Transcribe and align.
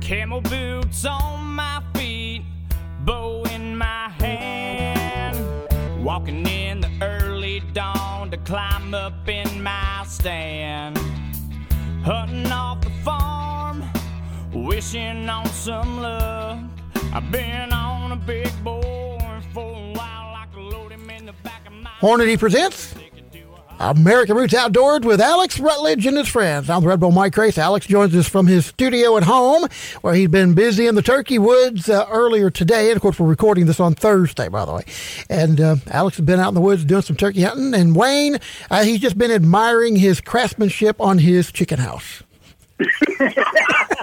Camel 0.00 0.42
boots 0.42 1.06
on 1.06 1.54
my 1.54 1.82
feet, 1.94 2.42
bow 3.06 3.42
in 3.44 3.74
my 3.74 4.10
hand. 4.10 5.34
Walking 6.04 6.46
in 6.46 6.80
the 6.82 6.90
early 7.00 7.60
dawn 7.72 8.30
to 8.30 8.36
climb 8.36 8.92
up 8.92 9.26
in 9.26 9.62
my 9.62 10.04
stand. 10.06 10.98
Hunting 12.04 12.52
off 12.52 12.82
the 12.82 12.90
farm, 13.02 13.82
wishing 14.52 15.26
on 15.30 15.46
some 15.64 16.02
luck. 16.02 16.58
I've 17.14 17.32
been 17.32 17.72
on 17.72 18.12
a 18.12 18.16
big 18.16 18.52
boy 18.62 19.18
for 19.54 19.74
a 19.74 19.92
while, 19.94 20.34
I 20.34 20.44
could 20.52 20.62
load 20.62 20.92
him 20.92 21.08
in 21.08 21.24
the 21.24 21.32
back 21.42 21.66
of 21.66 21.72
my. 21.72 21.88
Hornady 22.00 22.38
presents 22.38 22.94
American 23.80 24.36
Roots 24.36 24.52
Outdoors 24.52 25.06
with 25.06 25.22
Alex 25.22 25.58
Rutledge 25.58 26.04
and 26.04 26.18
his 26.18 26.28
friends. 26.28 26.68
I'm 26.68 26.82
the 26.82 26.90
Redbone 26.90 27.14
Mike 27.14 27.32
Crace. 27.32 27.56
Alex 27.56 27.86
joins 27.86 28.14
us 28.14 28.28
from 28.28 28.46
his 28.46 28.66
studio 28.66 29.16
at 29.16 29.22
home, 29.22 29.66
where 30.02 30.12
he'd 30.12 30.30
been 30.30 30.52
busy 30.52 30.86
in 30.86 30.96
the 30.96 31.02
turkey 31.02 31.38
woods 31.38 31.88
uh, 31.88 32.04
earlier 32.10 32.50
today. 32.50 32.90
And 32.90 32.96
of 32.96 33.00
course, 33.00 33.18
we're 33.18 33.26
recording 33.26 33.64
this 33.64 33.80
on 33.80 33.94
Thursday, 33.94 34.48
by 34.48 34.66
the 34.66 34.74
way. 34.74 34.84
And 35.30 35.62
uh, 35.62 35.76
Alex 35.86 36.18
has 36.18 36.26
been 36.26 36.40
out 36.40 36.48
in 36.48 36.54
the 36.54 36.60
woods 36.60 36.84
doing 36.84 37.00
some 37.00 37.16
turkey 37.16 37.40
hunting. 37.40 37.72
And 37.72 37.96
Wayne, 37.96 38.36
uh, 38.70 38.84
he's 38.84 39.00
just 39.00 39.16
been 39.16 39.30
admiring 39.30 39.96
his 39.96 40.20
craftsmanship 40.20 41.00
on 41.00 41.16
his 41.16 41.50
chicken 41.50 41.78
house. 41.78 42.22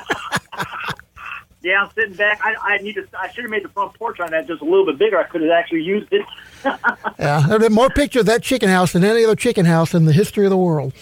Yeah, 1.63 1.83
I'm 1.83 1.91
sitting 1.93 2.15
back. 2.15 2.39
I, 2.43 2.55
I 2.61 2.77
need 2.79 2.93
to. 2.95 3.07
I 3.17 3.29
should 3.31 3.43
have 3.43 3.51
made 3.51 3.63
the 3.63 3.70
front 3.70 3.93
porch 3.93 4.20
on 4.20 4.31
that 4.31 4.47
just 4.47 4.62
a 4.62 4.65
little 4.65 4.85
bit 4.85 4.98
bigger. 4.98 5.20
I 5.20 5.23
could 5.23 5.41
have 5.41 5.51
actually 5.51 5.84
used 5.84 6.12
it. 6.12 6.26
Yeah, 6.63 7.40
there 7.40 7.41
have 7.41 7.62
been 7.62 7.73
more 7.73 7.90
pictures 7.90 8.21
of 8.21 8.26
that 8.27 8.43
chicken 8.43 8.70
house 8.70 8.93
than 8.93 9.04
any 9.04 9.23
other 9.23 9.35
chicken 9.35 9.65
house 9.65 9.95
in 9.95 10.05
the 10.05 10.13
history 10.13 10.45
of 10.45 10.51
the 10.51 10.57
world. 10.57 10.93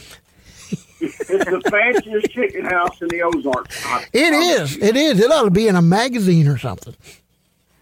It's 1.01 1.27
the 1.27 1.61
fanciest 1.69 2.31
chicken 2.31 2.65
house 2.65 3.01
in 3.01 3.07
the 3.09 3.21
Ozarks. 3.23 3.85
It 4.13 4.33
is. 4.33 4.77
It 4.77 4.95
is. 4.95 5.19
It 5.19 5.31
ought 5.31 5.43
to 5.43 5.51
be 5.51 5.67
in 5.67 5.75
a 5.75 5.81
magazine 5.81 6.47
or 6.47 6.57
something. 6.57 6.95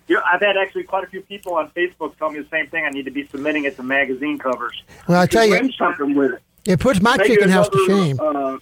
You 0.08 0.16
know, 0.16 0.22
I've 0.32 0.42
had 0.42 0.58
actually 0.58 0.84
quite 0.84 1.04
a 1.04 1.08
few 1.08 1.22
people 1.22 1.54
on 1.54 1.70
Facebook 1.72 2.18
tell 2.18 2.32
me 2.32 2.40
the 2.40 2.50
same 2.50 2.68
thing. 2.68 2.86
I 2.86 2.90
need 2.90 3.06
to 3.06 3.12
be 3.12 3.28
submitting 3.28 3.66
it 3.66 3.76
to 3.76 3.84
magazine 3.84 4.40
covers. 4.40 4.82
Well, 5.08 5.22
I 5.22 5.26
tell 5.26 5.46
you, 5.46 5.72
something 5.74 6.16
with 6.16 6.34
it. 6.34 6.42
it 6.66 6.80
puts 6.80 7.02
my 7.02 7.18
Maybe 7.18 7.30
chicken 7.30 7.50
house 7.50 7.70
to 7.70 7.86
shame. 7.88 8.20
Uh, 8.20 8.58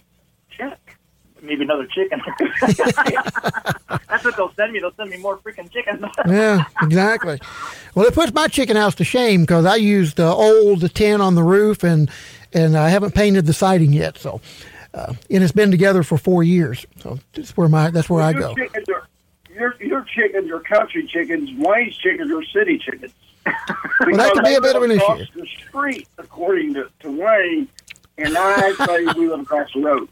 check. 0.50 0.78
Maybe 1.46 1.62
another 1.62 1.86
chicken. 1.86 2.20
That's 2.60 4.24
what 4.24 4.36
they'll 4.36 4.52
send 4.54 4.72
me. 4.72 4.80
They'll 4.80 4.92
send 4.94 5.10
me 5.10 5.16
more 5.18 5.38
freaking 5.38 5.70
chickens. 5.70 6.02
Yeah, 6.26 6.64
exactly. 6.82 7.40
Well, 7.94 8.04
it 8.06 8.14
puts 8.14 8.32
my 8.32 8.48
chicken 8.48 8.76
house 8.76 8.94
to 8.96 9.04
shame 9.04 9.42
because 9.42 9.64
I 9.64 9.76
used 9.76 10.18
uh, 10.18 10.34
old 10.34 10.92
tin 10.94 11.20
on 11.20 11.34
the 11.36 11.42
roof 11.42 11.84
and 11.84 12.10
and 12.52 12.76
I 12.76 12.88
haven't 12.88 13.14
painted 13.14 13.46
the 13.46 13.52
siding 13.52 13.92
yet. 13.92 14.18
So, 14.18 14.40
uh, 14.92 15.14
and 15.30 15.42
it's 15.44 15.52
been 15.52 15.70
together 15.70 16.02
for 16.02 16.18
four 16.18 16.42
years. 16.42 16.84
So 17.00 17.18
that's 17.32 17.56
where 17.56 17.68
my 17.68 17.90
that's 17.90 18.10
where 18.10 18.22
I 18.22 18.30
your 18.30 18.40
go. 18.40 18.54
Chickens 18.54 18.88
are, 18.88 19.06
your, 19.54 19.76
your 19.80 20.02
chickens 20.04 20.50
are 20.50 20.60
country 20.60 21.06
chickens. 21.06 21.50
Wayne's 21.58 21.96
chickens 21.96 22.32
are 22.32 22.42
city 22.44 22.78
chickens. 22.78 23.12
Well, 24.00 24.16
that 24.18 24.32
could 24.34 24.44
be 24.44 24.54
a 24.54 24.60
bit 24.60 24.76
of 24.76 24.82
an 24.82 24.90
Across 24.90 25.20
issue. 25.20 25.40
the 25.40 25.46
street, 25.46 26.08
according 26.18 26.74
to, 26.74 26.90
to 27.00 27.10
Wayne, 27.10 27.66
and 28.18 28.36
I 28.36 28.72
say 28.86 29.04
we 29.18 29.28
live 29.28 29.40
across 29.40 29.72
the 29.72 29.80
road. 29.80 30.08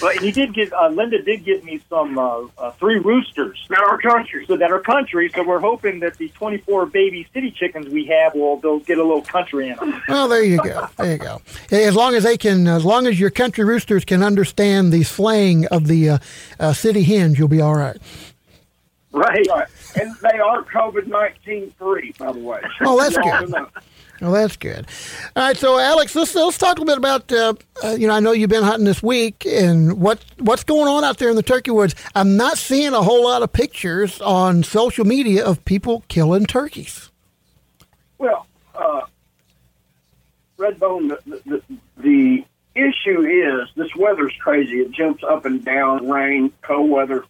but 0.00 0.16
he 0.18 0.30
did 0.30 0.54
give. 0.54 0.72
Uh, 0.72 0.88
Linda 0.88 1.22
did 1.22 1.44
give 1.44 1.64
me 1.64 1.80
some 1.88 2.18
uh, 2.18 2.46
uh, 2.58 2.70
three 2.72 2.98
roosters. 2.98 3.64
that 3.70 3.80
are 3.80 3.98
country. 3.98 4.44
So 4.46 4.56
that 4.56 4.70
are 4.70 4.80
country. 4.80 5.30
So 5.34 5.42
we're 5.42 5.60
hoping 5.60 6.00
that 6.00 6.18
the 6.18 6.28
24 6.30 6.86
baby 6.86 7.26
city 7.32 7.50
chickens 7.50 7.88
we 7.88 8.06
have 8.06 8.34
will 8.34 8.56
they'll 8.56 8.80
get 8.80 8.98
a 8.98 9.02
little 9.02 9.22
country 9.22 9.68
in 9.70 9.76
them. 9.76 10.02
Well, 10.08 10.28
there 10.28 10.42
you 10.42 10.58
go. 10.58 10.86
There 10.96 11.12
you 11.12 11.18
go. 11.18 11.40
As 11.70 11.94
long 11.94 12.14
as 12.14 12.24
they 12.24 12.36
can, 12.36 12.66
as 12.66 12.84
long 12.84 13.06
as 13.06 13.18
your 13.18 13.30
country 13.30 13.64
roosters 13.64 14.04
can 14.04 14.22
understand 14.22 14.92
the 14.92 15.02
slang 15.04 15.66
of 15.68 15.86
the 15.86 16.10
uh, 16.10 16.18
uh, 16.60 16.72
city 16.72 17.02
hens, 17.02 17.38
you'll 17.38 17.48
be 17.48 17.60
all 17.60 17.74
right. 17.74 17.96
Right. 19.12 19.46
Right. 19.48 19.68
And 20.00 20.14
they 20.16 20.38
are 20.38 20.62
COVID 20.64 21.06
19 21.06 21.72
free, 21.78 22.14
by 22.18 22.32
the 22.32 22.38
way. 22.38 22.60
Oh, 22.80 22.98
that's 22.98 23.16
good. 23.16 23.54
Well, 24.22 24.30
that's 24.30 24.56
good. 24.56 24.86
All 25.34 25.42
right, 25.42 25.56
so 25.56 25.80
Alex, 25.80 26.14
let's 26.14 26.32
let's 26.36 26.56
talk 26.56 26.78
a 26.78 26.80
little 26.80 26.94
bit 26.94 26.98
about. 26.98 27.32
Uh, 27.32 27.54
uh, 27.82 27.96
you 27.96 28.06
know, 28.06 28.14
I 28.14 28.20
know 28.20 28.30
you've 28.30 28.50
been 28.50 28.62
hunting 28.62 28.84
this 28.84 29.02
week, 29.02 29.44
and 29.44 30.00
what 30.00 30.24
what's 30.38 30.62
going 30.62 30.86
on 30.86 31.02
out 31.02 31.18
there 31.18 31.28
in 31.28 31.34
the 31.34 31.42
turkey 31.42 31.72
woods. 31.72 31.96
I'm 32.14 32.36
not 32.36 32.56
seeing 32.56 32.92
a 32.92 33.02
whole 33.02 33.24
lot 33.24 33.42
of 33.42 33.52
pictures 33.52 34.20
on 34.20 34.62
social 34.62 35.04
media 35.04 35.44
of 35.44 35.64
people 35.64 36.04
killing 36.06 36.46
turkeys. 36.46 37.10
Well, 38.18 38.46
uh, 38.76 39.00
Redbone, 40.56 41.18
the, 41.26 41.42
the, 41.44 41.62
the 41.96 42.44
issue 42.76 43.22
is 43.22 43.70
this 43.74 43.92
weather's 43.96 44.36
crazy. 44.38 44.82
It 44.82 44.92
jumps 44.92 45.24
up 45.24 45.46
and 45.46 45.64
down, 45.64 46.08
rain, 46.08 46.52
cold 46.62 46.88
weather. 46.88 47.24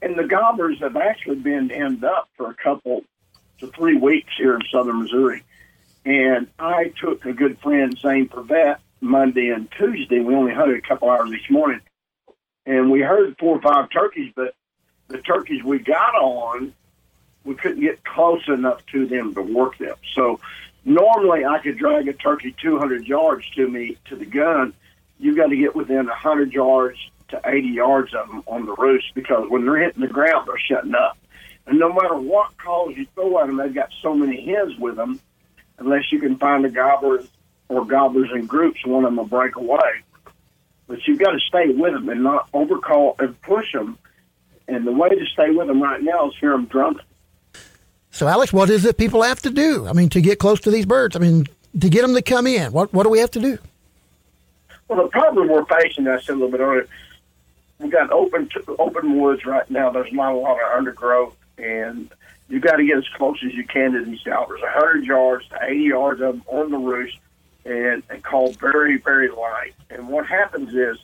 And 0.00 0.16
the 0.16 0.28
gobblers 0.28 0.78
have 0.78 0.96
actually 0.96 1.40
been 1.40 1.72
end 1.72 2.04
up 2.04 2.28
for 2.36 2.50
a 2.50 2.54
couple 2.54 3.02
to 3.60 3.68
three 3.68 3.96
weeks 3.96 4.32
here 4.36 4.54
in 4.54 4.62
southern 4.70 5.02
Missouri. 5.02 5.42
And 6.04 6.48
I 6.58 6.92
took 7.00 7.24
a 7.26 7.32
good 7.32 7.58
friend, 7.60 7.96
Zane 7.98 8.28
Prevet, 8.28 8.78
Monday 9.00 9.50
and 9.50 9.70
Tuesday. 9.72 10.20
We 10.20 10.34
only 10.34 10.52
hunted 10.52 10.78
a 10.78 10.82
couple 10.82 11.10
hours 11.10 11.30
this 11.30 11.48
morning. 11.48 11.80
And 12.66 12.90
we 12.90 13.00
heard 13.00 13.36
four 13.38 13.56
or 13.56 13.62
five 13.62 13.90
turkeys, 13.90 14.32
but 14.34 14.54
the 15.08 15.18
turkeys 15.18 15.62
we 15.62 15.78
got 15.78 16.14
on 16.14 16.72
we 17.44 17.54
couldn't 17.54 17.80
get 17.80 18.04
close 18.04 18.46
enough 18.48 18.84
to 18.86 19.06
them 19.06 19.34
to 19.34 19.42
work 19.42 19.78
them. 19.78 19.96
So 20.14 20.40
normally 20.84 21.44
I 21.44 21.58
could 21.58 21.78
drag 21.78 22.08
a 22.08 22.12
turkey 22.12 22.54
200 22.60 23.06
yards 23.06 23.48
to 23.56 23.68
me 23.68 23.96
to 24.06 24.16
the 24.16 24.26
gun. 24.26 24.74
You've 25.18 25.36
got 25.36 25.48
to 25.48 25.56
get 25.56 25.74
within 25.74 26.06
100 26.06 26.52
yards 26.52 26.98
to 27.28 27.40
80 27.44 27.68
yards 27.68 28.14
of 28.14 28.28
them 28.28 28.42
on 28.46 28.66
the 28.66 28.74
roost 28.74 29.14
because 29.14 29.48
when 29.48 29.64
they're 29.64 29.82
hitting 29.82 30.02
the 30.02 30.08
ground, 30.08 30.48
they're 30.48 30.58
shutting 30.58 30.94
up. 30.94 31.16
And 31.70 31.78
no 31.78 31.92
matter 31.92 32.16
what 32.16 32.58
calls 32.58 32.96
you 32.96 33.06
throw 33.14 33.38
at 33.38 33.46
them, 33.46 33.56
they've 33.56 33.72
got 33.72 33.90
so 34.02 34.12
many 34.12 34.44
hens 34.44 34.76
with 34.76 34.96
them. 34.96 35.20
Unless 35.78 36.10
you 36.10 36.18
can 36.18 36.36
find 36.36 36.66
a 36.66 36.68
gobbler 36.68 37.22
or 37.68 37.86
gobblers 37.86 38.28
in 38.34 38.46
groups, 38.46 38.84
one 38.84 39.04
of 39.04 39.10
them 39.10 39.16
will 39.18 39.24
break 39.24 39.54
away. 39.54 40.02
But 40.88 40.98
you've 41.06 41.20
got 41.20 41.30
to 41.30 41.38
stay 41.38 41.68
with 41.68 41.92
them 41.92 42.08
and 42.08 42.24
not 42.24 42.48
overcall 42.52 43.14
and 43.20 43.40
push 43.42 43.72
them. 43.72 43.96
And 44.66 44.84
the 44.84 44.90
way 44.90 45.10
to 45.10 45.24
stay 45.32 45.50
with 45.50 45.68
them 45.68 45.80
right 45.80 46.02
now 46.02 46.28
is 46.28 46.34
hear 46.40 46.50
them 46.50 46.64
drumming. 46.64 47.04
So, 48.10 48.26
Alex, 48.26 48.52
what 48.52 48.68
is 48.68 48.84
it 48.84 48.98
people 48.98 49.22
have 49.22 49.40
to 49.42 49.50
do? 49.50 49.86
I 49.86 49.92
mean, 49.92 50.08
to 50.08 50.20
get 50.20 50.40
close 50.40 50.58
to 50.62 50.72
these 50.72 50.86
birds. 50.86 51.14
I 51.14 51.20
mean, 51.20 51.46
to 51.78 51.88
get 51.88 52.02
them 52.02 52.14
to 52.14 52.22
come 52.22 52.48
in. 52.48 52.72
What 52.72 52.92
what 52.92 53.04
do 53.04 53.10
we 53.10 53.20
have 53.20 53.30
to 53.30 53.40
do? 53.40 53.58
Well, 54.88 55.04
the 55.04 55.08
problem 55.08 55.48
we're 55.48 55.64
facing, 55.66 56.08
I 56.08 56.18
said 56.18 56.32
a 56.32 56.34
little 56.34 56.50
bit 56.50 56.60
earlier, 56.60 56.88
we've 57.78 57.92
got 57.92 58.10
open 58.10 58.50
open 58.80 59.20
woods 59.20 59.46
right 59.46 59.70
now. 59.70 59.90
There's 59.90 60.12
not 60.12 60.32
a 60.32 60.36
lot 60.36 60.56
of 60.56 60.76
undergrowth, 60.76 61.36
and 61.62 62.10
you've 62.48 62.62
got 62.62 62.76
to 62.76 62.84
get 62.84 62.98
as 62.98 63.08
close 63.16 63.38
as 63.44 63.54
you 63.54 63.64
can 63.64 63.92
to 63.92 64.04
these 64.04 64.22
gobblers, 64.22 64.60
100 64.60 65.04
yards 65.04 65.48
to 65.48 65.58
80 65.62 65.80
yards 65.80 66.20
of 66.20 66.34
them 66.34 66.42
on 66.48 66.70
the 66.70 66.78
roost, 66.78 67.16
and, 67.64 68.02
and 68.10 68.22
call 68.22 68.52
very, 68.52 68.98
very 68.98 69.28
light. 69.28 69.74
And 69.90 70.08
what 70.08 70.26
happens 70.26 70.74
is, 70.74 70.98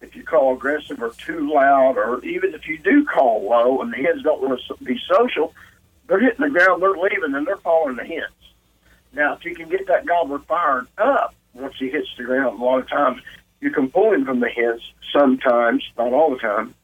if 0.00 0.16
you 0.16 0.24
call 0.24 0.54
aggressive 0.54 1.02
or 1.02 1.10
too 1.10 1.52
loud, 1.52 1.96
or 1.96 2.24
even 2.24 2.54
if 2.54 2.66
you 2.66 2.78
do 2.78 3.04
call 3.04 3.48
low 3.48 3.82
and 3.82 3.92
the 3.92 3.98
hens 3.98 4.22
don't 4.22 4.40
want 4.40 4.60
to 4.66 4.84
be 4.84 4.98
social, 5.12 5.54
they're 6.06 6.20
hitting 6.20 6.44
the 6.44 6.50
ground, 6.50 6.82
they're 6.82 6.90
leaving, 6.90 7.34
and 7.34 7.46
they're 7.46 7.56
following 7.58 7.96
the 7.96 8.04
hens. 8.04 8.32
Now, 9.12 9.34
if 9.34 9.44
you 9.44 9.54
can 9.54 9.68
get 9.68 9.86
that 9.88 10.06
gobbler 10.06 10.38
fired 10.40 10.86
up 10.98 11.34
once 11.54 11.74
he 11.78 11.90
hits 11.90 12.08
the 12.16 12.24
ground, 12.24 12.60
a 12.60 12.64
lot 12.64 12.78
of 12.78 12.88
times 12.88 13.20
you 13.60 13.70
can 13.70 13.90
pull 13.90 14.12
him 14.12 14.24
from 14.24 14.40
the 14.40 14.48
hens. 14.48 14.80
Sometimes, 15.12 15.84
not 15.98 16.12
all 16.12 16.30
the 16.30 16.38
time. 16.38 16.74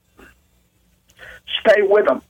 Stay 1.60 1.82
with 1.82 2.06
them. 2.06 2.22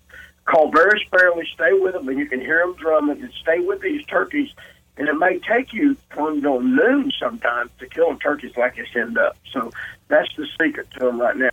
Call 0.46 0.70
very 0.70 1.00
sparingly. 1.06 1.46
Stay 1.52 1.72
with 1.72 1.93
them, 1.93 2.08
and 2.08 2.19
you 2.19 2.26
can 2.26 2.40
hear 2.40 2.60
them 2.60 2.75
drumming. 2.76 3.20
And 3.22 3.32
stay 3.40 3.60
with 3.60 3.81
these 3.81 4.04
turkeys. 4.06 4.50
And 4.96 5.08
it 5.08 5.14
may 5.14 5.38
take 5.40 5.72
you 5.72 5.96
from 6.10 6.40
noon 6.40 7.12
sometimes 7.19 7.70
to 7.81 7.87
kill 7.87 8.16
turkeys 8.16 8.56
like 8.56 8.76
this 8.76 8.88
end 8.94 9.19
up. 9.19 9.37
So 9.52 9.72
that's 10.08 10.34
the 10.37 10.46
secret 10.58 10.88
to 10.93 11.06
them 11.06 11.20
right 11.20 11.37
now. 11.37 11.50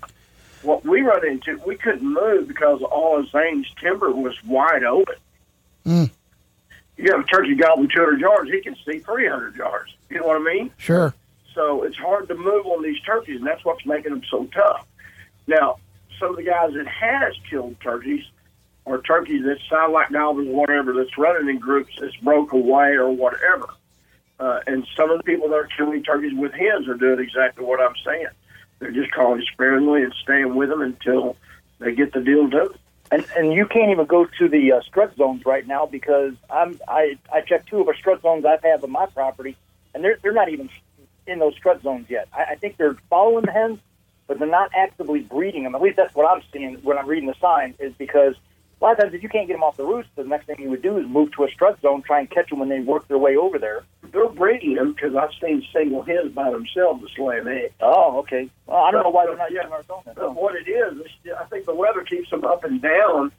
What 0.61 0.85
we 0.85 1.01
run 1.01 1.27
into, 1.27 1.59
we 1.65 1.75
couldn't 1.75 2.07
move 2.07 2.47
because 2.47 2.81
all 2.81 3.19
of 3.19 3.29
Zane's 3.29 3.67
timber 3.81 4.11
was 4.11 4.41
wide 4.45 4.85
open. 4.85 5.15
Mm. 5.85 6.09
You 6.95 7.11
have 7.11 7.25
a 7.25 7.27
turkey 7.27 7.55
gobbling 7.55 7.89
200 7.89 8.19
yards, 8.19 8.49
he 8.49 8.61
can 8.61 8.75
see 8.85 8.99
300 8.99 9.55
yards. 9.55 9.93
You 10.09 10.19
know 10.19 10.27
what 10.27 10.37
I 10.39 10.43
mean? 10.43 10.71
Sure. 10.77 11.13
So 11.53 11.83
it's 11.83 11.97
hard 11.97 12.27
to 12.29 12.35
move 12.35 12.65
on 12.65 12.81
these 12.81 12.99
turkeys, 13.01 13.37
and 13.37 13.47
that's 13.47 13.65
what's 13.65 13.85
making 13.85 14.11
them 14.11 14.23
so 14.29 14.45
tough. 14.53 14.87
Now, 15.47 15.77
some 16.19 16.29
of 16.29 16.35
the 16.37 16.43
guys 16.43 16.73
that 16.73 16.87
has 16.87 17.33
killed 17.49 17.75
turkeys 17.81 18.23
are 18.85 19.01
turkeys 19.01 19.43
that 19.43 19.57
sound 19.69 19.93
like 19.93 20.11
gobblers, 20.11 20.47
whatever, 20.47 20.93
that's 20.93 21.17
running 21.17 21.49
in 21.49 21.59
groups 21.59 21.93
that's 21.99 22.15
broke 22.17 22.51
away 22.53 22.93
or 22.93 23.09
whatever. 23.09 23.67
Uh, 24.39 24.59
and 24.67 24.85
some 24.97 25.09
of 25.09 25.17
the 25.17 25.23
people 25.23 25.47
that 25.49 25.55
are 25.55 25.69
killing 25.77 26.03
turkeys 26.03 26.33
with 26.33 26.51
hens 26.53 26.87
are 26.87 26.95
doing 26.95 27.19
exactly 27.19 27.63
what 27.63 27.79
I'm 27.79 27.95
saying. 28.05 28.27
They're 28.79 28.91
just 28.91 29.11
calling 29.11 29.41
sparingly 29.53 30.03
and 30.03 30.13
staying 30.21 30.55
with 30.55 30.69
them 30.69 30.81
until 30.81 31.37
they 31.79 31.95
get 31.95 32.11
the 32.11 32.19
deal 32.19 32.47
done. 32.47 32.69
And 33.11 33.25
and 33.37 33.53
you 33.53 33.65
can't 33.67 33.91
even 33.91 34.05
go 34.05 34.25
to 34.25 34.49
the 34.49 34.73
uh, 34.73 34.81
strut 34.81 35.15
zones 35.15 35.45
right 35.45 35.65
now 35.67 35.85
because 35.85 36.33
I'm 36.49 36.79
I 36.87 37.17
I 37.31 37.41
checked 37.41 37.69
two 37.69 37.79
of 37.79 37.87
our 37.87 37.95
strut 37.95 38.21
zones 38.21 38.43
I've 38.43 38.63
had 38.63 38.83
on 38.83 38.91
my 38.91 39.05
property, 39.05 39.55
and 39.93 40.03
they're 40.03 40.17
they're 40.21 40.33
not 40.33 40.49
even 40.49 40.69
in 41.27 41.39
those 41.39 41.55
strut 41.55 41.81
zones 41.83 42.09
yet. 42.09 42.27
I, 42.33 42.43
I 42.43 42.55
think 42.55 42.77
they're 42.77 42.97
following 43.09 43.45
the 43.45 43.51
hens, 43.51 43.79
but 44.27 44.39
they're 44.39 44.47
not 44.47 44.71
actively 44.75 45.19
breeding 45.21 45.63
them. 45.63 45.75
At 45.75 45.81
least 45.81 45.97
that's 45.97 46.15
what 46.15 46.25
I'm 46.25 46.41
seeing 46.51 46.75
when 46.77 46.97
I'm 46.97 47.07
reading 47.07 47.27
the 47.27 47.35
sign. 47.39 47.75
Is 47.79 47.93
because 47.93 48.35
a 48.83 48.85
lot 48.85 48.93
of 48.93 48.99
times 48.99 49.13
if 49.13 49.23
you 49.23 49.29
can't 49.29 49.47
get 49.47 49.53
them 49.53 49.63
off 49.63 49.77
the 49.77 49.85
roost, 49.85 50.09
the 50.17 50.25
next 50.25 50.45
thing 50.45 50.57
you 50.59 50.69
would 50.69 50.81
do 50.81 50.97
is 50.97 51.07
move 51.07 51.31
to 51.31 51.45
a 51.45 51.49
strut 51.49 51.79
zone, 51.81 52.01
try 52.01 52.19
and 52.19 52.29
catch 52.29 52.49
them 52.49 52.59
when 52.59 52.67
they 52.67 52.81
work 52.81 53.07
their 53.07 53.17
way 53.17 53.37
over 53.37 53.57
there. 53.57 53.83
They're 54.11 54.27
breeding 54.27 54.75
them 54.75 54.91
because 54.91 55.15
I've 55.15 55.29
seen 55.41 55.65
single 55.71 56.01
hens 56.03 56.33
by 56.33 56.51
themselves 56.51 57.05
laying 57.17 57.47
eggs. 57.47 57.73
Oh, 57.79 58.19
okay. 58.19 58.49
Well, 58.65 58.83
I 58.83 58.91
don't 58.91 59.03
know 59.03 59.09
why 59.09 59.25
they're 59.25 59.37
not 59.37 59.51
using 59.51 59.71
our 59.71 59.83
zone. 59.83 60.01
But 60.13 60.35
what 60.35 60.55
it 60.55 60.67
is, 60.69 60.97
is 60.97 61.07
I 61.39 61.45
think 61.45 61.65
the 61.65 61.73
weather 61.73 62.01
keeps 62.01 62.29
them 62.29 62.43
up 62.43 62.65
and 62.65 62.81
down. 62.81 63.31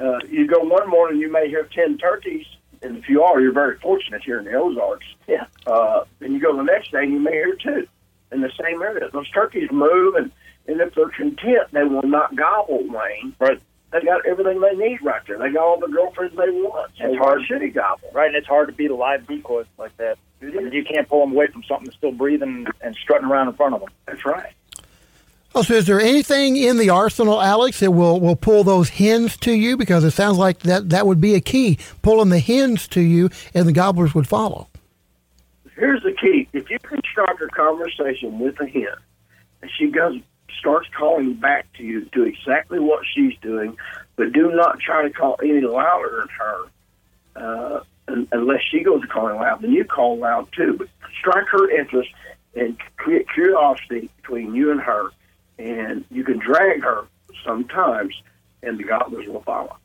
Uh, 0.00 0.18
you 0.28 0.48
go 0.48 0.58
one 0.58 0.90
morning, 0.90 1.20
you 1.20 1.30
may 1.30 1.48
hear 1.48 1.68
ten 1.72 1.96
turkeys, 1.96 2.46
and 2.82 2.96
if 2.96 3.08
you 3.08 3.22
are, 3.22 3.40
you're 3.40 3.52
very 3.52 3.78
fortunate 3.78 4.24
here 4.24 4.40
in 4.40 4.44
the 4.44 4.54
Ozarks. 4.54 5.06
Yeah. 5.28 5.46
Uh, 5.68 6.04
and 6.20 6.32
you 6.32 6.40
go 6.40 6.56
the 6.56 6.64
next 6.64 6.90
day, 6.90 7.04
and 7.04 7.12
you 7.12 7.20
may 7.20 7.32
hear 7.32 7.54
two 7.54 7.86
in 8.32 8.40
the 8.40 8.50
same 8.60 8.82
area. 8.82 9.08
Those 9.12 9.30
turkeys 9.30 9.70
move, 9.70 10.16
and, 10.16 10.32
and 10.66 10.80
if 10.80 10.96
they're 10.96 11.10
content, 11.10 11.68
they 11.70 11.84
will 11.84 12.02
not 12.02 12.34
gobble, 12.34 12.84
Wayne. 12.88 13.36
Right. 13.38 13.60
They 13.92 14.00
got 14.02 14.24
everything 14.24 14.60
they 14.60 14.74
need 14.76 15.02
right 15.02 15.20
there. 15.26 15.38
They 15.38 15.50
got 15.50 15.62
all 15.62 15.80
the 15.80 15.88
girlfriends 15.88 16.36
they 16.36 16.50
want. 16.50 16.92
It's 16.98 17.18
why 17.18 17.18
hard. 17.18 17.46
should 17.46 17.62
he 17.62 17.70
gobble? 17.70 18.08
Right, 18.12 18.28
and 18.28 18.36
it's 18.36 18.46
hard 18.46 18.68
to 18.68 18.74
beat 18.74 18.90
a 18.90 18.94
live 18.94 19.26
decoy 19.26 19.64
like 19.78 19.96
that. 19.96 20.16
I 20.40 20.46
mean, 20.46 20.72
you 20.72 20.84
can't 20.84 21.08
pull 21.08 21.20
them 21.20 21.32
away 21.32 21.48
from 21.48 21.64
something 21.64 21.86
that's 21.86 21.96
still 21.96 22.12
breathing 22.12 22.66
and 22.80 22.94
strutting 22.94 23.28
around 23.28 23.48
in 23.48 23.54
front 23.54 23.74
of 23.74 23.80
them. 23.80 23.90
That's 24.06 24.24
right. 24.24 24.52
Oh, 25.52 25.62
so 25.62 25.74
is 25.74 25.86
there 25.86 26.00
anything 26.00 26.56
in 26.56 26.76
the 26.78 26.90
arsenal, 26.90 27.42
Alex, 27.42 27.80
that 27.80 27.90
will, 27.90 28.20
will 28.20 28.36
pull 28.36 28.62
those 28.62 28.88
hens 28.88 29.36
to 29.38 29.52
you? 29.52 29.76
Because 29.76 30.04
it 30.04 30.12
sounds 30.12 30.38
like 30.38 30.60
that, 30.60 30.90
that 30.90 31.08
would 31.08 31.20
be 31.20 31.34
a 31.34 31.40
key, 31.40 31.78
pulling 32.02 32.28
the 32.28 32.38
hens 32.38 32.86
to 32.88 33.00
you, 33.00 33.30
and 33.52 33.66
the 33.66 33.72
gobblers 33.72 34.14
would 34.14 34.28
follow. 34.28 34.68
Here's 35.74 36.02
the 36.04 36.12
key: 36.12 36.46
if 36.52 36.70
you 36.70 36.78
can 36.78 37.00
start 37.10 37.40
a 37.42 37.48
conversation 37.48 38.38
with 38.38 38.60
a 38.60 38.66
hen, 38.66 38.86
and 39.62 39.70
she 39.76 39.88
goes 39.90 40.20
starts 40.58 40.88
calling 40.96 41.34
back 41.34 41.66
to 41.74 41.82
you, 41.82 42.04
do 42.12 42.24
exactly 42.24 42.78
what 42.78 43.04
she's 43.14 43.36
doing, 43.40 43.76
but 44.16 44.32
do 44.32 44.52
not 44.52 44.80
try 44.80 45.02
to 45.02 45.10
call 45.10 45.36
any 45.42 45.60
louder 45.60 46.20
than 46.20 46.28
her. 46.38 46.64
Uh, 47.36 47.80
unless 48.32 48.60
she 48.70 48.82
goes 48.82 49.02
to 49.02 49.06
calling 49.06 49.36
loud, 49.36 49.62
then 49.62 49.72
you 49.72 49.84
call 49.84 50.18
loud 50.18 50.48
too. 50.52 50.74
But 50.78 50.88
strike 51.18 51.46
her 51.48 51.70
interest 51.70 52.10
and 52.54 52.76
create 52.96 53.28
curiosity 53.32 54.10
between 54.16 54.54
you 54.54 54.70
and 54.70 54.80
her, 54.80 55.10
and 55.58 56.04
you 56.10 56.24
can 56.24 56.38
drag 56.38 56.82
her 56.82 57.06
sometimes, 57.44 58.14
and 58.62 58.78
the 58.78 58.84
gobblers 58.84 59.26
will 59.26 59.42
follow. 59.42 59.76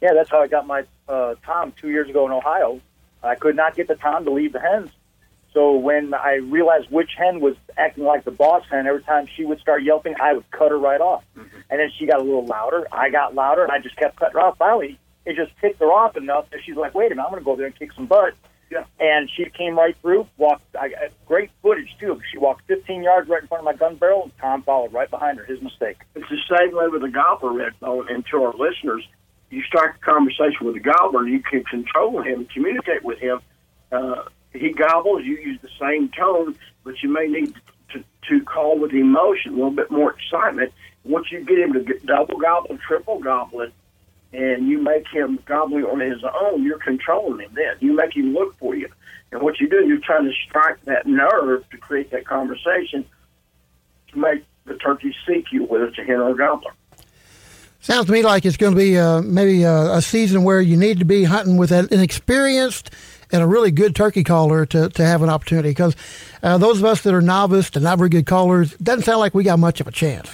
Yeah, 0.00 0.14
that's 0.14 0.30
how 0.30 0.40
I 0.40 0.48
got 0.48 0.66
my 0.66 0.84
uh, 1.08 1.34
tom 1.44 1.72
two 1.80 1.90
years 1.90 2.08
ago 2.08 2.26
in 2.26 2.32
Ohio. 2.32 2.80
I 3.22 3.34
could 3.34 3.56
not 3.56 3.74
get 3.74 3.88
the 3.88 3.94
tom 3.94 4.24
to 4.24 4.30
leave 4.30 4.52
the 4.52 4.60
hens. 4.60 4.90
So 5.54 5.76
when 5.76 6.12
I 6.14 6.34
realized 6.34 6.90
which 6.90 7.10
hen 7.16 7.40
was 7.40 7.54
acting 7.78 8.04
like 8.04 8.24
the 8.24 8.32
boss 8.32 8.64
hen, 8.68 8.86
every 8.86 9.02
time 9.04 9.26
she 9.36 9.44
would 9.44 9.60
start 9.60 9.84
yelping, 9.84 10.14
I 10.20 10.34
would 10.34 10.50
cut 10.50 10.70
her 10.70 10.78
right 10.78 11.00
off. 11.00 11.24
And 11.70 11.80
then 11.80 11.90
she 11.96 12.06
got 12.06 12.20
a 12.20 12.24
little 12.24 12.44
louder. 12.44 12.86
I 12.92 13.08
got 13.10 13.34
louder, 13.34 13.62
and 13.62 13.72
I 13.72 13.78
just 13.78 13.96
kept 13.96 14.16
cutting 14.16 14.34
her 14.34 14.40
off. 14.40 14.58
Finally, 14.58 14.98
it 15.24 15.36
just 15.36 15.52
ticked 15.60 15.80
her 15.80 15.92
off 15.92 16.16
enough 16.16 16.50
that 16.50 16.60
she's 16.64 16.76
like, 16.76 16.94
"Wait 16.94 17.06
a 17.06 17.14
minute, 17.14 17.24
I'm 17.24 17.30
going 17.30 17.40
to 17.40 17.44
go 17.44 17.56
there 17.56 17.66
and 17.66 17.78
kick 17.78 17.92
some 17.92 18.06
butt." 18.06 18.34
Yeah. 18.70 18.84
And 18.98 19.30
she 19.30 19.44
came 19.50 19.78
right 19.78 19.96
through. 20.02 20.26
Walked. 20.36 20.74
I 20.76 20.88
got 20.88 21.00
great 21.26 21.50
footage 21.62 21.96
too. 22.00 22.20
She 22.30 22.38
walked 22.38 22.66
15 22.66 23.02
yards 23.02 23.28
right 23.28 23.42
in 23.42 23.48
front 23.48 23.60
of 23.60 23.64
my 23.64 23.74
gun 23.74 23.94
barrel, 23.94 24.24
and 24.24 24.32
Tom 24.38 24.62
followed 24.62 24.92
right 24.92 25.08
behind 25.08 25.38
her. 25.38 25.44
His 25.44 25.62
mistake. 25.62 25.98
It's 26.14 26.28
the 26.28 26.56
same 26.58 26.74
way 26.74 26.88
with 26.88 27.02
the 27.02 27.08
gobbler, 27.08 27.50
Redbone. 27.50 28.12
And 28.12 28.26
to 28.26 28.42
our 28.42 28.52
listeners, 28.54 29.06
you 29.50 29.62
start 29.62 29.96
a 29.96 30.04
conversation 30.04 30.66
with 30.66 30.74
the 30.74 30.80
gobbler, 30.80 31.26
you 31.28 31.40
can 31.40 31.62
control 31.64 32.22
him, 32.22 32.46
communicate 32.52 33.04
with 33.04 33.18
him. 33.18 33.40
Uh, 33.92 34.24
he 34.54 34.72
gobbles, 34.72 35.24
you 35.24 35.36
use 35.36 35.60
the 35.60 35.68
same 35.80 36.08
tone, 36.10 36.56
but 36.84 37.02
you 37.02 37.08
may 37.08 37.26
need 37.26 37.54
to, 37.92 38.04
to 38.28 38.44
call 38.44 38.78
with 38.78 38.92
emotion, 38.92 39.52
a 39.52 39.56
little 39.56 39.70
bit 39.70 39.90
more 39.90 40.12
excitement. 40.12 40.72
Once 41.04 41.30
you 41.30 41.44
get 41.44 41.58
him 41.58 41.72
to 41.72 41.80
get 41.80 42.04
double 42.06 42.38
gobble, 42.38 42.78
triple 42.86 43.18
gobbling, 43.18 43.72
and 44.32 44.66
you 44.68 44.80
make 44.80 45.06
him 45.08 45.38
gobbling 45.44 45.84
on 45.84 46.00
his 46.00 46.22
own, 46.24 46.62
you're 46.62 46.78
controlling 46.78 47.40
him 47.40 47.52
then. 47.54 47.76
You 47.80 47.94
make 47.94 48.16
him 48.16 48.32
look 48.32 48.56
for 48.58 48.74
you. 48.74 48.88
And 49.32 49.42
what 49.42 49.60
you 49.60 49.68
do, 49.68 49.86
you're 49.86 49.98
trying 49.98 50.24
to 50.24 50.32
strike 50.48 50.82
that 50.84 51.06
nerve 51.06 51.68
to 51.70 51.76
create 51.76 52.10
that 52.10 52.26
conversation 52.26 53.04
to 54.12 54.18
make 54.18 54.44
the 54.64 54.74
turkey 54.74 55.14
seek 55.26 55.52
you, 55.52 55.64
whether 55.64 55.86
it's 55.86 55.98
a 55.98 56.04
hen 56.04 56.20
or 56.20 56.30
a 56.30 56.36
gobbler. 56.36 56.72
Sounds 57.80 58.06
to 58.06 58.12
me 58.12 58.22
like 58.22 58.46
it's 58.46 58.56
going 58.56 58.72
to 58.72 58.78
be 58.78 58.98
uh, 58.98 59.20
maybe 59.20 59.62
a, 59.62 59.96
a 59.96 60.02
season 60.02 60.42
where 60.42 60.60
you 60.60 60.76
need 60.76 61.00
to 61.00 61.04
be 61.04 61.24
hunting 61.24 61.58
with 61.58 61.70
an, 61.70 61.86
an 61.90 62.00
experienced 62.00 62.90
and 63.32 63.42
a 63.42 63.46
really 63.46 63.70
good 63.70 63.94
turkey 63.94 64.24
caller 64.24 64.66
to, 64.66 64.88
to 64.90 65.04
have 65.04 65.22
an 65.22 65.28
opportunity. 65.28 65.70
Because 65.70 65.96
uh, 66.42 66.58
those 66.58 66.78
of 66.78 66.84
us 66.84 67.02
that 67.02 67.14
are 67.14 67.22
novice 67.22 67.70
and 67.74 67.84
not 67.84 67.98
very 67.98 68.10
good 68.10 68.26
callers, 68.26 68.74
doesn't 68.76 69.02
sound 69.02 69.20
like 69.20 69.34
we 69.34 69.44
got 69.44 69.58
much 69.58 69.80
of 69.80 69.86
a 69.86 69.92
chance. 69.92 70.30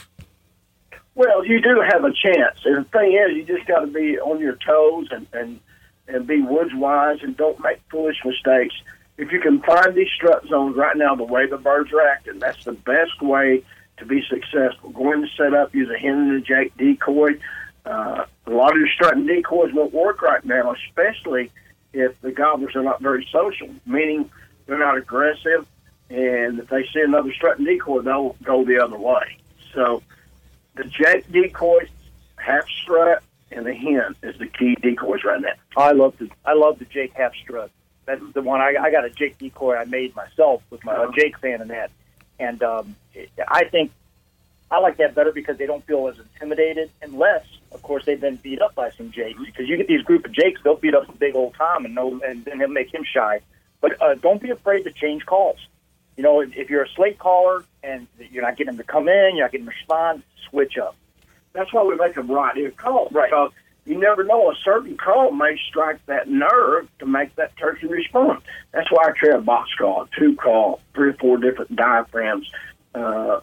Well, 1.14 1.44
you 1.44 1.60
do 1.60 1.82
have 1.92 2.04
a 2.04 2.12
chance. 2.12 2.58
And 2.64 2.84
the 2.84 2.88
thing 2.90 3.12
is, 3.12 3.36
you 3.36 3.44
just 3.44 3.66
got 3.66 3.80
to 3.80 3.86
be 3.86 4.18
on 4.18 4.40
your 4.40 4.56
toes 4.66 5.08
and, 5.10 5.26
and, 5.32 5.60
and 6.08 6.26
be 6.26 6.40
woods 6.40 6.72
wise 6.74 7.18
and 7.22 7.36
don't 7.36 7.60
make 7.60 7.78
foolish 7.90 8.16
mistakes. 8.24 8.74
If 9.18 9.32
you 9.32 9.40
can 9.40 9.60
find 9.60 9.94
these 9.94 10.08
strut 10.16 10.46
zones 10.48 10.76
right 10.76 10.96
now, 10.96 11.14
the 11.14 11.24
way 11.24 11.46
the 11.46 11.58
birds 11.58 11.92
are 11.92 12.00
acting, 12.00 12.38
that's 12.38 12.64
the 12.64 12.72
best 12.72 13.20
way 13.20 13.62
to 13.98 14.06
be 14.06 14.22
successful. 14.30 14.90
Going 14.90 15.20
to 15.20 15.28
set 15.36 15.52
up, 15.52 15.74
use 15.74 15.90
a 15.90 15.98
hen 15.98 16.12
and 16.12 16.32
a 16.32 16.40
jake 16.40 16.74
decoy. 16.78 17.38
Uh, 17.84 18.24
a 18.46 18.50
lot 18.50 18.72
of 18.72 18.78
your 18.78 18.88
strutting 18.88 19.26
decoys 19.26 19.74
won't 19.74 19.92
work 19.92 20.22
right 20.22 20.42
now, 20.44 20.74
especially 20.86 21.50
if 21.92 22.20
the 22.20 22.30
gobblers 22.30 22.76
are 22.76 22.82
not 22.82 23.00
very 23.00 23.26
social, 23.30 23.68
meaning 23.86 24.30
they're 24.66 24.78
not 24.78 24.96
aggressive. 24.96 25.66
And 26.08 26.58
if 26.58 26.68
they 26.68 26.84
see 26.92 27.00
another 27.00 27.32
strutting 27.32 27.64
decoy, 27.64 28.00
they'll 28.00 28.36
go 28.42 28.64
the 28.64 28.82
other 28.82 28.98
way. 28.98 29.38
So 29.74 30.02
the 30.74 30.84
jake 30.84 31.30
decoys, 31.30 31.88
half 32.36 32.66
strut, 32.68 33.22
and 33.52 33.66
the 33.66 33.74
hen 33.74 34.14
is 34.22 34.38
the 34.38 34.46
key 34.46 34.76
decoys 34.76 35.24
right 35.24 35.40
now. 35.40 35.52
I 35.76 35.92
love 35.92 36.16
the 36.18 36.30
I 36.44 36.54
love 36.54 36.78
the 36.78 36.84
Jake 36.84 37.12
half 37.14 37.34
strut. 37.34 37.70
That's 38.06 38.22
the 38.32 38.42
one 38.42 38.60
I, 38.60 38.74
I 38.80 38.90
got 38.90 39.04
a 39.04 39.10
Jake 39.10 39.38
decoy 39.38 39.76
I 39.76 39.84
made 39.84 40.14
myself 40.16 40.62
with 40.70 40.84
my 40.84 41.04
a 41.04 41.12
Jake 41.12 41.38
fan 41.38 41.60
in 41.60 41.68
that, 41.68 41.90
and 42.38 42.62
um, 42.62 42.96
I 43.48 43.64
think 43.64 43.92
I 44.70 44.78
like 44.78 44.98
that 44.98 45.14
better 45.14 45.32
because 45.32 45.58
they 45.58 45.66
don't 45.66 45.84
feel 45.86 46.08
as 46.08 46.18
intimidated, 46.18 46.90
unless 47.02 47.44
of 47.72 47.82
course 47.82 48.04
they've 48.04 48.20
been 48.20 48.36
beat 48.36 48.62
up 48.62 48.74
by 48.74 48.90
some 48.90 49.10
Jakes. 49.10 49.40
Because 49.44 49.68
you 49.68 49.76
get 49.76 49.88
these 49.88 50.02
group 50.02 50.24
of 50.24 50.32
Jakes, 50.32 50.60
they'll 50.62 50.76
beat 50.76 50.94
up 50.94 51.18
big 51.18 51.34
old 51.34 51.54
Tom, 51.54 51.84
and 51.84 51.94
no, 51.94 52.20
and 52.24 52.44
then 52.44 52.60
he'll 52.60 52.68
make 52.68 52.92
him 52.94 53.04
shy. 53.04 53.40
But 53.80 54.00
uh, 54.00 54.14
don't 54.14 54.40
be 54.40 54.50
afraid 54.50 54.84
to 54.84 54.92
change 54.92 55.26
calls. 55.26 55.58
You 56.16 56.22
know, 56.22 56.40
if, 56.40 56.54
if 56.54 56.70
you're 56.70 56.82
a 56.82 56.88
slate 56.90 57.18
caller 57.18 57.64
and 57.82 58.06
you're 58.30 58.42
not 58.42 58.56
getting 58.56 58.76
them 58.76 58.78
to 58.78 58.84
come 58.84 59.08
in, 59.08 59.36
you're 59.36 59.44
not 59.44 59.52
getting 59.52 59.64
them 59.64 59.72
to 59.72 59.78
respond, 59.78 60.22
switch 60.48 60.76
up. 60.78 60.94
That's 61.52 61.72
why 61.72 61.82
we 61.82 61.96
make 61.96 62.14
them 62.14 62.30
right 62.30 62.54
here 62.54 62.70
calls. 62.70 63.12
Right. 63.12 63.30
Because 63.30 63.52
you 63.86 63.98
never 63.98 64.22
know, 64.22 64.50
a 64.50 64.54
certain 64.62 64.96
call 64.96 65.32
may 65.32 65.56
strike 65.68 66.04
that 66.06 66.28
nerve 66.28 66.88
to 66.98 67.06
make 67.06 67.34
that 67.36 67.56
turkey 67.56 67.86
respond. 67.86 68.42
That's 68.72 68.90
why 68.90 69.04
I 69.08 69.12
try 69.16 69.36
a 69.36 69.40
box 69.40 69.70
call, 69.78 70.06
two 70.16 70.36
call, 70.36 70.80
three 70.94 71.10
or 71.10 71.14
four 71.14 71.38
different 71.38 71.74
diaphragms, 71.74 72.50
uh, 72.94 73.40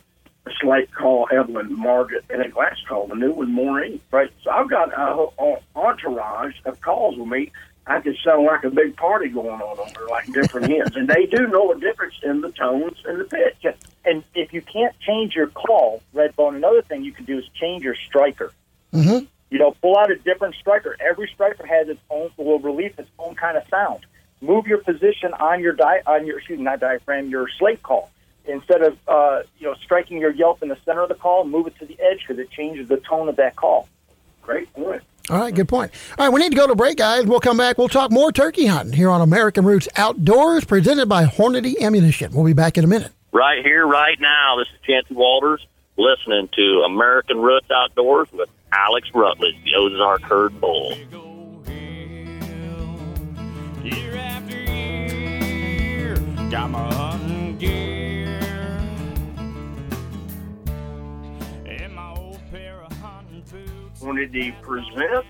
slate 0.62 0.94
call, 0.94 1.28
Evelyn, 1.32 1.78
Margaret, 1.78 2.26
and 2.30 2.42
a 2.42 2.50
glass 2.50 2.78
call, 2.88 3.08
the 3.08 3.16
new 3.16 3.32
one, 3.32 3.52
Maureen. 3.52 4.00
Right. 4.12 4.32
So 4.44 4.52
I've 4.52 4.70
got 4.70 4.92
a 4.94 5.14
whole 5.14 5.64
entourage 5.76 6.56
of 6.66 6.82
calls 6.82 7.18
with 7.18 7.28
me. 7.28 7.52
I 7.88 8.02
could 8.02 8.18
sound 8.24 8.46
like 8.46 8.64
a 8.66 8.70
big 8.70 8.98
party 8.98 9.30
going 9.30 9.50
on 9.50 9.80
over 9.80 9.90
there, 9.96 10.08
like 10.08 10.32
different 10.34 10.70
hens. 10.72 10.96
And 10.96 11.08
they 11.08 11.26
do 11.26 11.48
know 11.48 11.72
a 11.72 11.80
difference 11.80 12.16
in 12.22 12.42
the 12.42 12.52
tones 12.52 12.98
and 13.06 13.20
the 13.20 13.24
pitch. 13.24 13.66
And 14.04 14.24
if 14.36 14.54
you 14.54 14.62
can't 14.62 14.98
change 15.00 15.36
your 15.36 15.48
call, 15.48 16.02
Redbone, 16.14 16.56
another 16.56 16.82
thing 16.82 17.04
you 17.04 17.14
can 17.14 17.26
do 17.26 17.38
is 17.38 17.46
change 17.54 17.84
your 17.84 17.96
striker. 17.96 18.52
Mm-hmm. 18.94 19.26
You 19.50 19.60
know, 19.60 19.72
pull 19.82 19.98
out 19.98 20.12
a 20.12 20.16
different 20.16 20.56
striker. 20.56 20.98
Every 21.00 21.30
striker 21.34 21.66
has 21.66 21.88
its 21.88 22.02
own 22.10 22.30
will 22.36 22.60
release 22.60 22.94
its 22.98 23.10
own 23.18 23.36
kind 23.36 23.58
of 23.58 23.64
sound. 23.70 24.06
Move 24.42 24.68
your 24.68 24.80
position 24.80 25.34
on 25.34 25.62
your 25.62 25.74
di- 25.74 26.02
on 26.06 26.28
your 26.28 26.40
excuse 26.40 26.60
me, 26.60 26.66
not 26.66 26.80
diaphragm, 26.80 27.30
your 27.30 27.48
slate 27.58 27.82
call. 27.82 28.10
Instead 28.48 28.82
of 28.82 28.98
uh, 29.08 29.42
you 29.60 29.68
know 29.68 29.76
striking 29.84 30.20
your 30.20 30.32
yelp 30.32 30.64
in 30.64 30.70
the 30.70 30.78
center 30.86 31.02
of 31.02 31.10
the 31.10 31.16
call, 31.16 31.44
move 31.46 31.68
it 31.68 31.78
to 31.80 31.86
the 31.86 31.98
edge 32.00 32.20
because 32.26 32.40
it 32.40 32.50
changes 32.50 32.88
the 32.88 32.98
tone 32.98 33.28
of 33.30 33.36
that 33.36 33.56
call. 33.56 33.88
Great 34.42 34.72
point. 34.74 35.02
All 35.30 35.38
right, 35.40 35.54
good 35.54 35.68
point. 35.68 35.92
All 36.18 36.26
right, 36.26 36.34
we 36.34 36.40
need 36.40 36.52
to 36.52 36.56
go 36.56 36.66
to 36.68 36.76
break, 36.76 36.98
guys. 36.98 37.26
We'll 37.26 37.42
come 37.42 37.58
back. 37.58 37.78
We'll 37.78 37.90
talk 37.90 38.12
more 38.12 38.32
turkey 38.32 38.66
hunting 38.66 38.94
here 38.94 39.10
on 39.10 39.20
American 39.20 39.66
Roots 39.66 39.90
Outdoors, 39.98 40.64
presented 40.64 41.10
by 41.10 41.26
Hornady 41.26 41.78
Ammunition. 41.82 42.32
We'll 42.32 42.46
be 42.46 42.54
back 42.54 42.78
in 42.78 42.86
a 42.86 42.88
minute. 42.88 43.12
right 43.34 43.62
here, 43.66 43.86
right 43.86 44.18
now. 44.22 44.56
This 44.58 44.70
is 44.70 44.80
Chancey 44.86 45.14
Walters 45.16 45.68
listening 45.98 46.48
to 46.56 46.84
American 46.86 47.40
Roots 47.40 47.68
Outdoors 47.70 48.32
with 48.32 48.50
Alex 48.72 49.10
Rutledge, 49.14 49.56
the 49.66 49.76
Ozark 49.76 50.22
Herd 50.22 50.62
Bull. 50.62 50.96
Big 50.96 51.14
old 51.14 51.68
hill, 51.68 53.00
year 53.84 54.16
after 54.16 54.58
year. 54.64 56.16
Got 56.50 56.70
my 56.72 57.07
Opportunity 64.08 64.54
presents. 64.62 65.28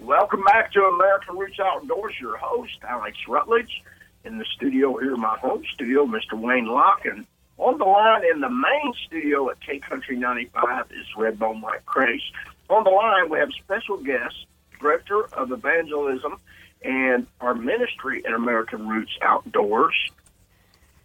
Welcome 0.00 0.42
back 0.42 0.72
to 0.72 0.80
American 0.80 1.38
Roots 1.38 1.60
Outdoors. 1.60 2.14
Your 2.20 2.36
host, 2.36 2.76
Alex 2.82 3.16
Rutledge, 3.28 3.84
in 4.24 4.36
the 4.36 4.44
studio 4.56 4.96
here, 4.96 5.16
my 5.16 5.38
home 5.38 5.62
studio, 5.72 6.04
Mr. 6.04 6.32
Wayne 6.32 6.66
Locke, 6.66 7.04
and 7.04 7.24
on 7.56 7.78
the 7.78 7.84
line 7.84 8.22
in 8.34 8.40
the 8.40 8.50
main 8.50 8.92
studio 9.06 9.48
at 9.48 9.60
K 9.60 9.78
Country 9.78 10.16
95 10.16 10.86
is 10.90 11.06
Redbone 11.16 11.60
Mike 11.60 11.86
Crace. 11.86 12.20
On 12.68 12.82
the 12.82 12.90
line, 12.90 13.30
we 13.30 13.38
have 13.38 13.50
special 13.62 13.98
guest, 13.98 14.44
Director 14.80 15.26
of 15.32 15.52
Evangelism 15.52 16.40
and 16.82 17.28
our 17.40 17.54
ministry 17.54 18.26
at 18.26 18.32
American 18.32 18.88
Roots 18.88 19.16
Outdoors, 19.22 19.94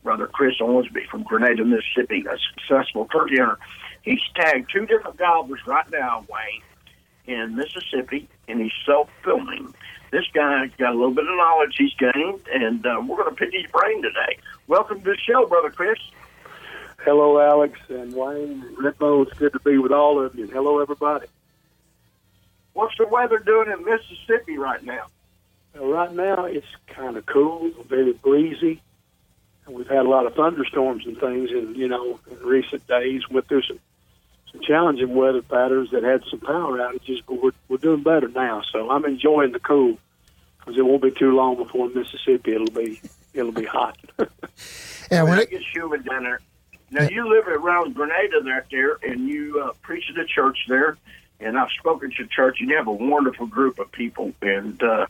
Brother 0.01 0.25
Chris 0.25 0.55
Owensby 0.59 1.07
from 1.11 1.21
Grenada, 1.21 1.63
Mississippi, 1.63 2.25
a 2.27 2.35
successful 2.55 3.05
turkey 3.05 3.37
hunter. 3.37 3.59
He's 4.01 4.21
tagged 4.35 4.71
two 4.73 4.87
different 4.87 5.17
gobblers 5.17 5.59
right 5.67 5.85
now, 5.91 6.25
Wayne, 6.27 6.63
in 7.29 7.55
Mississippi, 7.55 8.27
and 8.47 8.59
he's 8.59 8.71
self-filming. 8.85 9.73
This 10.11 10.25
guy's 10.33 10.71
got 10.77 10.93
a 10.93 10.97
little 10.97 11.13
bit 11.13 11.25
of 11.25 11.37
knowledge 11.37 11.75
he's 11.77 11.93
gained, 11.93 12.41
and 12.51 12.85
uh, 12.85 13.01
we're 13.05 13.17
going 13.17 13.29
to 13.29 13.35
pick 13.35 13.53
his 13.53 13.69
brain 13.71 14.01
today. 14.01 14.37
Welcome 14.67 15.01
to 15.01 15.11
the 15.11 15.17
show, 15.17 15.45
Brother 15.45 15.69
Chris. 15.69 15.99
Hello, 17.05 17.39
Alex 17.39 17.79
and 17.89 18.13
Wayne. 18.13 18.75
Redbone, 18.81 19.27
it's 19.27 19.37
good 19.37 19.53
to 19.53 19.59
be 19.59 19.77
with 19.77 19.91
all 19.91 20.19
of 20.19 20.35
you. 20.35 20.45
And 20.45 20.51
hello, 20.51 20.79
everybody. 20.79 21.27
What's 22.73 22.97
the 22.97 23.07
weather 23.07 23.37
doing 23.37 23.69
in 23.69 23.85
Mississippi 23.85 24.57
right 24.57 24.83
now? 24.83 25.05
Uh, 25.77 25.85
right 25.85 26.11
now, 26.11 26.45
it's 26.45 26.67
kind 26.87 27.15
of 27.15 27.27
cool, 27.27 27.71
very 27.87 28.13
breezy. 28.13 28.81
And 29.67 29.75
we've 29.75 29.87
had 29.87 30.05
a 30.05 30.09
lot 30.09 30.25
of 30.25 30.33
thunderstorms 30.33 31.05
and 31.05 31.17
things, 31.19 31.51
and 31.51 31.75
you 31.75 31.87
know, 31.87 32.19
in 32.31 32.37
recent 32.39 32.87
days, 32.87 33.29
went 33.29 33.47
through 33.47 33.61
some 33.61 33.79
some 34.51 34.61
challenging 34.61 35.13
weather 35.15 35.41
patterns 35.41 35.91
that 35.91 36.03
had 36.03 36.23
some 36.29 36.39
power 36.39 36.77
outages, 36.77 37.21
but 37.27 37.41
we're 37.41 37.51
we're 37.67 37.77
doing 37.77 38.03
better 38.03 38.27
now. 38.27 38.61
So 38.71 38.89
I'm 38.89 39.05
enjoying 39.05 39.51
the 39.51 39.59
cool 39.59 39.97
because 40.59 40.77
it 40.77 40.85
won't 40.85 41.01
be 41.01 41.11
too 41.11 41.35
long 41.35 41.55
before 41.55 41.87
in 41.87 41.95
Mississippi 41.95 42.53
it'll 42.53 42.67
be 42.67 43.01
it'll 43.33 43.51
be 43.51 43.65
hot. 43.65 43.97
Yeah, 45.11 45.23
when 45.23 45.39
it 45.39 45.49
gets 45.49 45.65
humid 45.73 46.05
down 46.05 46.23
there. 46.23 46.39
Now 46.91 47.07
you 47.09 47.27
live 47.27 47.47
around 47.47 47.95
Grenada 47.95 48.41
there, 48.43 48.65
there, 48.71 48.97
and 49.03 49.27
you 49.27 49.59
uh, 49.59 49.73
preach 49.81 50.03
at 50.11 50.19
a 50.19 50.25
church 50.25 50.57
there. 50.67 50.97
And 51.39 51.57
I've 51.57 51.71
spoken 51.79 52.11
to 52.17 52.27
church, 52.27 52.57
and 52.59 52.69
you 52.69 52.77
have 52.77 52.87
a 52.87 52.91
wonderful 52.91 53.47
group 53.47 53.79
of 53.79 53.91
people, 53.91 54.33
and 54.41 54.81
uh, 54.83 55.07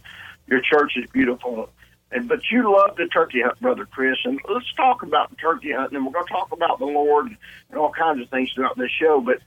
your 0.47 0.61
church 0.61 0.93
is 0.95 1.09
beautiful. 1.11 1.69
And 2.11 2.27
but 2.27 2.41
you 2.51 2.71
love 2.71 2.95
the 2.95 3.05
turkey 3.07 3.41
hunt, 3.41 3.59
brother 3.59 3.85
Chris. 3.85 4.17
And 4.25 4.39
let's 4.49 4.71
talk 4.73 5.03
about 5.03 5.29
the 5.29 5.35
turkey 5.35 5.71
hunt, 5.71 5.91
and 5.91 6.05
we're 6.05 6.11
going 6.11 6.25
to 6.25 6.33
talk 6.33 6.51
about 6.51 6.79
the 6.79 6.85
Lord 6.85 7.27
and 7.69 7.79
all 7.79 7.91
kinds 7.91 8.21
of 8.21 8.29
things 8.29 8.51
throughout 8.53 8.77
this 8.77 8.91
show. 8.91 9.21
But 9.21 9.39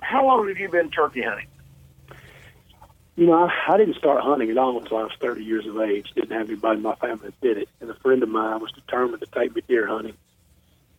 how 0.00 0.26
long 0.26 0.48
have 0.48 0.58
you 0.58 0.68
been 0.68 0.90
turkey 0.90 1.22
hunting? 1.22 1.46
You 3.16 3.26
know, 3.26 3.44
I, 3.44 3.74
I 3.74 3.76
didn't 3.78 3.96
start 3.96 4.22
hunting 4.22 4.50
at 4.50 4.58
all 4.58 4.78
until 4.78 4.98
I 4.98 5.04
was 5.04 5.12
30 5.20 5.44
years 5.44 5.66
of 5.66 5.80
age. 5.80 6.10
Didn't 6.14 6.32
have 6.32 6.48
anybody 6.48 6.78
in 6.78 6.82
my 6.82 6.96
family 6.96 7.26
that 7.26 7.40
did 7.40 7.58
it. 7.58 7.68
And 7.80 7.88
a 7.88 7.94
friend 7.94 8.22
of 8.22 8.28
mine 8.28 8.60
was 8.60 8.72
determined 8.72 9.20
to 9.20 9.26
take 9.26 9.54
me 9.54 9.62
deer 9.66 9.86
hunting. 9.86 10.16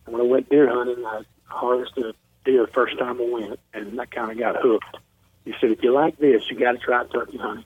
And 0.06 0.14
when 0.14 0.22
I 0.22 0.28
went 0.28 0.48
deer 0.48 0.68
hunting, 0.68 1.04
I 1.04 1.22
harvested 1.44 2.04
a 2.04 2.14
deer 2.44 2.66
the 2.66 2.72
first 2.72 2.98
time 2.98 3.20
I 3.20 3.28
went, 3.30 3.60
and 3.74 4.00
I 4.00 4.06
kind 4.06 4.32
of 4.32 4.38
got 4.38 4.56
hooked. 4.56 4.96
He 5.44 5.54
said, 5.60 5.70
if 5.70 5.82
you 5.82 5.92
like 5.92 6.18
this, 6.18 6.42
you 6.50 6.58
got 6.58 6.72
to 6.72 6.78
try 6.78 7.04
turkey 7.04 7.36
hunting. 7.36 7.64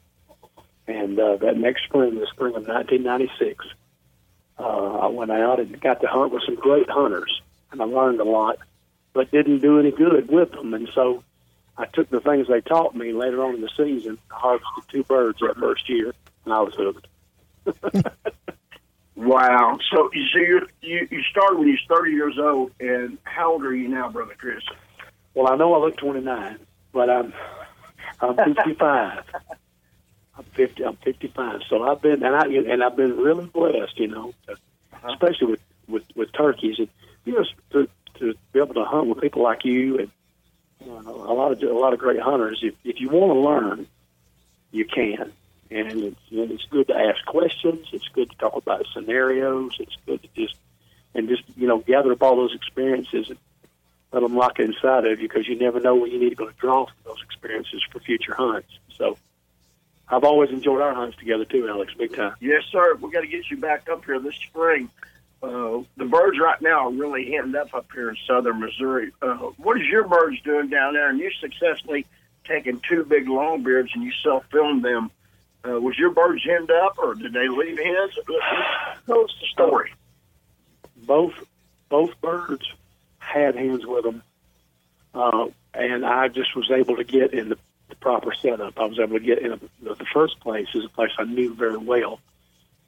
And 0.91 1.19
uh, 1.19 1.37
that 1.37 1.57
next 1.57 1.85
spring, 1.85 2.19
the 2.19 2.27
spring 2.27 2.55
of 2.57 2.67
1996, 2.67 3.65
uh, 4.59 4.63
I 4.63 5.07
went 5.07 5.31
out 5.31 5.61
and 5.61 5.81
got 5.81 6.01
to 6.01 6.07
hunt 6.07 6.33
with 6.33 6.43
some 6.45 6.57
great 6.57 6.91
hunters, 6.91 7.41
and 7.71 7.81
I 7.81 7.85
learned 7.85 8.21
a 8.21 8.25
lot, 8.25 8.59
but 9.13 9.31
didn't 9.31 9.61
do 9.61 9.79
any 9.79 9.91
good 9.91 10.29
with 10.29 10.51
them. 10.53 10.75
And 10.75 10.89
so 10.95 11.23
I 11.79 11.87
took 11.87 12.11
the 12.11 12.21
things 12.21 12.49
they 12.49 12.61
taught 12.61 12.95
me 12.95 13.13
later 13.13 13.45
on 13.45 13.55
in 13.55 13.61
the 13.61 13.71
season, 13.77 14.19
harvested 14.29 14.85
two 14.89 15.05
birds 15.05 15.39
that 15.41 15.57
first 15.59 15.89
year, 15.89 16.13
and 16.45 16.53
I 16.53 16.61
was 16.61 16.75
hooked. 16.75 17.07
Wow. 19.21 19.79
So 19.93 20.11
you 20.15 20.25
see, 20.33 20.41
you 20.41 20.67
you 20.81 21.09
you 21.11 21.23
started 21.31 21.59
when 21.59 21.69
you 21.69 21.75
was 21.75 21.99
30 21.99 22.13
years 22.13 22.39
old, 22.39 22.73
and 22.81 23.19
how 23.25 23.53
old 23.53 23.65
are 23.65 23.75
you 23.75 23.87
now, 23.87 24.09
brother 24.09 24.35
Chris? 24.39 24.65
Well, 25.35 25.53
I 25.53 25.57
know 25.57 25.75
I 25.75 25.79
look 25.79 25.99
29, 25.99 26.59
but 26.93 27.11
I'm 27.11 27.35
I'm 28.21 28.35
55. 28.35 29.25
I'm 30.41 30.47
50. 30.55 30.85
I'm 30.85 30.97
55. 30.97 31.61
So 31.69 31.83
I've 31.83 32.01
been 32.01 32.23
and 32.23 32.35
I 32.35 32.47
and 32.47 32.83
I've 32.83 32.97
been 32.97 33.17
really 33.19 33.45
blessed, 33.45 33.99
you 33.99 34.09
know, 34.09 34.33
uh-huh. 34.49 35.09
especially 35.13 35.49
with 35.49 35.61
with 35.87 36.05
with 36.17 36.33
turkeys 36.33 36.79
and 36.79 36.89
you 37.27 37.35
know 37.35 37.45
to 37.73 37.89
to 38.21 38.35
be 38.53 38.59
able 38.59 38.75
to 38.75 38.85
hunt 38.85 39.07
with 39.09 39.21
people 39.21 39.43
like 39.43 39.67
you 39.67 39.99
and 39.99 40.11
you 40.81 40.87
know, 40.87 41.01
a 41.01 41.35
lot 41.35 41.53
of 41.53 41.63
a 41.63 41.79
lot 41.79 41.93
of 41.93 41.99
great 41.99 42.21
hunters. 42.21 42.61
If 42.63 42.75
if 42.85 43.01
you 43.01 43.11
want 43.11 43.35
to 43.35 43.39
learn, 43.39 43.87
you 44.73 44.87
can. 44.87 45.31
And 45.73 46.03
it's, 46.03 46.21
know, 46.33 46.43
it's 46.53 46.65
good 46.65 46.89
to 46.89 46.97
ask 46.97 47.25
questions. 47.27 47.87
It's 47.93 48.09
good 48.09 48.31
to 48.31 48.37
talk 48.39 48.57
about 48.57 48.87
scenarios. 48.93 49.77
It's 49.79 49.97
good 50.07 50.23
to 50.23 50.29
just 50.35 50.57
and 51.15 51.29
just 51.29 51.43
you 51.55 51.69
know 51.69 51.81
gather 51.81 52.13
up 52.13 52.23
all 52.23 52.37
those 52.37 52.55
experiences 52.55 53.29
and 53.29 53.39
let 54.11 54.21
them 54.21 54.37
lock 54.37 54.59
inside 54.59 55.05
of 55.05 55.21
you 55.21 55.29
because 55.29 55.47
you 55.47 55.57
never 55.59 55.81
know 55.81 55.97
when 55.97 56.11
you 56.11 56.19
need 56.19 56.31
to 56.31 56.35
go 56.35 56.47
to 56.47 56.55
draw 56.55 56.87
from 56.87 56.95
those 57.05 57.23
experiences 57.23 57.83
for 57.93 58.01
future 58.01 58.35
hunts. 58.35 58.71
So 58.97 59.19
I've 60.11 60.25
always 60.25 60.51
enjoyed 60.51 60.81
our 60.81 60.95
hunts 60.95 61.17
together 61.19 61.45
too, 61.45 61.69
Alex, 61.69 61.95
big 61.95 62.15
time. 62.15 62.35
Yes, 62.41 62.65
sir. 62.71 62.97
We 62.97 63.11
got 63.11 63.21
to 63.21 63.27
get 63.27 63.51
you 63.51 63.57
back 63.57 63.89
up 63.89 64.05
here 64.05 64.19
this 64.19 64.35
spring. 64.35 64.91
Uh, 65.43 65.81
the 65.97 66.05
birds 66.05 66.39
right 66.39 66.61
now 66.61 66.89
are 66.89 66.93
really 66.93 67.25
hitting 67.25 67.55
up 67.55 67.73
up 67.73 67.87
here 67.93 68.11
in 68.11 68.17
southern 68.27 68.61
Missouri. 68.61 69.13
Uh, 69.23 69.37
what 69.57 69.81
is 69.81 69.87
your 69.87 70.07
birds 70.07 70.41
doing 70.43 70.69
down 70.69 70.95
there? 70.95 71.09
And 71.09 71.19
you 71.19 71.31
successfully 71.41 72.05
taken 72.45 72.81
two 72.87 73.05
big 73.05 73.27
longbeards 73.27 73.95
and 73.95 74.03
you 74.03 74.13
self-filmed 74.23 74.85
them. 74.85 75.11
Uh, 75.67 75.81
was 75.81 75.97
your 75.99 76.11
birds 76.11 76.43
henned 76.45 76.71
up, 76.71 76.99
or 76.99 77.15
did 77.15 77.33
they 77.33 77.49
leave 77.49 77.79
hens? 77.79 78.19
us 78.29 79.07
the 79.07 79.47
story? 79.53 79.93
both 81.11 81.35
both 81.89 82.21
birds 82.21 82.73
had 83.19 83.57
hens 83.57 83.85
with 83.85 84.05
them, 84.05 84.23
uh, 85.15 85.47
and 85.75 86.05
I 86.07 86.29
just 86.29 86.55
was 86.55 86.71
able 86.71 86.97
to 86.97 87.05
get 87.05 87.35
in 87.35 87.51
the, 87.51 87.59
the 87.91 87.97
proper 87.97 88.33
setup. 88.35 88.79
I 88.79 88.87
was 88.87 88.99
able 88.99 89.19
to 89.19 89.25
get 89.25 89.41
in 89.41 89.53
a, 89.53 89.61
the, 89.83 90.07
first 90.13 90.41
place 90.41 90.69
is 90.75 90.85
a 90.85 90.89
place 90.89 91.11
I 91.19 91.25
knew 91.25 91.55
very 91.55 91.77
well. 91.77 92.21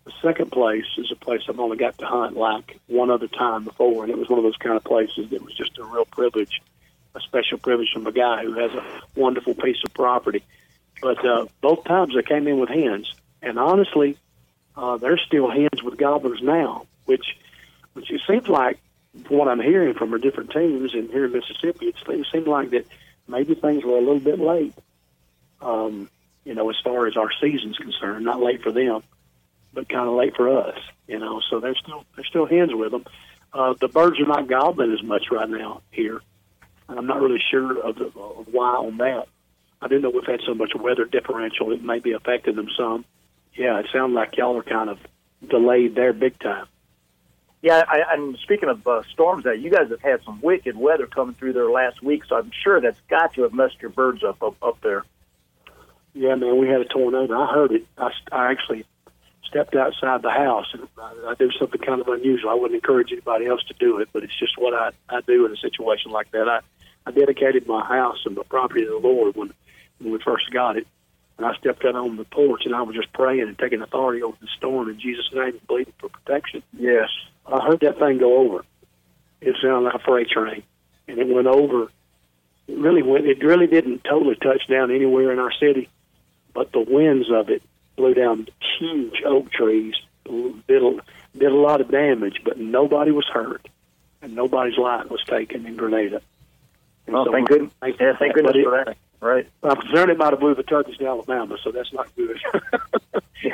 The 0.04 0.12
second 0.23 0.50
place 0.50 0.87
is 0.99 1.12
a 1.12 1.16
place 1.16 1.42
I've 1.49 1.61
only 1.61 1.76
got 1.76 1.99
to 1.99 2.06
hunt 2.06 2.37
like 2.37 2.80
one 2.88 3.11
other 3.11 3.28
time 3.28 3.64
before, 3.64 4.02
and 4.02 4.11
it 4.11 4.18
was 4.18 4.28
one 4.28 4.38
of 4.38 4.44
those 4.44 4.56
kind 4.56 4.76
of 4.76 4.85
places 4.85 5.30
that 5.30 5.42
was 5.42 5.54
just 5.54 5.78
a 5.78 5.85
real 5.85 6.04
privilege, 6.06 6.61
a 7.14 7.21
special 7.21 7.59
privilege 7.59 7.90
from 7.92 8.06
a 8.06 8.12
guy 8.12 8.42
who 8.42 8.54
has 8.54 8.73
a 8.73 8.85
wonderful 9.14 9.54
piece 9.54 9.82
of 9.85 9.94
property. 9.94 10.42
But 11.00 11.25
uh, 11.25 11.47
both 11.61 11.85
times 11.85 12.16
I 12.16 12.23
came 12.23 12.49
in 12.49 12.59
with 12.59 12.68
hens, 12.68 13.12
and 13.42 13.59
honestly, 13.59 14.16
uh, 14.76 14.97
there's 14.97 15.23
still 15.26 15.50
hens 15.50 15.82
with 15.82 15.99
gobblers 15.99 16.40
now, 16.42 16.87
which 17.04 17.37
which 17.94 18.11
it 18.11 18.23
seems 18.26 18.49
like, 18.49 18.78
what 19.28 19.49
I'm 19.49 19.61
hearing 19.61 19.94
from 19.94 20.12
our 20.12 20.18
different 20.18 20.50
teams 20.50 20.94
in 20.94 21.09
here 21.09 21.26
in 21.26 21.32
Mississippi, 21.32 21.87
it 21.88 21.97
seems 22.32 22.47
like 22.47 22.71
that 22.71 22.87
maybe 23.28 23.54
things 23.54 23.85
were 23.85 23.99
a 23.99 24.00
little 24.00 24.21
bit 24.21 24.38
late. 24.38 24.75
Um, 25.62 26.11
you 26.45 26.54
know, 26.54 26.69
as 26.71 26.76
far 26.83 27.07
as 27.07 27.16
our 27.16 27.31
season's 27.40 27.78
concerned, 27.78 28.25
not 28.25 28.40
late 28.40 28.62
for 28.62 28.73
them, 28.73 29.02
but 29.73 29.88
kind 29.88 30.09
of 30.09 30.14
late 30.14 30.35
for 30.37 30.49
us. 30.49 30.78
You 31.07 31.19
know, 31.19 31.40
so 31.49 31.61
there's 31.61 31.78
still 31.78 32.04
there's 32.16 32.28
still 32.28 32.47
hens 32.47 32.75
with 32.75 32.90
them. 32.90 33.04
Uh, 33.52 33.75
the 33.78 33.88
birds 33.88 34.19
are 34.19 34.26
not 34.26 34.49
gobbling 34.49 34.92
as 34.92 35.02
much 35.02 35.31
right 35.31 35.49
now 35.49 35.83
here, 35.90 36.21
and 36.88 36.99
I'm 36.99 37.07
not 37.07 37.21
really 37.21 37.42
sure 37.50 37.81
of, 37.81 37.97
the, 37.97 38.07
of 38.07 38.49
why 38.50 38.75
on 38.76 38.97
that. 38.99 39.28
I 39.81 39.88
do 39.88 39.99
know 39.99 40.11
we've 40.11 40.25
had 40.25 40.40
so 40.47 40.54
much 40.54 40.73
weather 40.75 41.04
differential; 41.04 41.73
it 41.73 41.83
may 41.83 41.99
be 41.99 42.12
affecting 42.12 42.57
them 42.57 42.69
some. 42.76 43.04
Yeah, 43.54 43.78
it 43.81 43.87
sounds 43.92 44.14
like 44.14 44.37
y'all 44.37 44.57
are 44.57 44.62
kind 44.62 44.88
of 44.88 44.99
delayed 45.47 45.95
there 45.95 46.12
big 46.12 46.38
time. 46.38 46.66
Yeah, 47.61 47.85
I, 47.87 48.14
and 48.14 48.37
speaking 48.38 48.69
of 48.69 48.87
uh, 48.87 49.02
storms, 49.12 49.45
that 49.45 49.61
you 49.61 49.71
guys 49.71 49.90
have 49.90 50.00
had 50.00 50.23
some 50.25 50.40
wicked 50.40 50.76
weather 50.76 51.07
coming 51.07 51.35
through 51.35 51.52
there 51.52 51.71
last 51.71 52.02
week, 52.02 52.25
so 52.25 52.37
I'm 52.37 52.50
sure 52.64 52.81
that's 52.81 52.99
got 53.09 53.35
to 53.35 53.42
have 53.42 53.52
messed 53.52 53.81
your 53.81 53.90
birds 53.90 54.25
up 54.25 54.42
up, 54.42 54.57
up 54.62 54.81
there. 54.81 55.04
Yeah, 56.14 56.35
man, 56.35 56.59
we 56.59 56.69
had 56.69 56.81
a 56.81 56.85
tornado. 56.85 57.40
I 57.40 57.52
heard 57.52 57.73
it. 57.73 57.87
I, 57.97 58.11
I 58.31 58.50
actually 58.50 58.85
stepped 59.45 59.75
outside 59.75 60.23
the 60.23 60.31
house, 60.31 60.66
and 60.73 60.88
I, 60.99 61.31
I 61.31 61.35
do 61.38 61.50
something 61.59 61.81
kind 61.81 62.00
of 62.00 62.09
unusual. 62.09 62.50
I 62.50 62.54
wouldn't 62.54 62.75
encourage 62.75 63.12
anybody 63.12 63.47
else 63.47 63.62
to 63.64 63.75
do 63.75 63.99
it, 63.99 64.09
but 64.12 64.23
it's 64.23 64.38
just 64.38 64.59
what 64.59 64.75
I, 64.75 64.90
I 65.09 65.21
do 65.23 65.47
in 65.47 65.52
a 65.52 65.57
situation 65.57 66.11
like 66.11 66.31
that. 66.33 66.49
I, 66.49 66.61
I 67.07 67.11
dedicated 67.11 67.66
my 67.66 67.85
house 67.85 68.19
and 68.25 68.37
my 68.37 68.42
property 68.49 68.85
to 68.85 68.90
the 68.90 68.97
Lord 69.09 69.37
when, 69.37 69.52
when 69.99 70.12
we 70.12 70.19
first 70.19 70.50
got 70.52 70.76
it. 70.76 70.87
And 71.38 71.47
I 71.47 71.54
stepped 71.57 71.85
out 71.85 71.97
on 71.97 72.16
the 72.16 72.25
porch, 72.25 72.62
and 72.66 72.75
I 72.75 72.83
was 72.83 72.95
just 72.95 73.12
praying 73.12 73.49
and 73.49 73.59
taking 73.59 73.81
authority 73.81 74.23
over 74.23 74.37
the 74.40 74.49
storm 74.57 74.88
in 74.90 75.00
Jesus' 75.00 75.31
name, 75.33 75.54
and 75.54 75.66
bleeding 75.66 75.95
for 75.99 76.09
protection. 76.09 76.62
Yes. 76.78 77.09
I 77.47 77.64
heard 77.64 77.81
that 77.81 77.99
thing 77.99 78.19
go 78.19 78.38
over. 78.38 78.64
It 79.40 79.57
sounded 79.61 79.81
like 79.87 79.95
a 79.95 79.99
freight 79.99 80.28
train, 80.28 80.62
and 81.09 81.19
it 81.19 81.26
went 81.26 81.49
over. 81.49 81.90
It 82.69 82.78
really 82.78 83.02
went. 83.02 83.26
It 83.26 83.42
really 83.42 83.66
didn't 83.66 84.04
totally 84.04 84.37
touch 84.37 84.69
down 84.69 84.92
anywhere 84.92 85.33
in 85.33 85.40
our 85.40 85.52
city, 85.52 85.88
but 86.54 86.73
the 86.73 86.80
winds 86.80 87.30
of 87.30 87.49
it 87.50 87.62
blew 87.97 88.14
down 88.14 88.47
huge 88.78 89.23
oak 89.25 89.50
trees. 89.52 89.94
Did 90.25 90.82
a, 90.82 90.97
did 91.37 91.50
a 91.52 91.54
lot 91.54 91.80
of 91.80 91.90
damage, 91.90 92.40
but 92.44 92.59
nobody 92.59 93.11
was 93.11 93.26
hurt, 93.26 93.66
and 94.23 94.35
nobody's 94.35 94.78
life 94.78 95.11
was 95.11 95.23
taken 95.25 95.66
in 95.66 95.76
Grenada. 95.76 96.21
And 97.06 97.14
Well, 97.14 97.26
thank 97.32 97.49
goodness. 97.49 97.73
thank- 97.80 97.99
Yeah, 98.00 98.16
thank 98.18 98.35
goodness 98.35 98.54
it- 98.56 98.64
for 98.64 98.85
that. 98.85 98.97
Right. 99.21 99.47
I'm 99.62 99.76
concerned 99.76 100.11
it 100.11 100.18
might 100.18 100.30
have 100.32 100.40
blew 100.40 100.54
the 100.56 100.64
turkeys 100.64 100.97
to 100.97 101.06
Alabama, 101.06 101.56
so 101.62 101.71
that's 101.71 101.92
not 101.92 102.09
good. 102.16 102.40
you 103.42 103.50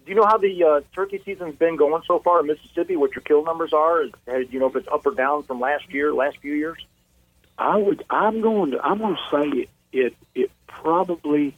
you 0.07 0.15
know 0.15 0.25
how 0.27 0.39
the 0.39 0.65
uh, 0.65 0.81
turkey 0.95 1.21
season's 1.25 1.57
been 1.57 1.77
going 1.77 2.03
so 2.07 2.19
far 2.21 2.41
in 2.41 2.47
Mississippi? 2.47 2.97
What 2.97 3.15
your 3.15 3.23
kill 3.23 3.45
numbers 3.45 3.73
are? 3.75 4.03
Is, 4.03 4.13
you 4.51 4.59
know 4.59 4.67
if 4.69 4.77
it's 4.77 4.89
up 4.89 5.05
or 5.07 5.15
down 5.15 5.43
from 5.43 5.61
last 5.61 5.93
year, 5.93 6.13
last 6.15 6.39
few 6.39 6.55
years? 6.55 6.79
I 7.59 7.77
would. 7.77 8.03
I'm 8.09 8.41
going 8.41 8.71
to. 8.73 8.81
I'm 8.83 8.99
going 8.99 9.17
to 9.17 9.21
say 9.31 9.59
it. 9.61 9.69
It, 9.93 10.15
it 10.35 10.51
probably 10.67 11.55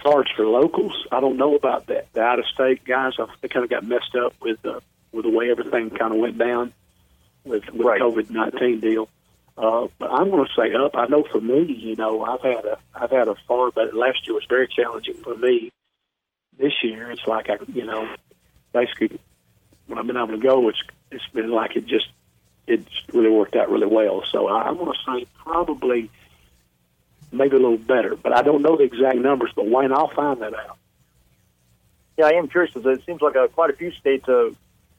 starts 0.00 0.30
for 0.36 0.44
locals. 0.46 1.06
I 1.10 1.20
don't 1.20 1.36
know 1.36 1.54
about 1.56 1.86
that. 1.86 2.12
The 2.12 2.20
out 2.22 2.38
of 2.38 2.46
state 2.46 2.84
guys, 2.84 3.14
I, 3.18 3.26
they 3.40 3.48
kind 3.48 3.64
of 3.64 3.70
got 3.70 3.84
messed 3.84 4.14
up 4.14 4.34
with 4.40 4.64
uh, 4.64 4.80
with 5.12 5.24
the 5.24 5.30
way 5.30 5.50
everything 5.50 5.90
kind 5.90 6.12
of 6.12 6.20
went 6.20 6.36
down 6.38 6.72
with 7.44 7.64
with 7.72 7.86
Right. 7.86 8.00
COVID 8.00 8.30
nineteen 8.30 8.80
deal. 8.80 9.08
Uh, 9.56 9.88
but 9.98 10.10
I'm 10.12 10.30
going 10.30 10.46
to 10.46 10.52
say 10.54 10.72
up. 10.74 10.94
I 10.94 11.06
know 11.06 11.24
for 11.24 11.40
me, 11.40 11.62
you 11.64 11.96
know, 11.96 12.22
I've 12.22 12.42
had 12.42 12.64
a 12.64 12.78
I've 12.94 13.10
had 13.10 13.28
a 13.28 13.34
far, 13.46 13.70
but 13.70 13.94
last 13.94 14.26
year 14.26 14.34
was 14.34 14.44
very 14.48 14.68
challenging 14.68 15.14
for 15.14 15.34
me. 15.34 15.72
This 16.58 16.72
year, 16.82 17.10
it's 17.10 17.26
like 17.26 17.48
I, 17.50 17.56
you 17.72 17.84
know, 17.84 18.08
basically 18.72 19.18
when 19.86 19.98
I've 19.98 20.06
been 20.06 20.16
able 20.16 20.28
to 20.28 20.38
go, 20.38 20.68
it's 20.68 20.82
it's 21.10 21.26
been 21.32 21.50
like 21.50 21.76
it 21.76 21.86
just 21.86 22.08
it's 22.66 22.90
really 23.12 23.30
worked 23.30 23.56
out 23.56 23.70
really 23.70 23.86
well. 23.86 24.22
So 24.30 24.46
I, 24.48 24.62
I'm 24.68 24.76
going 24.76 24.92
to 24.92 24.98
say 25.12 25.26
probably 25.42 26.10
maybe 27.32 27.56
a 27.56 27.60
little 27.60 27.78
better, 27.78 28.16
but 28.16 28.32
I 28.36 28.42
don't 28.42 28.62
know 28.62 28.76
the 28.76 28.84
exact 28.84 29.18
numbers. 29.18 29.50
But 29.54 29.66
Wayne, 29.66 29.92
I'll 29.92 30.08
find 30.14 30.40
that 30.42 30.54
out. 30.54 30.76
Yeah, 32.16 32.26
I 32.26 32.30
am 32.32 32.48
curious. 32.48 32.72
'cause 32.74 32.84
It 32.86 33.04
seems 33.04 33.20
like 33.22 33.36
uh, 33.36 33.48
quite 33.48 33.70
a 33.70 33.74
few 33.74 33.90
states. 33.92 34.28
Uh, 34.28 34.50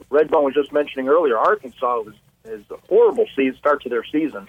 Redbone 0.10 0.44
was 0.44 0.54
just 0.54 0.72
mentioning 0.72 1.10
earlier. 1.10 1.38
Arkansas 1.38 2.00
was 2.02 2.16
is 2.46 2.64
a 2.72 2.78
horrible 2.88 3.26
season 3.36 3.58
start 3.58 3.82
to 3.84 3.90
their 3.90 4.04
season. 4.06 4.48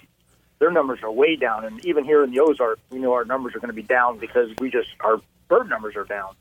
Their 0.59 0.71
numbers 0.71 0.99
are 1.03 1.11
way 1.11 1.35
down, 1.35 1.65
and 1.65 1.83
even 1.85 2.05
here 2.05 2.23
in 2.23 2.31
the 2.31 2.39
Ozark, 2.39 2.79
we 2.89 2.99
know 2.99 3.13
our 3.13 3.25
numbers 3.25 3.55
are 3.55 3.59
going 3.59 3.69
to 3.69 3.73
be 3.75 3.83
down 3.83 4.17
because 4.19 4.49
we 4.59 4.69
just 4.69 4.89
our 5.01 5.19
bird 5.49 5.69
numbers 5.69 5.95
are 5.95 6.05
down. 6.05 6.35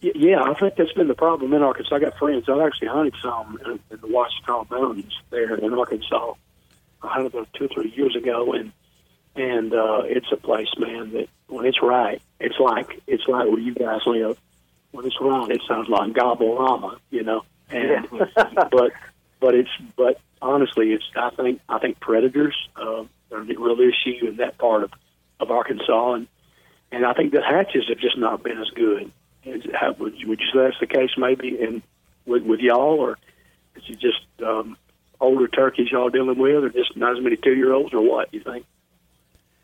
Yeah, 0.00 0.42
I 0.42 0.54
think 0.54 0.76
that's 0.76 0.92
been 0.92 1.08
the 1.08 1.14
problem 1.14 1.52
in 1.52 1.62
Arkansas. 1.62 1.94
I 1.94 1.98
got 2.00 2.16
friends. 2.18 2.48
I 2.48 2.64
actually 2.64 2.88
hunted 2.88 3.14
some 3.22 3.58
in, 3.64 3.72
in 3.90 4.00
the 4.00 4.06
Ouachita 4.06 4.66
Mountains 4.70 5.12
there 5.30 5.54
in 5.54 5.72
Arkansas. 5.74 6.34
I 7.02 7.08
hunted 7.08 7.32
there 7.32 7.46
two 7.54 7.64
or 7.64 7.68
three 7.68 7.90
years 7.96 8.14
ago, 8.14 8.52
and 8.52 8.72
and 9.36 9.72
uh, 9.72 10.02
it's 10.04 10.30
a 10.32 10.36
place, 10.36 10.68
man, 10.78 11.12
that 11.12 11.28
when 11.48 11.66
it's 11.66 11.82
right, 11.82 12.20
it's 12.38 12.58
like 12.58 13.00
it's 13.06 13.26
like 13.28 13.46
where 13.46 13.58
you 13.58 13.74
guys 13.74 14.00
live. 14.06 14.38
When 14.92 15.06
it's 15.06 15.20
right, 15.20 15.50
it 15.50 15.62
sounds 15.68 15.88
like 15.88 16.12
Gobble 16.12 16.58
Rama, 16.58 16.98
you 17.10 17.22
know. 17.22 17.44
And 17.70 18.08
but 18.70 18.92
but 19.40 19.54
it's 19.54 19.70
but 19.96 20.20
honestly, 20.42 20.92
it's 20.92 21.04
I 21.16 21.30
think 21.30 21.60
I 21.68 21.78
think 21.78 22.00
predators 22.00 22.56
uh, 22.76 23.04
are 23.32 23.38
a 23.38 23.42
real 23.42 23.78
issue 23.80 24.26
in 24.26 24.36
that 24.36 24.58
part 24.58 24.84
of 24.84 24.92
of 25.38 25.50
Arkansas, 25.50 26.14
and 26.14 26.26
and 26.92 27.06
I 27.06 27.12
think 27.12 27.32
the 27.32 27.42
hatches 27.42 27.84
have 27.88 27.98
just 27.98 28.18
not 28.18 28.42
been 28.42 28.58
as 28.58 28.70
good. 28.70 29.10
Is, 29.42 29.62
how, 29.72 29.92
would, 29.92 30.18
you, 30.18 30.28
would 30.28 30.40
you 30.40 30.46
say 30.52 30.58
that's 30.64 30.80
the 30.80 30.86
case 30.86 31.12
maybe 31.16 31.58
in 31.58 31.82
with, 32.26 32.42
with 32.42 32.60
y'all, 32.60 33.00
or 33.00 33.16
is 33.76 33.82
it 33.88 33.98
just 33.98 34.20
um, 34.46 34.76
older 35.18 35.48
turkeys 35.48 35.90
y'all 35.90 36.10
dealing 36.10 36.38
with, 36.38 36.64
or 36.64 36.68
just 36.68 36.96
not 36.96 37.16
as 37.16 37.22
many 37.22 37.36
two 37.36 37.54
year 37.54 37.72
olds, 37.72 37.94
or 37.94 38.02
what? 38.02 38.32
You 38.34 38.40
think? 38.40 38.66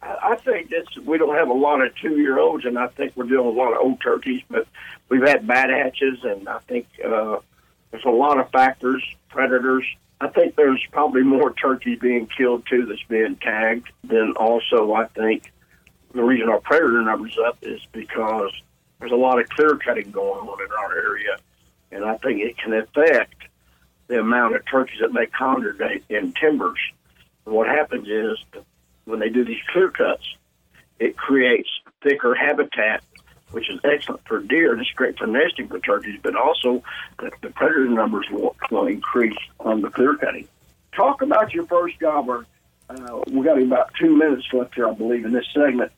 I 0.03 0.37
think 0.37 0.71
that's 0.71 0.97
we 1.07 1.19
don't 1.19 1.35
have 1.35 1.49
a 1.49 1.55
lot 1.55 1.83
of 1.83 1.95
two 1.97 2.19
year 2.19 2.39
olds, 2.39 2.65
and 2.65 2.79
I 2.79 2.89
think 2.89 3.17
we're 3.17 3.25
with 3.25 3.39
a 3.39 3.43
lot 3.43 3.73
of 3.73 3.79
old 3.79 4.01
turkeys. 4.01 4.43
But 4.49 4.67
we've 5.09 5.27
had 5.27 5.47
bad 5.47 5.71
hatches, 5.71 6.19
and 6.23 6.49
I 6.49 6.59
think 6.69 6.87
uh, 7.05 7.39
there's 7.91 8.05
a 8.05 8.11
lot 8.11 8.39
of 8.39 8.51
factors, 8.51 9.03
predators. 9.29 9.85
I 10.21 10.29
think 10.29 10.57
there's 10.57 10.83
probably 10.93 11.23
more 11.23 11.53
turkeys 11.53 11.99
being 11.99 12.27
killed 12.27 12.67
too 12.69 12.87
that's 12.87 13.03
being 13.05 13.37
tagged. 13.37 13.89
Then 14.05 14.33
also, 14.37 14.93
I 14.93 15.07
think 15.07 15.53
the 16.13 16.23
reason 16.23 16.49
our 16.49 16.61
predator 16.61 17.03
numbers 17.03 17.37
up 17.45 17.59
is 17.63 17.81
because 17.93 18.53
there's 18.99 19.13
a 19.13 19.17
lot 19.17 19.41
of 19.41 19.49
clear 19.51 19.77
cutting 19.77 20.11
going 20.11 20.49
on 20.49 20.63
in 20.63 20.73
our 20.73 20.97
area, 20.97 21.37
and 21.91 22.05
I 22.05 22.17
think 22.19 22.41
it 22.41 22.57
can 22.59 22.73
affect 22.75 23.35
the 24.09 24.21
amount 24.21 24.57
of 24.57 24.65
turkeys 24.67 25.01
that 25.01 25.13
may 25.13 25.27
congregate 25.27 26.05
in 26.09 26.33
timbers. 26.33 26.79
And 27.45 27.55
what 27.55 27.67
happens 27.67 28.09
is 28.09 28.39
when 29.07 29.21
they 29.21 29.31
do 29.31 29.45
these 29.45 29.63
clear 29.73 29.91
cuts, 29.91 30.27
it 30.99 31.17
creates 31.17 31.69
thicker 32.03 32.35
habitat, 32.35 33.03
which 33.53 33.71
is 33.71 33.81
excellent 33.85 34.27
for 34.27 34.41
deer 34.41 34.79
it's 34.79 34.91
great 34.91 35.17
for 35.19 35.27
nesting 35.27 35.69
for 35.69 35.79
turkeys, 35.79 36.19
but 36.23 36.37
also 36.37 36.83
the, 37.19 37.31
the 37.41 37.51
predator 37.51 37.89
numbers 37.89 38.27
will, 38.31 38.55
will 38.71 38.87
increase 38.87 39.37
on 39.61 39.81
the 39.81 39.89
clear 39.91 40.17
cutting. 40.17 40.47
Talk 40.93 41.23
about 41.23 41.55
your 41.55 41.67
first 41.67 41.99
gobbler. 41.99 42.47
Uh, 42.89 43.21
we 43.31 43.43
got 43.45 43.61
about 43.61 43.93
two 43.99 44.17
minutes 44.17 44.47
left 44.53 44.75
here, 44.75 44.89
I 44.89 44.93
believe, 44.93 45.25
in 45.25 45.33
this 45.33 45.47
segment. 45.53 45.93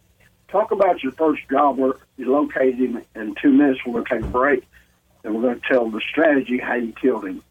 Talk 0.49 0.71
about 0.71 1.03
your 1.03 1.13
first 1.13 1.47
gobbler. 1.49 1.99
You 2.17 2.33
located 2.33 2.77
him 2.79 3.03
in 3.15 3.35
two 3.41 3.53
minutes. 3.53 3.81
We're 3.87 3.93
going 3.93 4.05
to 4.07 4.15
take 4.17 4.25
a 4.25 4.29
break, 4.29 4.65
and 5.23 5.35
we're 5.35 5.43
going 5.43 5.61
to 5.61 5.69
tell 5.69 5.91
the 5.91 6.01
strategy 6.01 6.59
how 6.59 6.75
you 6.75 6.93
killed 6.93 7.27
him. 7.27 7.43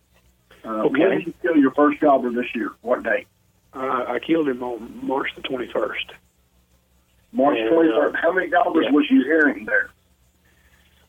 Uh, 0.64 0.84
Okay. 0.86 1.00
When 1.00 1.18
did 1.18 1.28
you 1.28 1.34
kill 1.42 1.56
your 1.58 1.72
first 1.72 2.00
gobbler 2.02 2.32
this 2.32 2.54
year? 2.56 2.72
What 2.82 3.04
date? 3.04 3.28
Uh, 3.78 4.06
I 4.14 4.20
killed 4.20 4.48
him 4.50 4.64
on 4.64 5.06
March 5.06 5.30
the 5.36 5.42
twenty 5.44 5.68
first. 5.72 6.06
March 7.32 7.58
And, 7.60 7.70
23rd. 7.70 8.16
uh, 8.16 8.18
How 8.18 8.32
many 8.32 8.48
gobblers 8.48 8.86
yeah. 8.86 8.92
was 8.92 9.06
you 9.12 9.24
hearing 9.24 9.66
there? 9.66 9.90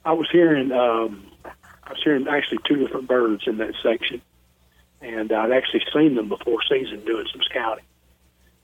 I 0.04 0.12
was 0.12 0.28
hearing 0.30 0.70
um, 0.72 1.24
I 1.44 1.90
was 1.90 2.00
hearing 2.04 2.26
actually 2.28 2.58
two 2.66 2.76
different 2.76 3.08
birds 3.08 3.44
in 3.46 3.56
that 3.58 3.74
section, 3.82 4.20
and 5.00 5.32
I'd 5.32 5.52
actually 5.52 5.82
seen 5.94 6.14
them 6.14 6.28
before 6.28 6.58
season 6.68 7.04
doing 7.06 7.26
some 7.32 7.40
scouting. 7.42 7.84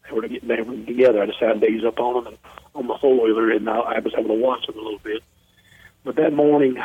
They 0.07 0.15
were 0.15 0.29
getting 0.29 0.49
they 0.49 0.61
were 0.61 0.77
together. 0.85 1.23
I 1.23 1.27
decided 1.27 1.61
to 1.63 1.67
ease 1.69 1.85
up 1.85 1.99
on 1.99 2.25
them 2.25 2.27
and 2.35 2.39
on 2.75 2.87
the 2.89 2.99
four 3.01 3.23
wheeler, 3.25 3.51
and 3.53 3.69
I, 3.71 3.79
I 3.79 3.99
was 4.01 4.13
able 4.19 4.29
to 4.29 4.35
watch 4.35 4.67
them 4.67 4.77
a 4.79 4.83
little 4.83 4.99
bit. 4.99 5.23
But 6.05 6.17
that 6.17 6.35
morning, 6.35 6.77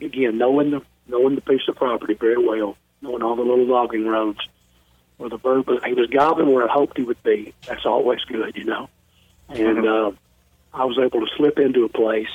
again, 0.00 0.38
knowing 0.38 0.70
the 0.70 0.82
knowing 1.08 1.34
the 1.34 1.40
piece 1.40 1.62
of 1.68 1.74
property 1.74 2.14
very 2.14 2.38
well, 2.38 2.76
knowing 3.00 3.22
all 3.22 3.34
the 3.34 3.42
little 3.42 3.66
logging 3.66 4.06
roads 4.06 4.38
where 5.22 5.30
the 5.30 5.38
bird 5.38 5.64
was, 5.68 5.80
he 5.84 5.94
was 5.94 6.10
gobbling 6.10 6.52
where 6.52 6.68
I 6.68 6.72
hoped 6.72 6.98
he 6.98 7.04
would 7.04 7.22
be. 7.22 7.54
That's 7.68 7.86
always 7.86 8.20
good, 8.24 8.56
you 8.56 8.64
know. 8.64 8.88
And 9.48 9.86
uh, 9.86 10.10
I 10.74 10.84
was 10.84 10.98
able 10.98 11.20
to 11.20 11.32
slip 11.36 11.60
into 11.60 11.84
a 11.84 11.88
place 11.88 12.28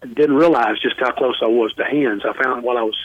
and 0.00 0.14
didn't 0.14 0.36
realize 0.36 0.78
just 0.78 1.00
how 1.00 1.10
close 1.10 1.40
I 1.42 1.46
was 1.46 1.74
to 1.74 1.84
hens. 1.84 2.22
I 2.24 2.40
found 2.40 2.62
while 2.62 2.78
I 2.78 2.82
was 2.82 2.96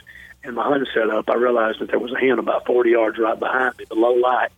in 0.43 0.53
my 0.53 0.63
hunting 0.63 0.87
setup, 0.93 1.27
I 1.29 1.33
realized 1.33 1.79
that 1.79 1.89
there 1.89 1.97
was 1.97 2.13
a 2.13 2.19
hen 2.19 2.37
about 2.37 2.67
40 2.67 2.91
yards 2.91 3.17
right 3.17 3.39
behind 3.39 3.75
me. 3.79 3.85
The 3.89 3.95
low 3.95 4.13
light 4.13 4.51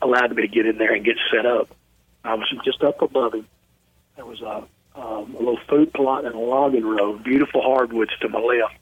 allowed 0.00 0.36
me 0.36 0.42
to 0.42 0.48
get 0.48 0.64
in 0.64 0.78
there 0.78 0.94
and 0.94 1.04
get 1.04 1.16
set 1.32 1.44
up. 1.44 1.68
I 2.22 2.34
was 2.34 2.46
just 2.64 2.84
up 2.84 3.02
above 3.02 3.34
him. 3.34 3.48
There 4.14 4.26
was 4.26 4.40
a, 4.42 4.64
um, 4.94 5.34
a 5.34 5.38
little 5.38 5.58
food 5.68 5.92
plot 5.92 6.24
and 6.24 6.36
a 6.36 6.38
logging 6.38 6.86
road, 6.86 7.24
beautiful 7.24 7.62
hardwoods 7.62 8.16
to 8.20 8.28
my 8.28 8.38
left, 8.38 8.74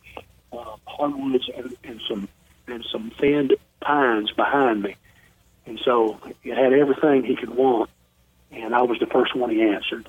uh, 0.52 0.76
hardwoods 0.86 1.48
and, 1.56 1.74
and 1.84 2.02
some 2.06 2.28
and 2.68 2.84
some 2.90 3.12
thinned 3.18 3.54
pines 3.80 4.30
behind 4.32 4.82
me. 4.82 4.96
And 5.66 5.80
so 5.84 6.20
it 6.44 6.56
had 6.56 6.72
everything 6.72 7.24
he 7.24 7.36
could 7.36 7.50
want, 7.50 7.90
and 8.52 8.74
I 8.74 8.82
was 8.82 8.98
the 8.98 9.06
first 9.06 9.34
one 9.34 9.50
he 9.50 9.62
answered 9.62 10.06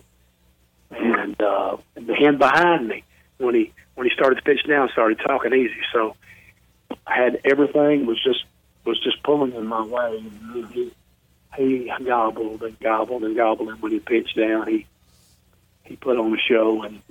and 0.92 1.40
uh, 1.42 1.78
the 1.96 2.16
hen 2.16 2.38
behind 2.38 2.88
me 2.88 3.04
when 3.38 3.56
he 3.56 3.74
when 3.96 4.08
he 4.08 4.14
started 4.14 4.36
to 4.36 4.42
pitch 4.42 4.66
down 4.68 4.90
started 4.90 5.20
talking 5.20 5.54
easy. 5.54 5.80
So 5.94 6.16
I 7.06 7.16
had 7.16 7.42
everything 7.46 8.06
was 8.06 8.22
just 8.24 8.46
was 8.86 9.00
just 9.00 9.22
pulling 9.24 9.54
in 9.54 9.68
my 9.68 9.84
way. 9.84 10.18
And 10.18 10.68
he 10.74 10.94
he 11.56 11.92
gobbled 12.04 12.64
and 12.64 12.80
gobbled 12.80 13.24
and 13.24 13.36
gobbled, 13.36 13.70
and 13.70 13.82
when 13.82 13.92
he 13.92 14.00
pitched 14.00 14.38
down, 14.38 14.68
he 14.68 14.86
he 15.84 15.96
put 15.96 16.18
on 16.18 16.34
a 16.34 16.38
show 16.38 16.84
and 16.84 17.02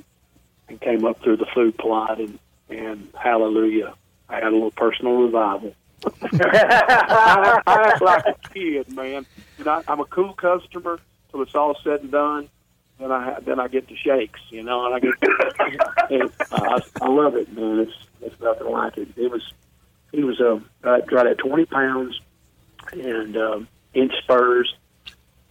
and 0.68 0.80
came 0.80 1.04
up 1.04 1.22
through 1.22 1.36
the 1.36 1.46
food 1.54 1.76
plot 1.76 2.20
and 2.20 2.38
and 2.68 3.08
hallelujah, 3.14 3.94
I 4.28 4.36
had 4.36 4.44
a 4.44 4.50
little 4.50 4.72
personal 4.72 5.22
revival. 5.22 5.74
I, 6.04 7.62
I 7.66 7.82
act 7.88 8.02
like 8.02 8.24
a 8.26 8.48
kid, 8.52 8.88
man. 8.92 9.26
And 9.58 9.68
I, 9.68 9.82
I'm 9.88 10.00
a 10.00 10.04
cool 10.04 10.34
customer 10.34 10.98
till 11.30 11.42
it's 11.42 11.54
all 11.54 11.76
said 11.82 12.02
and 12.02 12.10
done 12.10 12.48
then 12.98 13.12
I 13.12 13.38
then 13.40 13.60
I 13.60 13.68
get 13.68 13.88
the 13.88 13.96
shakes, 13.96 14.40
you 14.50 14.62
know, 14.62 14.86
and 14.86 14.94
I 14.94 15.00
get 15.00 15.14
and 16.10 16.30
I, 16.50 16.80
I 17.02 17.08
love 17.08 17.36
it, 17.36 17.52
man. 17.52 17.80
It's 17.80 17.92
it's 18.22 18.40
nothing 18.40 18.68
like 18.68 18.96
it. 18.96 19.08
It 19.16 19.30
was 19.30 19.42
he 20.12 20.24
was 20.24 20.40
uh, 20.40 20.60
uh 20.84 21.00
right 21.12 21.26
at 21.26 21.38
twenty 21.38 21.66
pounds 21.66 22.18
and 22.92 23.36
um, 23.36 23.68
inch 23.92 24.12
spurs 24.22 24.74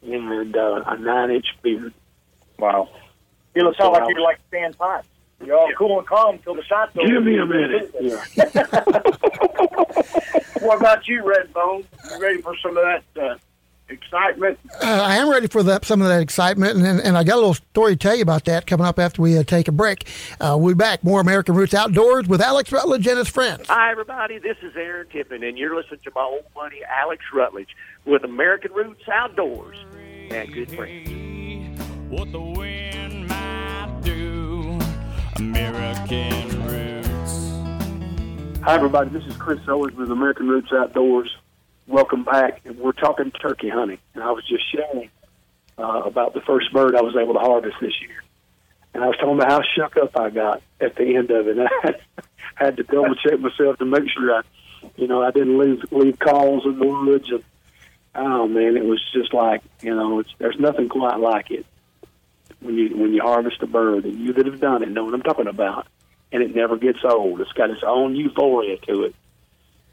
and 0.01 0.55
uh, 0.55 0.83
a 0.87 0.97
nine 0.97 1.31
inch 1.31 1.45
beard. 1.61 1.93
Wow. 2.57 2.89
You 3.53 3.63
look 3.63 3.77
sound 3.77 3.93
like 3.93 4.09
you're 4.09 4.21
like 4.21 4.39
Stan 4.47 4.73
Potts. 4.73 5.07
You're 5.43 5.57
all 5.57 5.71
cool 5.77 5.99
and 5.99 6.07
calm 6.07 6.35
until 6.35 6.55
the 6.55 6.63
shot's 6.63 6.95
over. 6.97 7.07
Give 7.07 7.23
me 7.23 7.37
a 7.37 7.45
minute. 7.45 7.95
Yeah. 8.01 8.83
What 10.61 10.79
about 10.79 11.07
you, 11.07 11.21
Redbone? 11.21 11.85
You 12.11 12.19
ready 12.19 12.41
for 12.41 12.55
some 12.57 12.75
of 12.75 12.83
that 12.83 13.03
uh, 13.21 13.35
excitement? 13.87 14.57
Uh, 14.81 14.85
I 15.03 15.17
am 15.17 15.29
ready 15.29 15.45
for 15.47 15.61
that, 15.63 15.85
some 15.85 16.01
of 16.01 16.07
that 16.07 16.21
excitement, 16.21 16.77
and, 16.81 16.99
and 16.99 17.15
I 17.15 17.23
got 17.23 17.35
a 17.35 17.37
little 17.37 17.53
story 17.53 17.91
to 17.93 17.97
tell 17.97 18.15
you 18.15 18.23
about 18.23 18.45
that 18.45 18.65
coming 18.65 18.85
up 18.87 18.97
after 18.97 19.21
we 19.21 19.37
uh, 19.37 19.43
take 19.43 19.67
a 19.67 19.71
break. 19.71 20.07
Uh, 20.39 20.55
we'll 20.59 20.73
be 20.73 20.77
back. 20.77 21.03
More 21.03 21.21
American 21.21 21.53
Roots 21.53 21.75
Outdoors 21.75 22.27
with 22.27 22.41
Alex 22.41 22.71
Rutledge 22.71 23.05
and 23.05 23.19
his 23.19 23.27
friends. 23.29 23.67
Hi, 23.67 23.91
everybody. 23.91 24.39
This 24.39 24.57
is 24.63 24.75
Aaron 24.75 25.07
Tippin, 25.09 25.43
and 25.43 25.55
you're 25.55 25.75
listening 25.75 25.99
to 26.05 26.11
my 26.15 26.23
old 26.23 26.45
buddy 26.55 26.79
Alex 26.83 27.23
Rutledge 27.31 27.69
with 28.05 28.23
American 28.23 28.73
Roots 28.73 29.07
Outdoors. 29.11 29.77
and 30.31 30.51
good 30.51 30.71
friends. 30.71 31.09
What 32.09 32.31
the 32.31 32.39
wind 32.41 32.55
might 32.55 32.63
do. 32.63 32.74
American 35.45 36.65
roots. 36.65 37.49
Hi, 38.63 38.73
everybody. 38.73 39.11
This 39.11 39.23
is 39.25 39.37
Chris 39.37 39.59
Owens 39.67 39.95
with 39.95 40.09
American 40.09 40.47
Roots 40.47 40.71
Outdoors. 40.73 41.37
Welcome 41.85 42.23
back. 42.23 42.61
And 42.65 42.79
we're 42.79 42.93
talking 42.93 43.29
turkey 43.29 43.69
hunting. 43.69 43.99
And 44.15 44.23
I 44.23 44.31
was 44.31 44.43
just 44.47 44.63
sharing 44.71 45.11
uh, 45.77 46.01
about 46.03 46.33
the 46.33 46.41
first 46.41 46.73
bird 46.73 46.95
I 46.95 47.03
was 47.03 47.15
able 47.15 47.35
to 47.35 47.39
harvest 47.39 47.75
this 47.79 47.93
year. 48.01 48.23
And 48.95 49.03
I 49.03 49.07
was 49.07 49.17
talking 49.17 49.35
about 49.35 49.51
how 49.51 49.61
shook 49.75 49.97
up 49.97 50.17
I 50.17 50.31
got 50.31 50.63
at 50.81 50.95
the 50.95 51.15
end 51.15 51.29
of 51.29 51.47
it. 51.47 51.59
And 51.59 51.67
I 51.69 51.79
had, 51.83 52.01
had 52.55 52.77
to 52.77 52.83
double 52.83 53.13
check 53.13 53.39
myself 53.39 53.77
to 53.77 53.85
make 53.85 54.09
sure 54.09 54.33
I, 54.33 54.41
you 54.95 55.05
know, 55.05 55.21
I 55.21 55.29
didn't 55.29 55.59
leave 55.59 55.83
leave 55.91 56.17
calls 56.17 56.65
in 56.65 56.79
the 56.79 56.87
woods. 56.87 57.29
And 57.29 57.43
oh 58.15 58.47
man, 58.47 58.77
it 58.77 58.85
was 58.85 59.03
just 59.13 59.31
like 59.31 59.61
you 59.83 59.93
know, 59.93 60.21
it's, 60.21 60.33
there's 60.39 60.59
nothing 60.59 60.89
quite 60.89 61.19
like 61.19 61.51
it 61.51 61.67
when 62.65 62.75
you 62.75 62.97
when 62.97 63.13
you 63.13 63.21
harvest 63.21 63.61
a 63.61 63.67
bird. 63.67 64.05
And 64.05 64.19
you 64.19 64.33
that 64.33 64.45
have 64.45 64.59
done 64.59 64.83
it 64.83 64.89
know 64.89 65.05
what 65.05 65.13
I'm 65.13 65.21
talking 65.21 65.47
about. 65.47 65.87
And 66.31 66.41
it 66.43 66.55
never 66.55 66.75
gets 66.75 66.99
old. 67.03 67.39
It's 67.39 67.51
got 67.53 67.69
its 67.69 67.83
own 67.85 68.15
euphoria 68.15 68.77
to 68.87 69.03
it, 69.03 69.15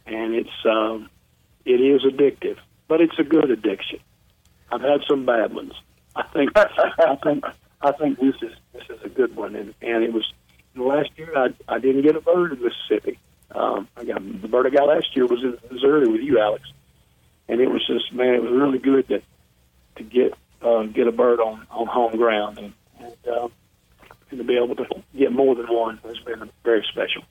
and 0.07 0.35
it's 0.35 0.51
um, 0.65 1.09
it 1.65 1.81
is 1.81 2.03
addictive, 2.05 2.57
but 2.89 3.01
it's 3.01 3.19
a 3.19 3.23
good 3.23 3.51
addiction. 3.51 4.01
I've 4.71 4.81
had 4.81 5.03
some 5.09 5.27
bad 5.27 5.55
ones. 5.55 5.75
I 6.17 6.23
think 6.33 6.51
I 6.57 7.17
think 7.23 7.45
I 7.81 7.93
think 7.93 8.19
this 8.19 8.35
is 8.43 8.53
this 8.73 8.85
is 8.89 9.03
a 9.05 9.09
good 9.09 9.37
one, 9.37 9.55
and 9.55 9.75
and 9.83 10.03
it 10.03 10.13
was 10.13 10.31
last 10.75 11.11
year 11.17 11.37
I 11.37 11.49
I 11.69 11.79
didn't 11.79 12.03
get 12.03 12.17
a 12.17 12.21
bird 12.21 12.53
in 12.53 12.63
Mississippi. 12.63 13.19
Um, 13.55 13.89
I 13.97 14.05
got 14.05 14.23
the 14.43 14.49
bird 14.49 14.67
I 14.67 14.71
got 14.71 14.89
last 14.89 15.15
year 15.15 15.27
was 15.27 15.43
in 15.43 15.59
Missouri 15.71 16.09
with 16.09 16.23
you, 16.23 16.41
Alex, 16.41 16.65
and 17.49 17.61
it 17.61 17.69
was 17.71 17.87
just 17.87 18.13
man, 18.13 18.35
it 18.35 18.43
was 18.43 18.53
really 18.53 18.79
good 18.79 19.09
to 19.09 19.23
to 19.97 20.03
get 20.03 20.35
uh, 20.63 20.85
get 20.85 21.07
a 21.07 21.13
bird 21.13 21.41
on 21.41 21.67
on 21.71 21.87
home 21.87 22.17
ground 22.17 22.59
and 22.59 22.73
and, 23.01 23.17
uh, 23.31 23.49
and 24.31 24.39
to 24.39 24.45
be 24.45 24.57
able 24.57 24.77
to 24.77 24.87
get 25.17 25.33
more 25.33 25.55
than 25.55 25.67
one 25.67 25.99
has 25.99 26.19
been 26.21 26.51
very 26.65 26.85
special. 26.91 27.23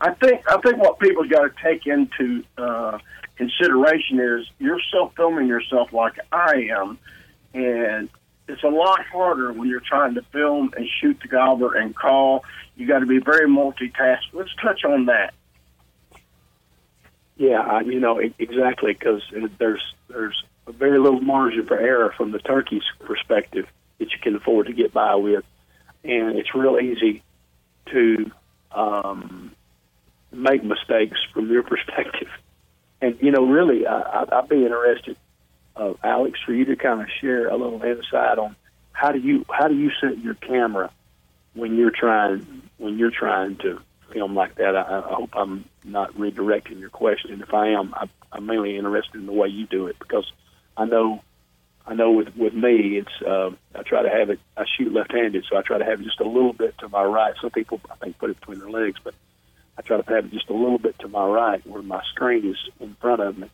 I 0.00 0.14
think 0.14 0.42
I 0.48 0.58
think 0.60 0.78
what 0.78 0.98
people 0.98 1.24
got 1.28 1.42
to 1.42 1.52
take 1.62 1.86
into 1.86 2.42
uh, 2.56 2.98
consideration 3.36 4.18
is 4.18 4.46
you're 4.58 4.80
self 4.90 5.14
filming 5.14 5.46
yourself 5.46 5.92
like 5.92 6.18
I 6.32 6.68
am, 6.70 6.98
and 7.52 8.08
it's 8.48 8.62
a 8.62 8.68
lot 8.68 9.04
harder 9.06 9.52
when 9.52 9.68
you're 9.68 9.80
trying 9.80 10.14
to 10.14 10.22
film 10.32 10.72
and 10.76 10.86
shoot 11.00 11.18
the 11.22 11.28
gobbler 11.28 11.74
and 11.74 11.94
call. 11.94 12.44
You 12.76 12.86
got 12.86 13.00
to 13.00 13.06
be 13.06 13.18
very 13.18 13.48
multitask. 13.48 14.20
Let's 14.32 14.54
touch 14.62 14.84
on 14.84 15.06
that. 15.06 15.34
Yeah, 17.36 17.60
I, 17.60 17.80
you 17.80 18.00
know 18.00 18.18
exactly 18.18 18.92
because 18.92 19.22
there's 19.58 19.82
there's 20.08 20.44
a 20.59 20.59
very 20.68 20.98
little 20.98 21.20
margin 21.20 21.66
for 21.66 21.78
error 21.78 22.12
from 22.16 22.32
the 22.32 22.38
turkey's 22.38 22.82
perspective 23.00 23.66
that 23.98 24.10
you 24.12 24.18
can 24.22 24.36
afford 24.36 24.66
to 24.66 24.72
get 24.72 24.92
by 24.92 25.14
with, 25.14 25.44
and 26.04 26.38
it's 26.38 26.54
real 26.54 26.78
easy 26.78 27.22
to 27.86 28.30
um, 28.72 29.52
make 30.32 30.64
mistakes 30.64 31.18
from 31.32 31.50
your 31.50 31.62
perspective. 31.74 32.28
And 33.00 33.18
you 33.20 33.30
know, 33.30 33.46
really, 33.46 33.86
I, 33.86 34.24
I'd 34.30 34.48
be 34.48 34.64
interested, 34.64 35.16
uh, 35.76 35.94
Alex, 36.02 36.38
for 36.44 36.52
you 36.52 36.66
to 36.66 36.76
kind 36.76 37.00
of 37.00 37.08
share 37.20 37.48
a 37.48 37.56
little 37.56 37.82
insight 37.82 38.38
on 38.38 38.56
how 38.92 39.12
do 39.12 39.18
you 39.18 39.44
how 39.50 39.68
do 39.68 39.74
you 39.74 39.90
set 40.00 40.18
your 40.18 40.34
camera 40.34 40.90
when 41.54 41.76
you're 41.76 41.90
trying 41.90 42.62
when 42.78 42.98
you're 42.98 43.10
trying 43.10 43.56
to 43.56 43.80
film 44.12 44.34
like 44.34 44.56
that. 44.56 44.76
I, 44.76 44.98
I 44.98 45.14
hope 45.14 45.30
I'm 45.34 45.64
not 45.84 46.14
redirecting 46.14 46.80
your 46.80 46.90
question. 46.90 47.42
If 47.42 47.54
I 47.54 47.68
am, 47.68 47.94
I, 47.94 48.08
I'm 48.32 48.46
mainly 48.46 48.76
interested 48.76 49.16
in 49.16 49.26
the 49.26 49.32
way 49.32 49.48
you 49.48 49.66
do 49.66 49.86
it 49.86 49.98
because 49.98 50.30
I 50.80 50.86
know 50.86 51.22
I 51.86 51.94
know 51.94 52.10
with 52.12 52.34
with 52.36 52.54
me, 52.54 52.96
it's 52.96 53.22
uh, 53.22 53.50
I 53.74 53.82
try 53.82 54.02
to 54.02 54.08
have 54.08 54.30
it. 54.30 54.40
I 54.56 54.64
shoot 54.76 54.92
left-handed, 54.92 55.44
so 55.48 55.56
I 55.58 55.62
try 55.62 55.76
to 55.76 55.84
have 55.84 56.00
it 56.00 56.04
just 56.04 56.20
a 56.20 56.24
little 56.24 56.54
bit 56.54 56.78
to 56.78 56.88
my 56.88 57.04
right. 57.04 57.34
Some 57.40 57.50
people 57.50 57.80
I 57.90 57.96
think 57.96 58.18
put 58.18 58.30
it 58.30 58.40
between 58.40 58.60
their 58.60 58.70
legs, 58.70 58.98
but 59.04 59.14
I 59.76 59.82
try 59.82 60.00
to 60.00 60.14
have 60.14 60.24
it 60.24 60.32
just 60.32 60.48
a 60.48 60.54
little 60.54 60.78
bit 60.78 60.98
to 61.00 61.08
my 61.08 61.26
right, 61.26 61.66
where 61.66 61.82
my 61.82 62.02
screen 62.12 62.48
is 62.48 62.56
in 62.80 62.96
front 62.98 63.20
of 63.20 63.36
me, 63.36 63.50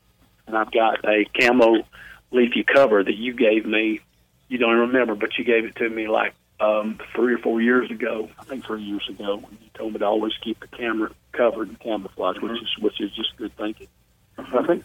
and 0.47 0.57
I've 0.57 0.71
got 0.71 1.05
a 1.05 1.25
camo 1.39 1.83
leafy 2.31 2.63
cover 2.63 3.03
that 3.03 3.17
you 3.17 3.35
gave 3.35 3.67
me. 3.67 4.01
You 4.49 4.59
don't 4.59 4.79
remember, 4.79 5.17
but 5.17 5.37
you 5.37 5.45
gave 5.45 5.65
it 5.65 5.75
to 5.77 5.89
me 5.89 6.07
like 6.07 6.35
um, 6.61 7.01
three 7.15 7.35
or 7.35 7.39
four 7.39 7.61
years 7.61 7.91
ago. 7.91 8.29
I 8.39 8.45
think 8.45 8.65
three 8.67 8.83
years 8.83 9.09
ago, 9.09 9.39
when 9.39 9.59
you 9.61 9.71
told 9.75 9.95
me 9.95 9.99
to 9.99 10.05
always 10.07 10.35
keep 10.45 10.61
the 10.61 10.69
camera 10.69 11.11
covered 11.33 11.69
and 11.69 11.81
camouflage, 11.81 12.39
which 12.41 12.63
is 12.63 12.69
which 12.79 13.01
is 13.01 13.11
just 13.13 13.37
good 13.37 13.57
thinking. 13.57 13.89
So 14.37 14.59
I 14.59 14.67
think 14.67 14.85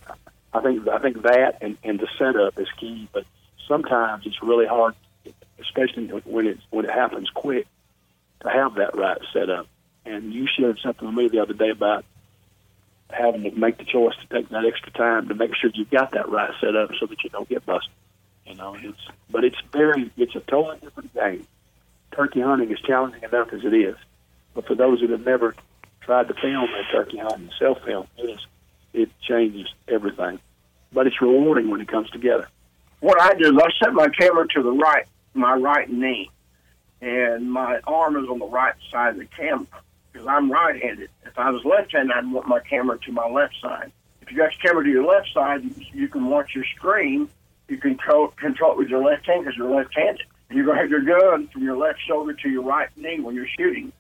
I 0.53 0.61
think 0.61 0.87
I 0.87 0.99
think 0.99 1.21
that 1.23 1.59
and, 1.61 1.77
and 1.83 1.99
the 1.99 2.07
setup 2.17 2.59
is 2.59 2.67
key, 2.77 3.07
but 3.13 3.25
sometimes 3.67 4.25
it's 4.25 4.41
really 4.43 4.67
hard, 4.67 4.95
especially 5.59 6.07
when 6.07 6.47
it 6.47 6.59
when 6.69 6.85
it 6.85 6.91
happens 6.91 7.29
quick, 7.29 7.67
to 8.41 8.49
have 8.49 8.75
that 8.75 8.95
right 8.95 9.19
setup. 9.33 9.67
And 10.05 10.33
you 10.33 10.47
shared 10.47 10.79
something 10.79 11.07
with 11.07 11.15
me 11.15 11.27
the 11.29 11.41
other 11.41 11.53
day 11.53 11.69
about 11.69 12.05
having 13.09 13.43
to 13.43 13.51
make 13.51 13.77
the 13.77 13.83
choice 13.83 14.15
to 14.15 14.27
take 14.35 14.49
that 14.49 14.65
extra 14.65 14.91
time 14.91 15.27
to 15.27 15.35
make 15.35 15.55
sure 15.55 15.69
you've 15.73 15.89
got 15.89 16.11
that 16.11 16.29
right 16.29 16.51
setup 16.59 16.91
so 16.99 17.05
that 17.05 17.23
you 17.23 17.29
don't 17.29 17.47
get 17.47 17.65
busted. 17.65 17.91
You 18.45 18.55
know, 18.55 18.75
it's 18.79 18.99
but 19.29 19.43
it's 19.43 19.61
very 19.71 20.11
it's 20.17 20.35
a 20.35 20.41
totally 20.41 20.79
different 20.79 21.13
game. 21.13 21.45
Turkey 22.11 22.41
hunting 22.41 22.71
is 22.71 22.79
challenging 22.81 23.23
enough 23.23 23.53
as 23.53 23.63
it 23.63 23.73
is, 23.73 23.95
but 24.53 24.67
for 24.67 24.75
those 24.75 24.99
that 24.99 25.11
have 25.11 25.25
never 25.25 25.55
tried 26.01 26.27
to 26.27 26.33
film 26.33 26.67
a 26.69 26.91
turkey 26.91 27.19
hunt 27.19 27.51
self 27.57 27.81
film, 27.85 28.07
it 28.17 28.29
is 28.31 28.45
it 28.93 29.09
changes 29.21 29.67
everything. 29.87 30.39
But 30.93 31.07
it's 31.07 31.21
rewarding 31.21 31.69
when 31.69 31.81
it 31.81 31.87
comes 31.87 32.09
together. 32.09 32.47
What 32.99 33.19
I 33.19 33.33
do 33.33 33.55
is 33.55 33.57
I 33.57 33.69
set 33.83 33.93
my 33.93 34.09
camera 34.09 34.47
to 34.49 34.63
the 34.63 34.71
right, 34.71 35.05
my 35.33 35.55
right 35.55 35.89
knee, 35.89 36.29
and 37.01 37.51
my 37.51 37.79
arm 37.87 38.15
is 38.15 38.29
on 38.29 38.39
the 38.39 38.45
right 38.45 38.75
side 38.91 39.13
of 39.13 39.17
the 39.17 39.25
camera 39.25 39.67
because 40.11 40.27
I'm 40.27 40.51
right-handed. 40.51 41.09
If 41.25 41.37
I 41.37 41.49
was 41.49 41.63
left-handed, 41.65 42.15
I'd 42.15 42.31
want 42.31 42.47
my 42.47 42.59
camera 42.59 42.97
to 42.99 43.11
my 43.11 43.27
left 43.27 43.55
side. 43.61 43.91
If 44.21 44.31
you 44.31 44.37
got 44.37 44.51
your 44.53 44.61
camera 44.61 44.83
to 44.83 44.89
your 44.89 45.05
left 45.05 45.29
side, 45.33 45.63
you, 45.93 46.07
can 46.07 46.25
watch 46.25 46.53
your 46.53 46.65
screen. 46.75 47.29
You 47.67 47.77
can 47.77 47.97
control, 47.97 48.27
control 48.29 48.73
it 48.73 48.77
with 48.77 48.89
your 48.89 49.03
left 49.03 49.25
hand 49.25 49.45
because 49.45 49.57
you're 49.57 49.73
left-handed. 49.73 50.25
And 50.49 50.57
you're 50.57 50.65
going 50.65 50.77
to 50.77 50.81
have 50.81 50.91
your 50.91 51.01
gun 51.01 51.47
from 51.47 51.63
your 51.63 51.77
left 51.77 51.99
shoulder 52.05 52.33
to 52.33 52.49
your 52.49 52.63
right 52.63 52.89
knee 52.97 53.19
when 53.19 53.35
you're 53.35 53.47
shooting. 53.57 53.91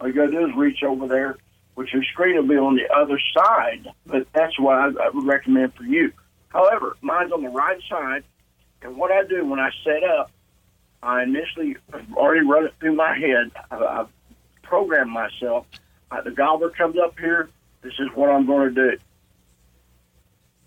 All 0.00 0.06
you 0.06 0.14
got 0.14 0.26
to 0.26 0.30
do 0.30 0.46
is 0.46 0.54
reach 0.56 0.82
over 0.82 1.08
there, 1.08 1.36
which 1.76 1.92
your 1.92 2.02
screen 2.04 2.36
will 2.36 2.48
be 2.48 2.56
on 2.56 2.74
the 2.74 2.90
other 2.92 3.20
side. 3.36 3.86
But 4.06 4.26
that's 4.32 4.58
why 4.58 4.86
I, 4.86 4.86
I 4.88 5.10
would 5.10 5.26
recommend 5.26 5.74
for 5.74 5.84
you. 5.84 6.10
However, 6.48 6.96
mine's 7.02 7.32
on 7.32 7.42
the 7.42 7.50
right 7.50 7.80
side, 7.88 8.24
and 8.82 8.96
what 8.96 9.12
I 9.12 9.24
do 9.24 9.44
when 9.44 9.60
I 9.60 9.70
set 9.84 10.02
up, 10.02 10.30
I 11.02 11.22
initially 11.22 11.76
already 12.14 12.46
run 12.46 12.64
it 12.64 12.74
through 12.80 12.94
my 12.94 13.16
head. 13.16 13.50
I, 13.70 13.76
I've 13.76 14.08
programmed 14.62 15.10
myself. 15.10 15.66
Uh, 16.10 16.22
the 16.22 16.30
gobbler 16.30 16.70
comes 16.70 16.96
up 16.98 17.18
here. 17.18 17.50
This 17.82 17.94
is 17.98 18.08
what 18.14 18.30
I'm 18.30 18.46
going 18.46 18.74
to 18.74 18.90
do. 18.90 18.98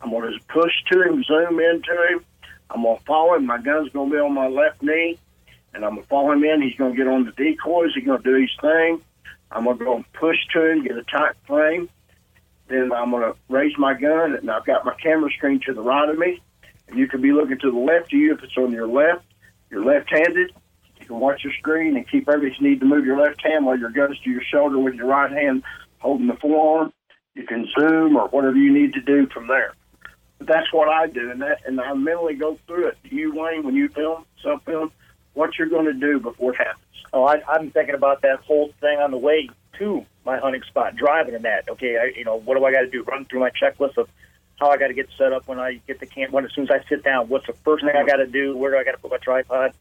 I'm 0.02 0.12
going 0.12 0.32
to 0.32 0.40
push 0.46 0.74
to 0.92 1.02
him, 1.02 1.24
zoom 1.24 1.60
into 1.60 2.08
him. 2.08 2.24
I'm 2.70 2.84
going 2.84 3.00
to 3.00 3.04
follow 3.06 3.34
him. 3.34 3.48
My 3.48 3.58
gun's 3.58 3.90
going 3.90 4.12
to 4.12 4.16
be 4.16 4.22
on 4.22 4.34
my 4.34 4.48
left 4.48 4.84
knee, 4.84 5.18
and 5.74 5.84
I'm 5.84 5.96
going 5.96 6.04
to 6.04 6.08
follow 6.08 6.32
him 6.32 6.44
in. 6.44 6.62
He's 6.62 6.76
going 6.76 6.92
to 6.92 6.98
get 6.98 7.08
on 7.08 7.26
the 7.26 7.32
decoys. 7.32 7.94
He's 7.96 8.06
going 8.06 8.22
to 8.22 8.24
do 8.24 8.40
his 8.40 8.56
thing. 8.62 9.02
I'm 9.52 9.64
going 9.64 9.78
to 9.80 9.86
go 9.86 9.96
and 9.96 10.14
push 10.14 10.38
to 10.54 10.72
him, 10.72 10.84
get 10.84 10.98
a 10.98 11.04
tight 11.04 11.36
frame. 11.48 11.90
Then 12.68 12.92
I'm 12.94 13.12
going 13.12 13.24
to 13.24 13.36
raise 13.50 13.78
my 13.78 13.94
gun, 13.94 14.36
and 14.36 14.50
I've 14.52 14.66
got 14.66 14.86
my 14.86 14.94
camera 15.02 15.32
screen 15.32 15.60
to 15.66 15.74
the 15.74 15.82
right 15.82 16.08
of 16.08 16.18
me. 16.18 16.40
And 16.88 16.98
you 16.98 17.08
could 17.08 17.22
be 17.22 17.32
looking 17.32 17.58
to 17.60 17.72
the 17.72 17.80
left 17.80 18.14
of 18.14 18.20
you 18.20 18.34
if 18.34 18.44
it's 18.44 18.58
on 18.58 18.72
your 18.72 18.88
left. 18.88 19.26
You're 19.70 19.84
left-handed. 19.84 20.52
You 21.00 21.06
can 21.06 21.20
watch 21.20 21.44
your 21.44 21.54
screen 21.54 21.96
and 21.96 22.08
keep 22.10 22.30
everything. 22.30 22.58
You 22.62 22.70
need 22.70 22.80
to 22.82 22.86
move 22.86 23.06
your 23.06 23.20
left 23.20 23.42
hand 23.42 23.66
while 23.66 23.78
your 23.78 23.92
gun's 23.92 24.20
to 24.20 24.30
your 24.30 24.44
shoulder 24.44 24.78
with 24.78 24.96
your 24.96 25.08
right 25.08 25.32
hand 25.32 25.64
holding 26.00 26.28
the 26.28 26.36
forearm. 26.36 26.92
You 27.36 27.46
can 27.46 27.68
zoom 27.78 28.16
or 28.16 28.28
whatever 28.30 28.58
you 28.58 28.74
need 28.74 28.94
to 28.94 29.02
do 29.02 29.28
from 29.28 29.48
there. 29.48 29.74
But 30.40 30.48
that's 30.48 30.72
what 30.74 30.88
I 30.90 31.08
do, 31.08 31.30
and 31.32 31.42
that 31.42 31.60
and 31.66 31.80
I 31.80 31.94
mentally 31.94 32.34
go 32.34 32.58
through 32.66 32.88
it. 32.88 32.98
You, 33.04 33.34
Wayne, 33.36 33.64
when 33.64 33.76
you 33.76 33.90
film, 33.90 34.26
self 34.42 34.64
film, 34.64 34.92
what 35.34 35.58
you're 35.58 35.70
going 35.70 35.86
to 35.86 35.94
do 35.94 36.20
before 36.20 36.54
it 36.54 36.58
happens. 36.58 36.86
Oh, 37.14 37.24
I, 37.24 37.42
I'm 37.48 37.72
thinking 37.72 37.96
about 37.96 38.22
that 38.22 38.40
whole 38.42 38.72
thing 38.82 39.00
on 39.00 39.12
the 39.12 39.18
way 39.18 39.50
to 39.80 40.06
my 40.26 40.38
hunting 40.38 40.62
spot, 40.64 40.96
driving 40.96 41.34
in 41.34 41.42
that. 41.44 41.70
Okay, 41.70 41.98
I, 41.98 42.18
you 42.18 42.26
know, 42.26 42.36
what 42.36 42.58
do 42.58 42.66
I 42.66 42.72
got 42.72 42.82
to 42.82 42.90
do? 42.90 43.04
Run 43.04 43.26
through 43.26 43.40
my 43.40 43.50
checklist 43.52 43.98
of 43.98 44.10
how 44.60 44.70
I 44.70 44.78
got 44.78 44.88
to 44.88 44.94
get 44.94 45.08
set 45.18 45.32
up 45.34 45.48
when 45.48 45.60
I 45.60 45.80
get 45.88 46.00
the 46.00 46.06
camp. 46.06 46.34
When 46.34 46.46
as 46.46 46.52
soon 46.54 46.66
as 46.66 46.72
I 46.72 46.88
sit 46.88 47.04
down, 47.04 47.30
what's 47.30 47.48
the 47.48 47.54
first 47.64 47.84
thing 47.84 47.96
I 47.96 48.06
got 48.06 48.18
to 48.18 48.28
do? 48.28 48.56
Where 48.56 48.72
do 48.72 48.78
I 48.78 48.84
got 48.84 48.92
to 48.92 48.98
put 48.98 49.12
my 49.12 49.18
tripod? 49.18 49.74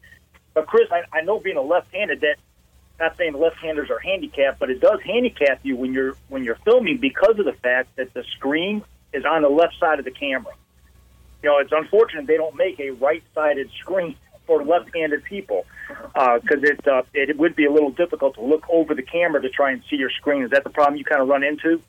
But 0.53 0.67
Chris, 0.67 0.87
I, 0.91 1.03
I 1.15 1.21
know 1.21 1.39
being 1.39 1.57
a 1.57 1.61
left-handed, 1.61 2.21
that 2.21 2.37
not 2.99 3.17
saying 3.17 3.33
left-handers 3.33 3.89
are 3.89 3.99
handicapped, 3.99 4.59
but 4.59 4.69
it 4.69 4.79
does 4.79 4.99
handicap 5.03 5.59
you 5.63 5.75
when 5.75 5.93
you're 5.93 6.15
when 6.29 6.43
you're 6.43 6.57
filming 6.65 6.97
because 6.97 7.37
of 7.39 7.45
the 7.45 7.53
fact 7.53 7.95
that 7.97 8.13
the 8.13 8.23
screen 8.35 8.83
is 9.13 9.25
on 9.25 9.41
the 9.41 9.49
left 9.49 9.75
side 9.79 9.99
of 9.99 10.05
the 10.05 10.11
camera. 10.11 10.53
You 11.43 11.49
know, 11.49 11.57
it's 11.59 11.71
unfortunate 11.71 12.27
they 12.27 12.37
don't 12.37 12.55
make 12.55 12.79
a 12.79 12.91
right-sided 12.91 13.69
screen 13.79 14.15
for 14.49 14.63
left-handed 14.63 15.23
people 15.25 15.63
because 16.15 16.63
it 16.63 16.85
uh, 16.87 17.03
it 17.13 17.37
would 17.37 17.55
be 17.55 17.65
a 17.65 17.71
little 17.71 17.91
difficult 17.91 18.33
to 18.33 18.41
look 18.41 18.65
over 18.67 18.95
the 18.95 19.03
camera 19.03 19.39
to 19.39 19.49
try 19.49 19.71
and 19.71 19.83
see 19.87 19.95
your 19.95 20.09
screen. 20.09 20.41
Is 20.41 20.49
that 20.49 20.63
the 20.63 20.71
problem 20.71 20.97
you 20.97 21.05
kind 21.05 21.21
of 21.21 21.27
run 21.27 21.43
into? 21.43 21.79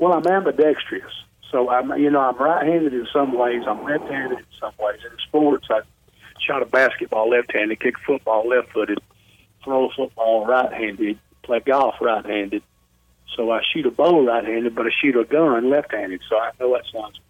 Well, 0.00 0.12
I'm 0.12 0.26
ambidextrous, 0.26 1.12
so 1.52 1.70
I'm 1.70 1.96
you 1.96 2.10
know 2.10 2.18
I'm 2.18 2.36
right-handed 2.36 2.92
in 2.92 3.06
some 3.12 3.38
ways. 3.38 3.62
I'm 3.64 3.84
left-handed 3.84 4.40
in 4.40 4.46
some 4.58 4.72
ways. 4.80 4.98
In 5.04 5.16
sports, 5.28 5.68
I 5.70 5.82
shot 6.44 6.62
a 6.62 6.66
basketball 6.66 7.30
left-handed, 7.30 7.78
kick 7.78 7.94
football 8.04 8.48
left-footed, 8.48 8.98
throw 9.62 9.88
a 9.88 9.90
football 9.94 10.46
right-handed, 10.46 11.16
play 11.44 11.60
golf 11.60 11.94
right-handed. 12.00 12.64
So 13.36 13.52
I 13.52 13.62
shoot 13.72 13.86
a 13.86 13.92
bow 13.92 14.26
right-handed, 14.26 14.74
but 14.74 14.86
I 14.86 14.90
shoot 15.00 15.16
a 15.16 15.24
gun 15.24 15.70
left-handed. 15.70 16.22
So 16.28 16.38
I 16.38 16.50
know 16.58 16.72
that 16.72 16.84
sounds 16.92 17.20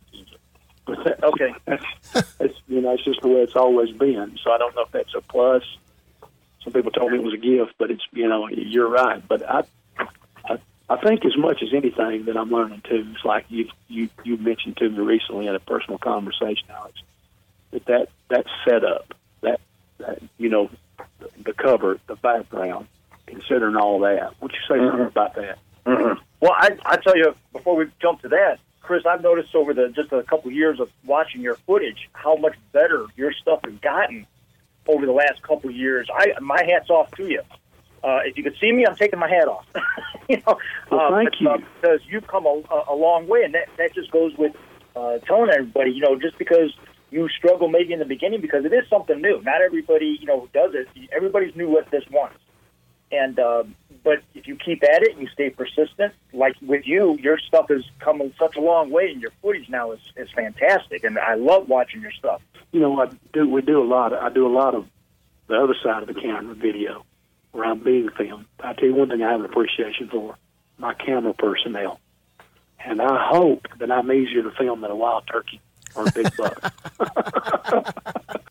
Okay. 1.22 1.54
that's, 1.64 1.84
that's 2.12 2.54
you 2.68 2.80
know, 2.80 2.92
it's 2.92 3.04
just 3.04 3.20
the 3.22 3.28
way 3.28 3.40
it's 3.40 3.56
always 3.56 3.90
been. 3.90 4.38
So 4.42 4.50
I 4.52 4.58
don't 4.58 4.74
know 4.76 4.82
if 4.82 4.92
that's 4.92 5.14
a 5.14 5.20
plus. 5.20 5.62
Some 6.62 6.72
people 6.72 6.90
told 6.90 7.12
me 7.12 7.18
it 7.18 7.24
was 7.24 7.34
a 7.34 7.38
gift, 7.38 7.74
but 7.78 7.90
it's 7.90 8.02
you 8.12 8.28
know, 8.28 8.48
you're 8.48 8.88
right. 8.88 9.26
But 9.26 9.48
I, 9.48 9.64
I, 10.44 10.58
I 10.88 10.96
think 10.96 11.24
as 11.24 11.36
much 11.36 11.62
as 11.62 11.72
anything 11.72 12.24
that 12.26 12.36
I'm 12.36 12.50
learning 12.50 12.82
too, 12.88 13.06
it's 13.14 13.24
like 13.24 13.46
you 13.48 13.68
you 13.88 14.08
you 14.24 14.36
mentioned 14.36 14.76
to 14.78 14.88
me 14.88 14.98
recently 14.98 15.46
in 15.46 15.54
a 15.54 15.60
personal 15.60 15.98
conversation, 15.98 16.68
Alex, 16.70 17.00
that 17.70 17.84
that 17.86 18.08
that 18.28 18.46
setup, 18.66 19.14
that 19.42 19.60
that 19.98 20.22
you 20.38 20.48
know, 20.48 20.70
the, 21.18 21.28
the 21.44 21.52
cover, 21.52 21.98
the 22.06 22.16
background, 22.16 22.86
considering 23.26 23.76
all 23.76 24.00
that. 24.00 24.34
What 24.40 24.52
you 24.52 24.58
say 24.68 24.78
something 24.78 25.06
about 25.06 25.34
that? 25.34 25.58
Mm-hmm. 25.86 26.20
Well, 26.40 26.52
I 26.54 26.76
I 26.84 26.96
tell 26.96 27.16
you 27.16 27.34
before 27.52 27.76
we 27.76 27.86
jump 28.00 28.22
to 28.22 28.28
that, 28.28 28.58
Chris, 28.84 29.04
I've 29.06 29.22
noticed 29.22 29.54
over 29.54 29.72
the 29.74 29.88
just 29.88 30.12
a 30.12 30.22
couple 30.22 30.50
years 30.52 30.78
of 30.78 30.90
watching 31.04 31.40
your 31.40 31.54
footage 31.54 32.08
how 32.12 32.36
much 32.36 32.54
better 32.72 33.06
your 33.16 33.32
stuff 33.32 33.60
has 33.64 33.74
gotten 33.80 34.26
over 34.86 35.06
the 35.06 35.12
last 35.12 35.42
couple 35.42 35.70
years. 35.70 36.08
I 36.14 36.34
my 36.40 36.62
hats 36.64 36.90
off 36.90 37.10
to 37.12 37.26
you. 37.26 37.40
Uh, 38.02 38.18
if 38.26 38.36
you 38.36 38.42
could 38.42 38.54
see 38.60 38.70
me, 38.70 38.84
I'm 38.86 38.94
taking 38.96 39.18
my 39.18 39.28
hat 39.28 39.48
off. 39.48 39.64
you 40.28 40.36
know, 40.46 40.58
Well, 40.90 41.00
uh, 41.00 41.10
thank 41.16 41.30
but, 41.30 41.40
you. 41.40 41.48
uh, 41.48 41.56
because 41.80 42.00
you've 42.06 42.26
come 42.26 42.44
a, 42.44 42.62
a- 42.88 42.94
long 42.94 43.26
way, 43.26 43.42
and 43.44 43.54
that 43.54 43.68
that 43.78 43.94
just 43.94 44.10
goes 44.10 44.36
with 44.36 44.52
uh, 44.94 45.18
telling 45.26 45.50
everybody, 45.50 45.90
you 45.92 46.00
know, 46.02 46.18
just 46.20 46.36
because 46.36 46.70
you 47.10 47.26
struggle 47.30 47.68
maybe 47.68 47.94
in 47.94 48.00
the 48.00 48.04
beginning 48.04 48.42
because 48.42 48.66
it 48.66 48.72
is 48.74 48.86
something 48.90 49.20
new. 49.22 49.40
Not 49.42 49.62
everybody, 49.62 50.18
you 50.20 50.26
know, 50.26 50.48
does 50.52 50.72
it. 50.74 50.88
Everybody's 51.10 51.56
new 51.56 51.78
at 51.78 51.90
this 51.90 52.04
once. 52.10 52.34
And 53.10 53.38
uh, 53.38 53.64
but 54.04 54.22
if 54.34 54.46
you 54.46 54.54
keep 54.54 54.84
at 54.84 55.02
it 55.02 55.12
and 55.12 55.22
you 55.22 55.28
stay 55.28 55.48
persistent, 55.48 56.12
like 56.34 56.54
with 56.60 56.86
you, 56.86 57.16
your 57.20 57.38
stuff 57.38 57.68
has 57.70 57.82
come 57.98 58.20
such 58.38 58.54
a 58.54 58.60
long 58.60 58.90
way, 58.90 59.10
and 59.10 59.20
your 59.20 59.32
footage 59.40 59.68
now 59.70 59.92
is, 59.92 60.00
is 60.14 60.30
fantastic. 60.30 61.04
And 61.04 61.18
I 61.18 61.34
love 61.34 61.68
watching 61.68 62.02
your 62.02 62.12
stuff. 62.12 62.42
you 62.70 62.80
know, 62.80 63.00
I 63.00 63.08
do. 63.32 63.48
We 63.48 63.62
do 63.62 63.82
a 63.82 63.88
lot. 63.88 64.12
Of, 64.12 64.22
I 64.22 64.28
do 64.28 64.46
a 64.46 64.54
lot 64.54 64.74
of 64.74 64.86
the 65.48 65.54
other 65.54 65.74
side 65.82 66.02
of 66.02 66.14
the 66.14 66.20
camera 66.20 66.54
video, 66.54 67.04
where 67.52 67.64
I'm 67.64 67.82
being 67.82 68.10
filmed. 68.10 68.44
I 68.60 68.74
tell 68.74 68.88
you 68.88 68.94
one 68.94 69.08
thing 69.08 69.22
I 69.22 69.30
have 69.32 69.40
an 69.40 69.46
appreciation 69.46 70.08
for: 70.08 70.36
my 70.76 70.92
camera 70.92 71.32
personnel, 71.32 71.98
and 72.84 73.00
I 73.00 73.26
hope 73.30 73.66
that 73.78 73.90
I'm 73.90 74.12
easier 74.12 74.42
to 74.42 74.50
film 74.50 74.82
than 74.82 74.90
a 74.90 74.96
wild 74.96 75.26
turkey 75.26 75.62
or 75.94 76.10
big 76.10 76.30
buck. 76.36 76.72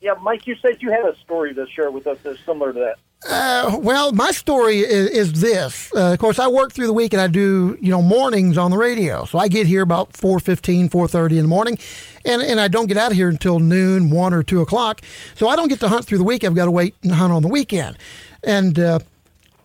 Yeah, 0.03 0.15
Mike, 0.21 0.45
you 0.47 0.57
said 0.61 0.81
you 0.81 0.91
had 0.91 1.05
a 1.05 1.15
story 1.19 1.53
to 1.53 1.65
share 1.65 1.89
with 1.89 2.07
us 2.07 2.17
that's 2.23 2.37
similar 2.45 2.73
to 2.73 2.79
that. 2.79 2.97
Uh, 3.25 3.77
well, 3.77 4.11
my 4.11 4.31
story 4.31 4.79
is, 4.79 5.09
is 5.11 5.39
this. 5.39 5.95
Uh, 5.95 6.11
of 6.11 6.19
course, 6.19 6.39
I 6.39 6.49
work 6.49 6.73
through 6.73 6.87
the 6.87 6.93
week 6.93 7.13
and 7.13 7.21
I 7.21 7.27
do, 7.27 7.77
you 7.79 7.89
know, 7.89 8.01
mornings 8.01 8.57
on 8.57 8.69
the 8.69 8.77
radio. 8.77 9.23
So 9.23 9.39
I 9.39 9.47
get 9.47 9.65
here 9.65 9.81
about 9.81 10.11
4.15, 10.11 10.89
4.30 10.89 11.31
in 11.31 11.37
the 11.37 11.47
morning, 11.47 11.79
and, 12.25 12.41
and 12.41 12.59
I 12.59 12.67
don't 12.67 12.87
get 12.87 12.97
out 12.97 13.11
of 13.11 13.17
here 13.17 13.29
until 13.29 13.59
noon, 13.59 14.09
1 14.09 14.33
or 14.33 14.43
2 14.43 14.59
o'clock. 14.59 14.99
So 15.35 15.47
I 15.47 15.55
don't 15.55 15.69
get 15.69 15.79
to 15.79 15.87
hunt 15.87 16.03
through 16.03 16.17
the 16.17 16.25
week. 16.25 16.43
I've 16.43 16.53
got 16.53 16.65
to 16.65 16.71
wait 16.71 16.95
and 17.01 17.13
hunt 17.13 17.31
on 17.31 17.41
the 17.41 17.47
weekend. 17.47 17.97
And 18.43 18.77
uh, 18.77 18.99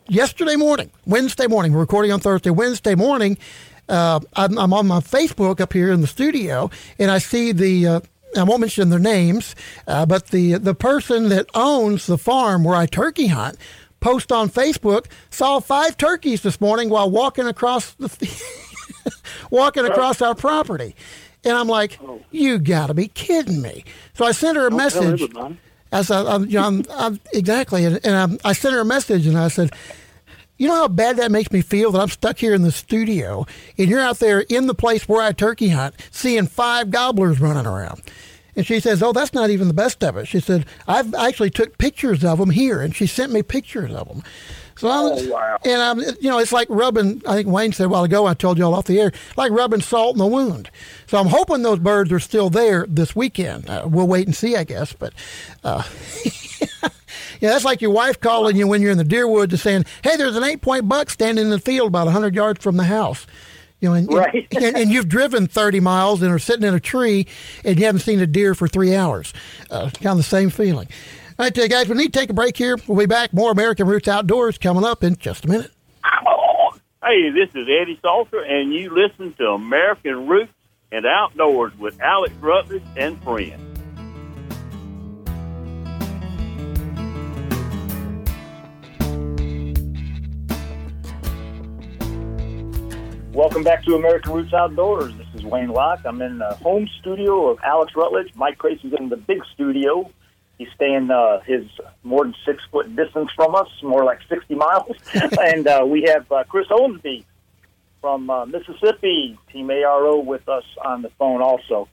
yesterday 0.08 0.54
morning, 0.54 0.92
Wednesday 1.04 1.48
morning, 1.48 1.72
we're 1.72 1.80
recording 1.80 2.12
on 2.12 2.20
Thursday, 2.20 2.50
Wednesday 2.50 2.94
morning, 2.94 3.38
uh, 3.88 4.20
I'm, 4.34 4.58
I'm 4.58 4.72
on 4.72 4.86
my 4.86 5.00
Facebook 5.00 5.60
up 5.60 5.72
here 5.72 5.92
in 5.92 6.00
the 6.00 6.06
studio, 6.06 6.70
and 6.98 7.10
I 7.10 7.18
see 7.18 7.52
the. 7.52 7.86
Uh, 7.86 8.00
I 8.36 8.42
won't 8.42 8.60
mention 8.60 8.90
their 8.90 8.98
names, 8.98 9.56
uh, 9.86 10.04
but 10.04 10.26
the 10.26 10.54
the 10.54 10.74
person 10.74 11.30
that 11.30 11.46
owns 11.54 12.06
the 12.06 12.18
farm 12.18 12.62
where 12.62 12.76
I 12.76 12.84
turkey 12.84 13.28
hunt 13.28 13.56
post 14.00 14.30
on 14.30 14.48
Facebook 14.50 15.06
saw 15.30 15.60
five 15.60 15.96
turkeys 15.96 16.42
this 16.42 16.60
morning 16.60 16.90
while 16.90 17.10
walking 17.10 17.46
across 17.46 17.92
the 17.94 18.08
walking 19.50 19.86
across 19.86 20.20
our 20.20 20.34
property, 20.34 20.94
and 21.44 21.56
I'm 21.56 21.68
like, 21.68 21.98
"You 22.30 22.58
got 22.58 22.88
to 22.88 22.94
be 22.94 23.08
kidding 23.08 23.62
me!" 23.62 23.84
So 24.14 24.24
I 24.26 24.32
sent 24.32 24.56
her 24.56 24.66
a 24.66 24.70
Don't 24.70 24.76
message. 24.76 25.22
As 25.90 26.10
I, 26.10 26.34
I'm, 26.34 26.44
you 26.44 26.58
know, 26.58 26.64
I'm, 26.64 26.84
I'm, 26.90 27.20
exactly, 27.32 27.86
and, 27.86 27.98
and 28.04 28.14
I'm, 28.14 28.38
I 28.44 28.52
sent 28.52 28.74
her 28.74 28.80
a 28.80 28.84
message, 28.84 29.26
and 29.26 29.38
I 29.38 29.48
said, 29.48 29.72
"You 30.58 30.68
know 30.68 30.74
how 30.74 30.88
bad 30.88 31.16
that 31.16 31.32
makes 31.32 31.50
me 31.50 31.62
feel 31.62 31.90
that 31.92 32.00
I'm 32.00 32.08
stuck 32.08 32.38
here 32.38 32.52
in 32.54 32.62
the 32.62 32.72
studio, 32.72 33.46
and 33.78 33.88
you're 33.88 34.00
out 34.00 34.18
there 34.18 34.40
in 34.40 34.66
the 34.66 34.74
place 34.74 35.08
where 35.08 35.22
I 35.22 35.32
turkey 35.32 35.70
hunt, 35.70 35.94
seeing 36.10 36.46
five 36.46 36.90
gobblers 36.90 37.40
running 37.40 37.66
around." 37.66 38.02
And 38.54 38.66
she 38.66 38.80
says, 38.80 39.02
"Oh, 39.02 39.12
that's 39.12 39.32
not 39.32 39.50
even 39.50 39.68
the 39.68 39.74
best 39.74 40.02
of 40.04 40.16
it." 40.16 40.26
She 40.26 40.40
said, 40.40 40.66
"I've 40.86 41.14
actually 41.14 41.50
took 41.50 41.78
pictures 41.78 42.24
of 42.24 42.38
them 42.38 42.50
here," 42.50 42.82
and 42.82 42.94
she 42.94 43.06
sent 43.06 43.32
me 43.32 43.42
pictures 43.42 43.92
of 43.92 44.08
them. 44.08 44.22
So 44.78 44.86
I 44.86 45.00
was, 45.02 45.22
and 45.64 45.82
um, 45.82 46.00
you 46.20 46.30
know, 46.30 46.38
it's 46.38 46.52
like 46.52 46.68
rubbing. 46.70 47.20
I 47.26 47.34
think 47.34 47.48
Wayne 47.48 47.72
said 47.72 47.86
a 47.86 47.88
while 47.88 48.04
ago. 48.04 48.26
I 48.26 48.34
told 48.34 48.58
you 48.58 48.64
all 48.64 48.74
off 48.74 48.84
the 48.84 49.00
air, 49.00 49.10
like 49.36 49.50
rubbing 49.50 49.80
salt 49.80 50.14
in 50.14 50.18
the 50.18 50.26
wound. 50.26 50.70
So 51.08 51.18
I'm 51.18 51.26
hoping 51.26 51.62
those 51.62 51.80
birds 51.80 52.12
are 52.12 52.20
still 52.20 52.48
there 52.48 52.86
this 52.88 53.16
weekend. 53.16 53.68
Uh, 53.68 53.88
we'll 53.90 54.06
wait 54.06 54.26
and 54.26 54.36
see, 54.36 54.54
I 54.54 54.62
guess. 54.62 54.92
But 54.92 55.14
uh, 55.64 55.82
yeah, 57.40 57.50
that's 57.50 57.64
like 57.64 57.80
your 57.80 57.90
wife 57.90 58.20
calling 58.20 58.56
you 58.56 58.66
when 58.66 58.82
you're 58.82 58.92
in 58.92 58.98
the 58.98 59.04
deer 59.04 59.28
woods 59.28 59.52
and 59.52 59.60
saying, 59.60 59.84
"Hey, 60.02 60.16
there's 60.16 60.36
an 60.36 60.44
eight 60.44 60.60
point 60.60 60.88
buck 60.88 61.10
standing 61.10 61.44
in 61.44 61.50
the 61.50 61.58
field 61.58 61.88
about 61.88 62.08
hundred 62.08 62.34
yards 62.34 62.62
from 62.62 62.76
the 62.76 62.84
house." 62.84 63.26
You 63.80 63.90
know, 63.90 63.94
and, 63.94 64.12
Right. 64.12 64.46
and, 64.56 64.76
and 64.76 64.90
you've 64.90 65.08
driven 65.08 65.46
30 65.46 65.78
miles 65.80 66.20
and 66.20 66.32
are 66.32 66.38
sitting 66.40 66.66
in 66.66 66.74
a 66.74 66.80
tree 66.80 67.28
and 67.64 67.78
you 67.78 67.86
haven't 67.86 68.00
seen 68.00 68.18
a 68.18 68.26
deer 68.26 68.56
for 68.56 68.66
three 68.66 68.94
hours. 68.94 69.32
Uh, 69.70 69.90
kind 69.90 70.06
of 70.06 70.16
the 70.16 70.22
same 70.24 70.50
feeling. 70.50 70.88
All 71.38 71.46
right, 71.46 71.56
uh, 71.56 71.68
guys, 71.68 71.88
we 71.88 71.94
need 71.94 72.12
to 72.12 72.18
take 72.18 72.30
a 72.30 72.34
break 72.34 72.56
here. 72.56 72.76
We'll 72.88 72.98
be 72.98 73.06
back. 73.06 73.32
More 73.32 73.52
American 73.52 73.86
Roots 73.86 74.08
Outdoors 74.08 74.58
coming 74.58 74.84
up 74.84 75.04
in 75.04 75.14
just 75.16 75.44
a 75.44 75.48
minute. 75.48 75.70
Hey, 77.00 77.30
this 77.30 77.48
is 77.54 77.68
Eddie 77.68 77.98
Salter, 78.02 78.42
and 78.42 78.74
you 78.74 78.90
listen 78.90 79.32
to 79.34 79.50
American 79.50 80.26
Roots 80.26 80.52
and 80.90 81.06
Outdoors 81.06 81.72
with 81.78 82.00
Alex 82.00 82.34
Rutledge 82.40 82.82
and 82.96 83.22
friends. 83.22 83.67
Welcome 93.38 93.62
back 93.62 93.84
to 93.84 93.94
American 93.94 94.32
Roots 94.32 94.52
Outdoors. 94.52 95.14
This 95.14 95.28
is 95.36 95.44
Wayne 95.44 95.68
Locke. 95.68 96.00
I'm 96.04 96.20
in 96.22 96.38
the 96.38 96.54
home 96.56 96.88
studio 96.98 97.50
of 97.50 97.60
Alex 97.62 97.92
Rutledge. 97.94 98.34
Mike 98.34 98.58
Crace's 98.58 98.92
in 98.98 99.10
the 99.10 99.16
big 99.16 99.44
studio. 99.54 100.10
He's 100.58 100.66
staying 100.74 101.12
uh, 101.12 101.38
his 101.42 101.64
more 102.02 102.24
than 102.24 102.34
six 102.44 102.60
foot 102.72 102.96
distance 102.96 103.30
from 103.36 103.54
us, 103.54 103.68
more 103.80 104.02
like 104.04 104.18
60 104.28 104.56
miles. 104.56 104.96
and 105.14 105.68
uh, 105.68 105.84
we 105.86 106.02
have 106.08 106.30
uh, 106.32 106.42
Chris 106.48 106.66
Owensby 106.66 107.24
from 108.00 108.28
uh, 108.28 108.44
Mississippi, 108.44 109.38
Team 109.52 109.68
ARO, 109.68 110.24
with 110.24 110.48
us 110.48 110.64
on 110.84 111.02
the 111.02 111.10
phone 111.10 111.40
also. 111.40 111.88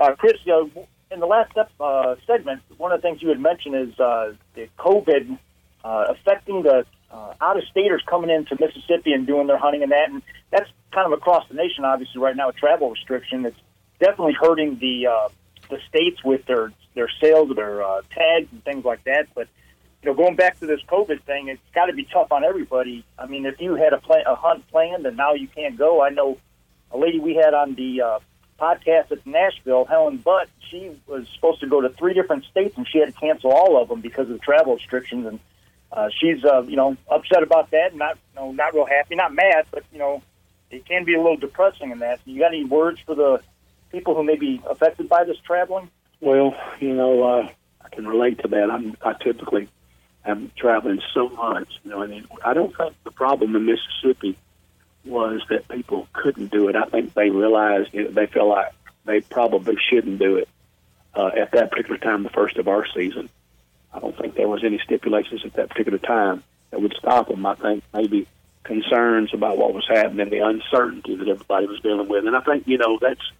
Uh, 0.00 0.14
Chris, 0.14 0.38
you 0.46 0.52
know, 0.52 0.88
in 1.10 1.20
the 1.20 1.26
last 1.26 1.50
step, 1.50 1.70
uh, 1.80 2.14
segment, 2.26 2.62
one 2.78 2.92
of 2.92 3.02
the 3.02 3.06
things 3.06 3.20
you 3.20 3.28
had 3.28 3.40
mentioned 3.40 3.74
is 3.74 4.00
uh, 4.00 4.32
the 4.54 4.70
COVID 4.78 5.38
uh, 5.84 6.06
affecting 6.08 6.62
the 6.62 6.86
uh, 7.10 7.34
out-of-staters 7.40 8.02
coming 8.06 8.30
into 8.30 8.56
Mississippi 8.60 9.12
and 9.12 9.26
doing 9.26 9.46
their 9.46 9.58
hunting 9.58 9.82
and 9.82 9.92
that, 9.92 10.10
and 10.10 10.22
that's 10.50 10.70
kind 10.92 11.10
of 11.10 11.18
across 11.18 11.46
the 11.48 11.54
nation. 11.54 11.84
Obviously, 11.84 12.20
right 12.20 12.36
now 12.36 12.48
with 12.48 12.56
travel 12.56 12.90
restriction, 12.90 13.46
it's 13.46 13.58
definitely 13.98 14.34
hurting 14.34 14.78
the 14.78 15.06
uh, 15.06 15.28
the 15.70 15.78
states 15.88 16.22
with 16.24 16.44
their 16.46 16.72
their 16.94 17.08
sales 17.20 17.54
their 17.54 17.82
uh, 17.82 18.02
tags 18.10 18.48
and 18.52 18.62
things 18.64 18.84
like 18.84 19.04
that. 19.04 19.26
But 19.34 19.48
you 20.02 20.10
know, 20.10 20.14
going 20.14 20.36
back 20.36 20.58
to 20.60 20.66
this 20.66 20.80
COVID 20.88 21.22
thing, 21.22 21.48
it's 21.48 21.60
got 21.74 21.86
to 21.86 21.92
be 21.92 22.04
tough 22.04 22.30
on 22.30 22.44
everybody. 22.44 23.04
I 23.18 23.26
mean, 23.26 23.46
if 23.46 23.60
you 23.60 23.74
had 23.74 23.92
a 23.92 23.98
plan, 23.98 24.24
a 24.26 24.34
hunt 24.34 24.66
planned 24.68 25.06
and 25.06 25.16
now 25.16 25.34
you 25.34 25.48
can't 25.48 25.76
go, 25.76 26.02
I 26.02 26.10
know 26.10 26.38
a 26.92 26.98
lady 26.98 27.18
we 27.18 27.34
had 27.34 27.54
on 27.54 27.74
the 27.74 28.02
uh, 28.02 28.18
podcast 28.60 29.10
at 29.12 29.26
Nashville, 29.26 29.84
Helen 29.84 30.18
Butt. 30.18 30.48
She 30.70 30.90
was 31.06 31.26
supposed 31.34 31.60
to 31.60 31.66
go 31.66 31.80
to 31.80 31.88
three 31.90 32.14
different 32.14 32.44
states 32.44 32.76
and 32.76 32.86
she 32.86 32.98
had 32.98 33.14
to 33.14 33.20
cancel 33.20 33.50
all 33.50 33.80
of 33.80 33.88
them 33.88 34.00
because 34.00 34.28
of 34.28 34.34
the 34.34 34.38
travel 34.38 34.74
restrictions 34.74 35.26
and. 35.26 35.40
Uh, 35.90 36.08
she's, 36.20 36.44
uh, 36.44 36.62
you 36.62 36.76
know, 36.76 36.96
upset 37.10 37.42
about 37.42 37.70
that. 37.70 37.94
Not, 37.94 38.18
you 38.34 38.40
know, 38.40 38.52
not 38.52 38.74
real 38.74 38.86
happy. 38.86 39.14
Not 39.14 39.34
mad, 39.34 39.66
but 39.70 39.84
you 39.92 39.98
know, 39.98 40.22
it 40.70 40.84
can 40.86 41.04
be 41.04 41.14
a 41.14 41.18
little 41.18 41.36
depressing 41.36 41.90
in 41.90 42.00
that. 42.00 42.20
You 42.24 42.38
got 42.38 42.48
any 42.48 42.64
words 42.64 43.00
for 43.00 43.14
the 43.14 43.40
people 43.90 44.14
who 44.14 44.22
may 44.22 44.36
be 44.36 44.60
affected 44.68 45.08
by 45.08 45.24
this 45.24 45.38
traveling? 45.38 45.90
Well, 46.20 46.54
you 46.80 46.94
know, 46.94 47.22
uh, 47.22 47.48
I 47.80 47.88
can 47.88 48.06
relate 48.06 48.40
to 48.40 48.48
that. 48.48 48.70
I'm, 48.70 48.96
I 49.02 49.14
typically 49.14 49.68
am 50.24 50.50
traveling 50.56 51.00
so 51.14 51.28
much, 51.30 51.68
you 51.84 51.90
know, 51.90 52.02
I 52.02 52.06
and 52.06 52.26
I 52.44 52.54
don't 52.54 52.76
think 52.76 52.94
the 53.04 53.10
problem 53.10 53.56
in 53.56 53.66
Mississippi 53.66 54.36
was 55.04 55.40
that 55.48 55.68
people 55.68 56.06
couldn't 56.12 56.50
do 56.50 56.68
it. 56.68 56.76
I 56.76 56.84
think 56.84 57.14
they 57.14 57.30
realized 57.30 57.94
you 57.94 58.04
know, 58.04 58.10
they 58.10 58.26
felt 58.26 58.48
like 58.48 58.72
they 59.04 59.20
probably 59.20 59.76
shouldn't 59.88 60.18
do 60.18 60.36
it 60.36 60.48
uh, 61.14 61.30
at 61.36 61.52
that 61.52 61.70
particular 61.70 61.98
time, 61.98 62.24
the 62.24 62.30
first 62.30 62.58
of 62.58 62.68
our 62.68 62.86
season. 62.94 63.30
I 63.92 64.00
don't 64.00 64.16
think 64.18 64.34
there 64.34 64.48
was 64.48 64.64
any 64.64 64.78
stipulations 64.84 65.42
at 65.44 65.54
that 65.54 65.70
particular 65.70 65.98
time 65.98 66.42
that 66.70 66.80
would 66.80 66.94
stop 66.98 67.28
them. 67.28 67.44
I 67.46 67.54
think 67.54 67.84
maybe 67.92 68.26
concerns 68.64 69.32
about 69.32 69.56
what 69.56 69.72
was 69.74 69.86
happening, 69.88 70.28
the 70.28 70.46
uncertainty 70.46 71.16
that 71.16 71.28
everybody 71.28 71.66
was 71.66 71.80
dealing 71.80 72.08
with, 72.08 72.26
and 72.26 72.36
I 72.36 72.40
think 72.40 72.66
you 72.66 72.78
know 72.78 72.98
that's 73.00 73.32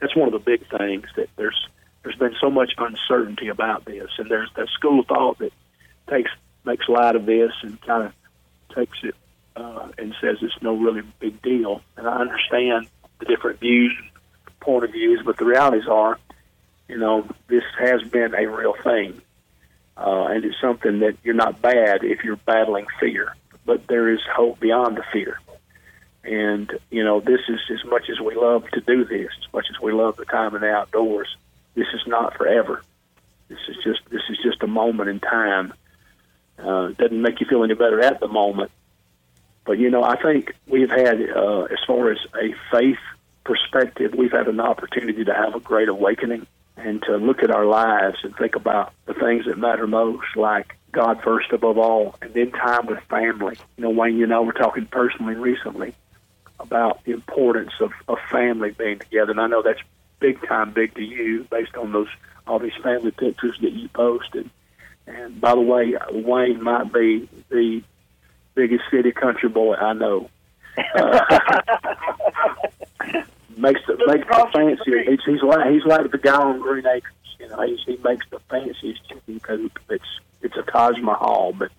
that's 0.00 0.16
one 0.16 0.28
of 0.28 0.32
the 0.32 0.38
big 0.38 0.68
things 0.68 1.06
that 1.16 1.28
there's 1.36 1.68
there's 2.02 2.16
been 2.16 2.34
so 2.40 2.50
much 2.50 2.72
uncertainty 2.76 3.48
about 3.48 3.84
this, 3.84 4.10
and 4.18 4.30
there's 4.30 4.50
that 4.56 4.68
school 4.68 5.00
of 5.00 5.06
thought 5.06 5.38
that 5.38 5.52
takes 6.08 6.30
makes 6.64 6.88
light 6.88 7.16
of 7.16 7.26
this 7.26 7.52
and 7.62 7.80
kind 7.82 8.04
of 8.04 8.12
takes 8.74 8.98
it 9.02 9.14
uh, 9.56 9.88
and 9.98 10.14
says 10.20 10.38
it's 10.42 10.60
no 10.62 10.74
really 10.74 11.02
big 11.20 11.40
deal. 11.42 11.82
And 11.96 12.06
I 12.06 12.16
understand 12.16 12.88
the 13.20 13.26
different 13.26 13.60
views, 13.60 13.92
point 14.60 14.84
of 14.84 14.92
views, 14.92 15.20
but 15.24 15.36
the 15.36 15.44
realities 15.44 15.88
are, 15.88 16.18
you 16.88 16.98
know, 16.98 17.26
this 17.48 17.64
has 17.78 18.02
been 18.02 18.34
a 18.34 18.46
real 18.46 18.74
thing, 18.82 19.20
uh, 19.96 20.26
and 20.30 20.44
it's 20.44 20.60
something 20.60 21.00
that 21.00 21.16
you're 21.22 21.34
not 21.34 21.62
bad 21.62 22.04
if 22.04 22.24
you're 22.24 22.36
battling 22.36 22.86
fear, 22.98 23.34
but 23.64 23.86
there 23.86 24.08
is 24.08 24.20
hope 24.34 24.60
beyond 24.60 24.96
the 24.96 25.04
fear. 25.12 25.38
And 26.24 26.72
you 26.90 27.04
know, 27.04 27.20
this 27.20 27.40
is 27.48 27.60
as 27.70 27.84
much 27.84 28.08
as 28.10 28.18
we 28.18 28.34
love 28.34 28.68
to 28.70 28.80
do 28.80 29.04
this, 29.04 29.30
as 29.46 29.52
much 29.52 29.66
as 29.70 29.80
we 29.80 29.92
love 29.92 30.16
the 30.16 30.24
time 30.24 30.54
in 30.54 30.62
the 30.62 30.70
outdoors. 30.70 31.36
This 31.74 31.88
is 31.92 32.06
not 32.06 32.36
forever. 32.36 32.82
This 33.48 33.58
is 33.68 33.76
just 33.84 34.00
this 34.10 34.22
is 34.30 34.38
just 34.42 34.62
a 34.62 34.66
moment 34.66 35.10
in 35.10 35.20
time. 35.20 35.72
Uh, 36.58 36.88
doesn't 36.88 37.20
make 37.20 37.40
you 37.40 37.46
feel 37.46 37.64
any 37.64 37.74
better 37.74 38.00
at 38.00 38.20
the 38.20 38.28
moment, 38.28 38.70
but 39.64 39.78
you 39.78 39.90
know, 39.90 40.02
I 40.02 40.20
think 40.20 40.54
we've 40.66 40.90
had, 40.90 41.20
uh, 41.30 41.62
as 41.64 41.78
far 41.86 42.10
as 42.12 42.18
a 42.34 42.54
faith 42.70 42.98
perspective, 43.44 44.14
we've 44.16 44.32
had 44.32 44.48
an 44.48 44.60
opportunity 44.60 45.24
to 45.24 45.34
have 45.34 45.54
a 45.54 45.60
great 45.60 45.88
awakening 45.88 46.46
and 46.84 47.02
to 47.02 47.16
look 47.16 47.42
at 47.42 47.50
our 47.50 47.64
lives 47.64 48.18
and 48.22 48.36
think 48.36 48.56
about 48.56 48.92
the 49.06 49.14
things 49.14 49.46
that 49.46 49.56
matter 49.56 49.86
most, 49.86 50.36
like 50.36 50.76
God 50.92 51.22
first 51.22 51.50
above 51.50 51.78
all, 51.78 52.14
and 52.20 52.34
then 52.34 52.52
time 52.52 52.86
with 52.86 53.00
family. 53.08 53.56
You 53.76 53.84
know, 53.84 53.90
Wayne, 53.90 54.18
you 54.18 54.26
know, 54.26 54.42
we're 54.42 54.52
talking 54.52 54.86
personally 54.86 55.34
recently 55.34 55.94
about 56.60 57.02
the 57.04 57.12
importance 57.12 57.72
of, 57.80 57.92
of 58.06 58.18
family 58.30 58.72
being 58.72 58.98
together. 58.98 59.30
And 59.30 59.40
I 59.40 59.46
know 59.46 59.62
that's 59.62 59.80
big 60.20 60.46
time 60.46 60.72
big 60.72 60.94
to 60.94 61.02
you 61.02 61.44
based 61.50 61.74
on 61.74 61.92
those 61.92 62.08
all 62.46 62.58
these 62.58 62.76
family 62.82 63.10
pictures 63.10 63.56
that 63.62 63.72
you 63.72 63.88
posted. 63.88 64.50
And 65.06 65.40
by 65.40 65.54
the 65.54 65.62
way, 65.62 65.94
Wayne 66.12 66.62
might 66.62 66.92
be 66.92 67.28
the 67.48 67.82
biggest 68.54 68.84
city 68.90 69.12
country 69.12 69.48
boy 69.48 69.74
I 69.74 69.94
know. 69.94 70.28
Uh, 70.94 71.38
makes 73.58 73.80
the 73.86 73.96
makes 74.06 74.26
the 74.26 74.48
fancy. 74.52 75.10
He's, 75.10 75.20
he's 75.24 75.42
like 75.42 75.70
he's 75.70 75.84
like 75.84 76.10
the 76.10 76.18
guy 76.18 76.36
on 76.36 76.60
Green 76.60 76.86
Acres. 76.86 77.12
You 77.38 77.48
know, 77.48 77.62
he's, 77.62 77.80
he 77.84 77.96
makes 78.02 78.26
the 78.30 78.38
fanciest 78.50 79.08
chicken 79.08 79.40
coop. 79.40 79.78
It's 79.90 80.20
it's 80.42 80.56
a 80.56 80.62
Taj 80.62 80.98
Mahal, 81.00 81.52
but 81.52 81.70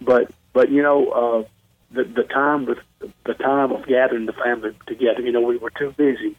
but 0.00 0.30
but 0.52 0.70
you 0.70 0.82
know 0.82 1.10
uh, 1.10 1.44
the 1.92 2.04
the 2.04 2.24
time 2.24 2.66
with 2.66 2.78
the 3.24 3.34
time 3.34 3.72
of 3.72 3.86
gathering 3.86 4.26
the 4.26 4.32
family 4.32 4.72
together. 4.86 5.20
You 5.20 5.32
know, 5.32 5.40
we 5.40 5.56
were 5.56 5.70
too 5.70 5.94
busy 5.96 6.36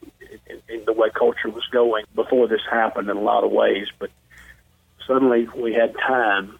in, 0.47 0.61
in 0.67 0.85
the 0.85 0.93
way 0.93 1.09
culture 1.09 1.49
was 1.49 1.65
going 1.71 2.05
before 2.15 2.47
this 2.47 2.61
happened 2.69 3.09
in 3.09 3.17
a 3.17 3.21
lot 3.21 3.43
of 3.43 3.51
ways, 3.51 3.87
but 3.97 4.09
suddenly 5.07 5.47
we 5.55 5.73
had 5.73 5.95
time, 5.95 6.57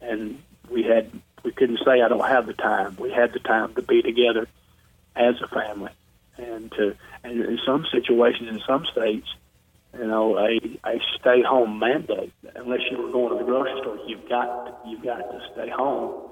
and 0.00 0.40
we 0.70 0.82
had 0.82 1.10
we 1.42 1.52
couldn't 1.52 1.80
say 1.84 2.02
I 2.02 2.08
don't 2.08 2.26
have 2.26 2.46
the 2.46 2.52
time. 2.52 2.96
We 2.98 3.10
had 3.10 3.32
the 3.32 3.40
time 3.40 3.74
to 3.74 3.82
be 3.82 4.02
together 4.02 4.46
as 5.16 5.40
a 5.40 5.48
family, 5.48 5.92
and 6.38 6.70
to 6.72 6.96
and 7.24 7.40
in 7.40 7.58
some 7.66 7.84
situations, 7.92 8.48
in 8.48 8.60
some 8.66 8.86
states, 8.86 9.28
you 9.98 10.06
know, 10.06 10.38
a 10.38 10.58
a 10.86 11.00
stay 11.18 11.42
home 11.42 11.78
mandate. 11.78 12.32
Unless 12.54 12.80
you 12.90 12.98
were 12.98 13.10
going 13.10 13.30
to 13.32 13.38
the 13.38 13.44
grocery 13.44 13.78
store, 13.80 13.98
you've 14.06 14.28
got 14.28 14.80
you've 14.86 15.02
got 15.02 15.18
to 15.18 15.40
stay 15.52 15.68
home, 15.68 16.30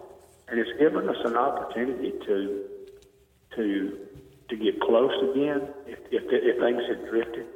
and 0.48 0.58
it's 0.58 0.78
given 0.78 1.08
us 1.08 1.16
an 1.24 1.36
opportunity 1.36 2.12
to 2.26 2.64
to 3.56 3.98
to 4.48 4.56
get 4.56 4.80
close 4.80 5.14
again 5.30 5.68
if 5.86 5.98
if, 6.10 6.22
if 6.30 6.58
things 6.60 6.82
had 6.88 7.08
drifted. 7.10 7.46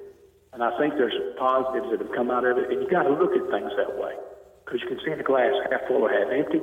And 0.52 0.64
I 0.64 0.76
think 0.78 0.94
there's 0.94 1.14
positives 1.38 1.90
that 1.90 2.00
have 2.00 2.12
come 2.12 2.30
out 2.30 2.44
of 2.44 2.58
it, 2.58 2.70
and 2.70 2.82
you 2.82 2.90
got 2.90 3.04
to 3.04 3.10
look 3.10 3.30
at 3.32 3.48
things 3.50 3.70
that 3.76 3.96
way 3.96 4.14
because 4.64 4.82
you 4.82 4.88
can 4.88 4.98
see 5.04 5.14
the 5.14 5.22
glass 5.22 5.52
half 5.70 5.86
full 5.86 6.02
or 6.02 6.10
half 6.10 6.32
empty. 6.32 6.60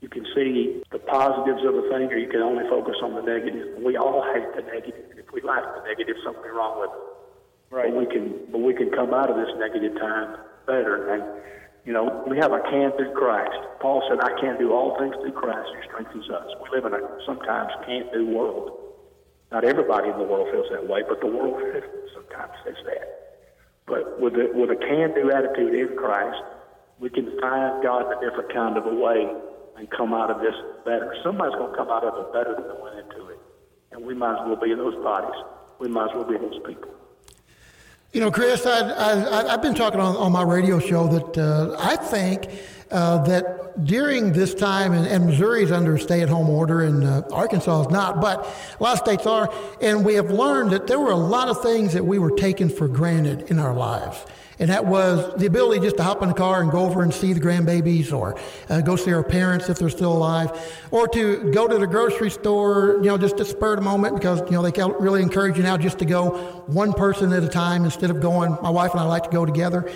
You 0.00 0.08
can 0.08 0.24
see 0.34 0.82
the 0.92 0.98
positives 0.98 1.64
of 1.66 1.74
a 1.74 1.82
thing, 1.90 2.06
or 2.06 2.18
you 2.18 2.28
can 2.28 2.40
only 2.40 2.62
focus 2.70 2.94
on 3.02 3.14
the 3.14 3.22
negative. 3.22 3.82
We 3.82 3.96
all 3.96 4.22
hate 4.32 4.46
the 4.54 4.62
negative. 4.62 5.18
If 5.18 5.32
we 5.32 5.40
like 5.42 5.64
the 5.64 5.82
negative, 5.82 6.16
something 6.24 6.50
wrong 6.54 6.80
with 6.80 6.90
it. 6.90 7.74
Right. 7.74 7.90
But 7.90 7.98
we 7.98 8.06
can, 8.06 8.46
but 8.52 8.58
we 8.58 8.74
can 8.74 8.90
come 8.90 9.12
out 9.12 9.28
of 9.28 9.36
this 9.36 9.50
negative 9.58 9.98
time 9.98 10.38
better. 10.66 11.12
And 11.12 11.22
you 11.84 11.92
know, 11.92 12.24
we 12.28 12.38
have 12.38 12.52
a 12.52 12.60
can 12.70 12.92
through 12.96 13.12
Christ. 13.12 13.58
Paul 13.80 14.06
said, 14.08 14.20
"I 14.20 14.38
can 14.40 14.56
do 14.58 14.72
all 14.72 14.96
things 14.98 15.16
through 15.16 15.32
Christ 15.32 15.68
who 15.74 15.82
strengthens 15.90 16.30
us." 16.30 16.46
We 16.62 16.78
live 16.78 16.86
in 16.86 16.94
a 16.94 17.02
sometimes 17.26 17.72
can't 17.84 18.12
do 18.12 18.26
world. 18.26 18.78
Not 19.50 19.64
everybody 19.64 20.08
in 20.10 20.18
the 20.18 20.24
world 20.24 20.48
feels 20.52 20.68
that 20.70 20.86
way, 20.86 21.02
but 21.08 21.20
the 21.20 21.26
world 21.26 21.58
sometimes 22.14 22.52
says 22.64 22.76
that. 22.84 23.18
But 23.86 24.20
with 24.20 24.34
a, 24.34 24.52
with 24.52 24.70
a 24.70 24.76
can-do 24.76 25.32
attitude 25.32 25.74
in 25.74 25.96
Christ, 25.96 26.42
we 27.00 27.08
can 27.08 27.40
find 27.40 27.82
God 27.82 28.06
in 28.06 28.18
a 28.18 28.20
different 28.20 28.52
kind 28.52 28.76
of 28.76 28.84
a 28.84 28.94
way 28.94 29.32
and 29.78 29.88
come 29.90 30.12
out 30.12 30.30
of 30.30 30.40
this 30.40 30.54
better. 30.84 31.14
Somebody's 31.22 31.54
going 31.54 31.70
to 31.70 31.76
come 31.76 31.88
out 31.88 32.04
of 32.04 32.26
it 32.26 32.32
better 32.32 32.54
than 32.54 32.64
they 32.64 32.82
went 32.82 32.98
into 32.98 33.28
it, 33.28 33.38
and 33.92 34.04
we 34.04 34.12
might 34.12 34.40
as 34.40 34.46
well 34.46 34.56
be 34.56 34.72
in 34.72 34.78
those 34.78 34.96
bodies. 34.96 35.40
We 35.78 35.88
might 35.88 36.10
as 36.10 36.16
well 36.16 36.24
be 36.24 36.36
those 36.36 36.60
people. 36.66 36.90
You 38.12 38.20
know, 38.20 38.30
Chris, 38.30 38.66
I, 38.66 39.52
I've 39.52 39.62
been 39.62 39.74
talking 39.74 40.00
on, 40.00 40.16
on 40.16 40.32
my 40.32 40.42
radio 40.42 40.80
show 40.80 41.06
that 41.08 41.38
uh, 41.38 41.76
I 41.78 41.96
think 41.96 42.48
uh, 42.90 43.18
that 43.24 43.84
during 43.84 44.32
this 44.32 44.54
time, 44.54 44.92
and, 44.92 45.06
and 45.06 45.30
is 45.30 45.70
under 45.70 45.98
stay 45.98 46.22
at 46.22 46.28
home 46.28 46.48
order, 46.48 46.80
and 46.80 47.04
uh, 47.04 47.22
Arkansas 47.30 47.82
is 47.82 47.90
not, 47.90 48.20
but 48.20 48.46
a 48.80 48.82
lot 48.82 48.94
of 48.94 48.98
states 48.98 49.26
are, 49.26 49.52
and 49.80 50.04
we 50.04 50.14
have 50.14 50.30
learned 50.30 50.70
that 50.70 50.86
there 50.86 50.98
were 50.98 51.12
a 51.12 51.16
lot 51.16 51.48
of 51.48 51.62
things 51.62 51.92
that 51.92 52.04
we 52.04 52.18
were 52.18 52.30
taking 52.32 52.70
for 52.70 52.88
granted 52.88 53.42
in 53.50 53.58
our 53.58 53.74
lives 53.74 54.24
and 54.58 54.70
that 54.70 54.86
was 54.86 55.34
the 55.36 55.46
ability 55.46 55.80
just 55.80 55.96
to 55.96 56.02
hop 56.02 56.22
in 56.22 56.28
the 56.28 56.34
car 56.34 56.62
and 56.62 56.70
go 56.70 56.80
over 56.80 57.02
and 57.02 57.12
see 57.14 57.32
the 57.32 57.40
grandbabies 57.40 58.12
or 58.12 58.38
uh, 58.68 58.80
go 58.80 58.96
see 58.96 59.12
our 59.12 59.22
parents 59.22 59.68
if 59.68 59.78
they're 59.78 59.88
still 59.88 60.12
alive 60.12 60.50
or 60.90 61.06
to 61.08 61.50
go 61.52 61.68
to 61.68 61.78
the 61.78 61.86
grocery 61.86 62.30
store 62.30 62.96
you 62.96 63.08
know 63.08 63.18
just 63.18 63.36
to 63.36 63.44
spur 63.44 63.76
the 63.76 63.82
moment 63.82 64.14
because 64.14 64.40
you 64.40 64.52
know 64.52 64.68
they 64.68 64.82
really 64.98 65.22
encourage 65.22 65.56
you 65.56 65.62
now 65.62 65.76
just 65.76 65.98
to 65.98 66.04
go 66.04 66.30
one 66.66 66.92
person 66.92 67.32
at 67.32 67.42
a 67.42 67.48
time 67.48 67.84
instead 67.84 68.10
of 68.10 68.20
going 68.20 68.56
my 68.62 68.70
wife 68.70 68.92
and 68.92 69.00
i 69.00 69.04
like 69.04 69.24
to 69.24 69.30
go 69.30 69.46
together 69.46 69.90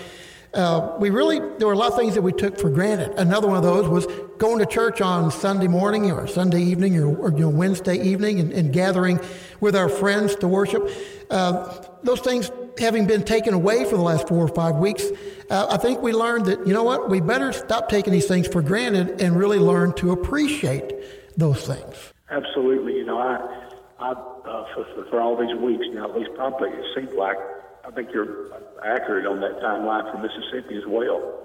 uh, 0.53 0.95
we 0.99 1.09
really 1.09 1.39
there 1.57 1.67
were 1.67 1.73
a 1.73 1.77
lot 1.77 1.91
of 1.91 1.97
things 1.97 2.13
that 2.13 2.21
we 2.21 2.31
took 2.31 2.59
for 2.59 2.69
granted. 2.69 3.11
Another 3.17 3.47
one 3.47 3.57
of 3.57 3.63
those 3.63 3.87
was 3.87 4.05
going 4.37 4.59
to 4.59 4.67
church 4.67 5.01
on 5.01 5.31
Sunday 5.31 5.67
morning 5.67 6.11
or 6.11 6.27
Sunday 6.27 6.61
evening 6.61 6.95
or, 6.99 7.15
or 7.17 7.31
you 7.31 7.39
know 7.39 7.49
Wednesday 7.49 7.95
evening 7.95 8.39
and, 8.39 8.53
and, 8.53 8.71
gathering 8.71 9.19
with 9.61 9.75
our 9.75 9.89
friends 9.89 10.35
to 10.35 10.47
worship. 10.47 10.87
Uh, 11.31 11.83
those 12.03 12.19
things 12.19 12.51
having 12.79 13.05
been 13.05 13.23
taken 13.23 13.53
away 13.53 13.85
for 13.85 13.95
the 13.95 14.01
last 14.03 14.27
four 14.27 14.43
or 14.43 14.47
five 14.47 14.75
weeks, 14.75 15.05
uh, 15.49 15.67
I 15.69 15.77
think 15.77 16.01
we 16.01 16.13
learned 16.13 16.45
that 16.45 16.65
you 16.67 16.73
know 16.73 16.83
what 16.83 17.09
we 17.09 17.21
better 17.21 17.51
stop 17.53 17.89
taking 17.89 18.13
these 18.13 18.27
things 18.27 18.47
for 18.47 18.61
granted 18.61 19.21
and 19.21 19.35
really 19.37 19.59
learn 19.59 19.93
to 19.93 20.11
appreciate 20.11 20.93
those 21.37 21.65
things. 21.65 22.13
Absolutely, 22.29 22.93
you 22.93 23.05
know 23.05 23.19
I. 23.19 23.59
I, 23.99 24.11
uh, 24.11 24.65
for, 24.73 25.05
for 25.09 25.21
all 25.21 25.37
these 25.37 25.55
weeks 25.55 25.85
now, 25.93 26.09
at 26.09 26.17
least 26.17 26.31
probably 26.35 26.69
it 26.69 26.85
seems 26.93 27.13
like 27.13 27.37
I 27.85 27.91
think 27.91 28.09
you're 28.13 28.51
accurate 28.83 29.25
on 29.25 29.39
that 29.41 29.59
timeline 29.61 30.11
for 30.11 30.17
Mississippi 30.17 30.75
as 30.77 30.83
well. 30.87 31.39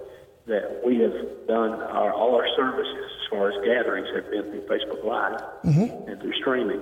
That 0.46 0.80
we 0.84 0.98
have 1.00 1.12
done 1.46 1.72
our, 1.72 2.12
all 2.12 2.34
our 2.34 2.48
services 2.56 3.04
as 3.04 3.30
far 3.30 3.50
as 3.50 3.54
gatherings 3.64 4.08
have 4.14 4.30
been 4.30 4.44
through 4.44 4.66
Facebook 4.66 5.04
Live 5.04 5.40
mm-hmm. 5.64 6.10
and 6.10 6.20
through 6.20 6.32
streaming. 6.40 6.80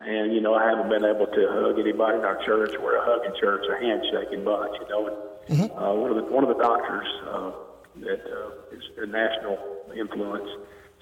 And 0.00 0.32
you 0.32 0.40
know, 0.40 0.54
I 0.54 0.68
haven't 0.68 0.88
been 0.88 1.04
able 1.04 1.26
to 1.26 1.42
hug 1.52 1.78
anybody 1.78 2.18
in 2.18 2.24
our 2.24 2.42
church. 2.44 2.72
We're 2.80 2.96
a 2.96 3.04
hugging 3.04 3.38
church, 3.40 3.64
a 3.68 3.76
handshaking 3.78 4.44
bunch. 4.44 4.76
You 4.80 4.88
know, 4.88 5.06
and 5.06 5.16
mm-hmm. 5.58 5.78
uh, 5.78 5.94
one 5.94 6.10
of 6.10 6.16
the 6.16 6.24
one 6.32 6.44
of 6.44 6.48
the 6.48 6.62
doctors 6.62 7.08
uh, 7.28 7.52
that 8.00 8.20
uh, 8.24 8.76
is 8.76 8.84
a 8.98 9.06
national 9.06 9.58
influence 9.96 10.48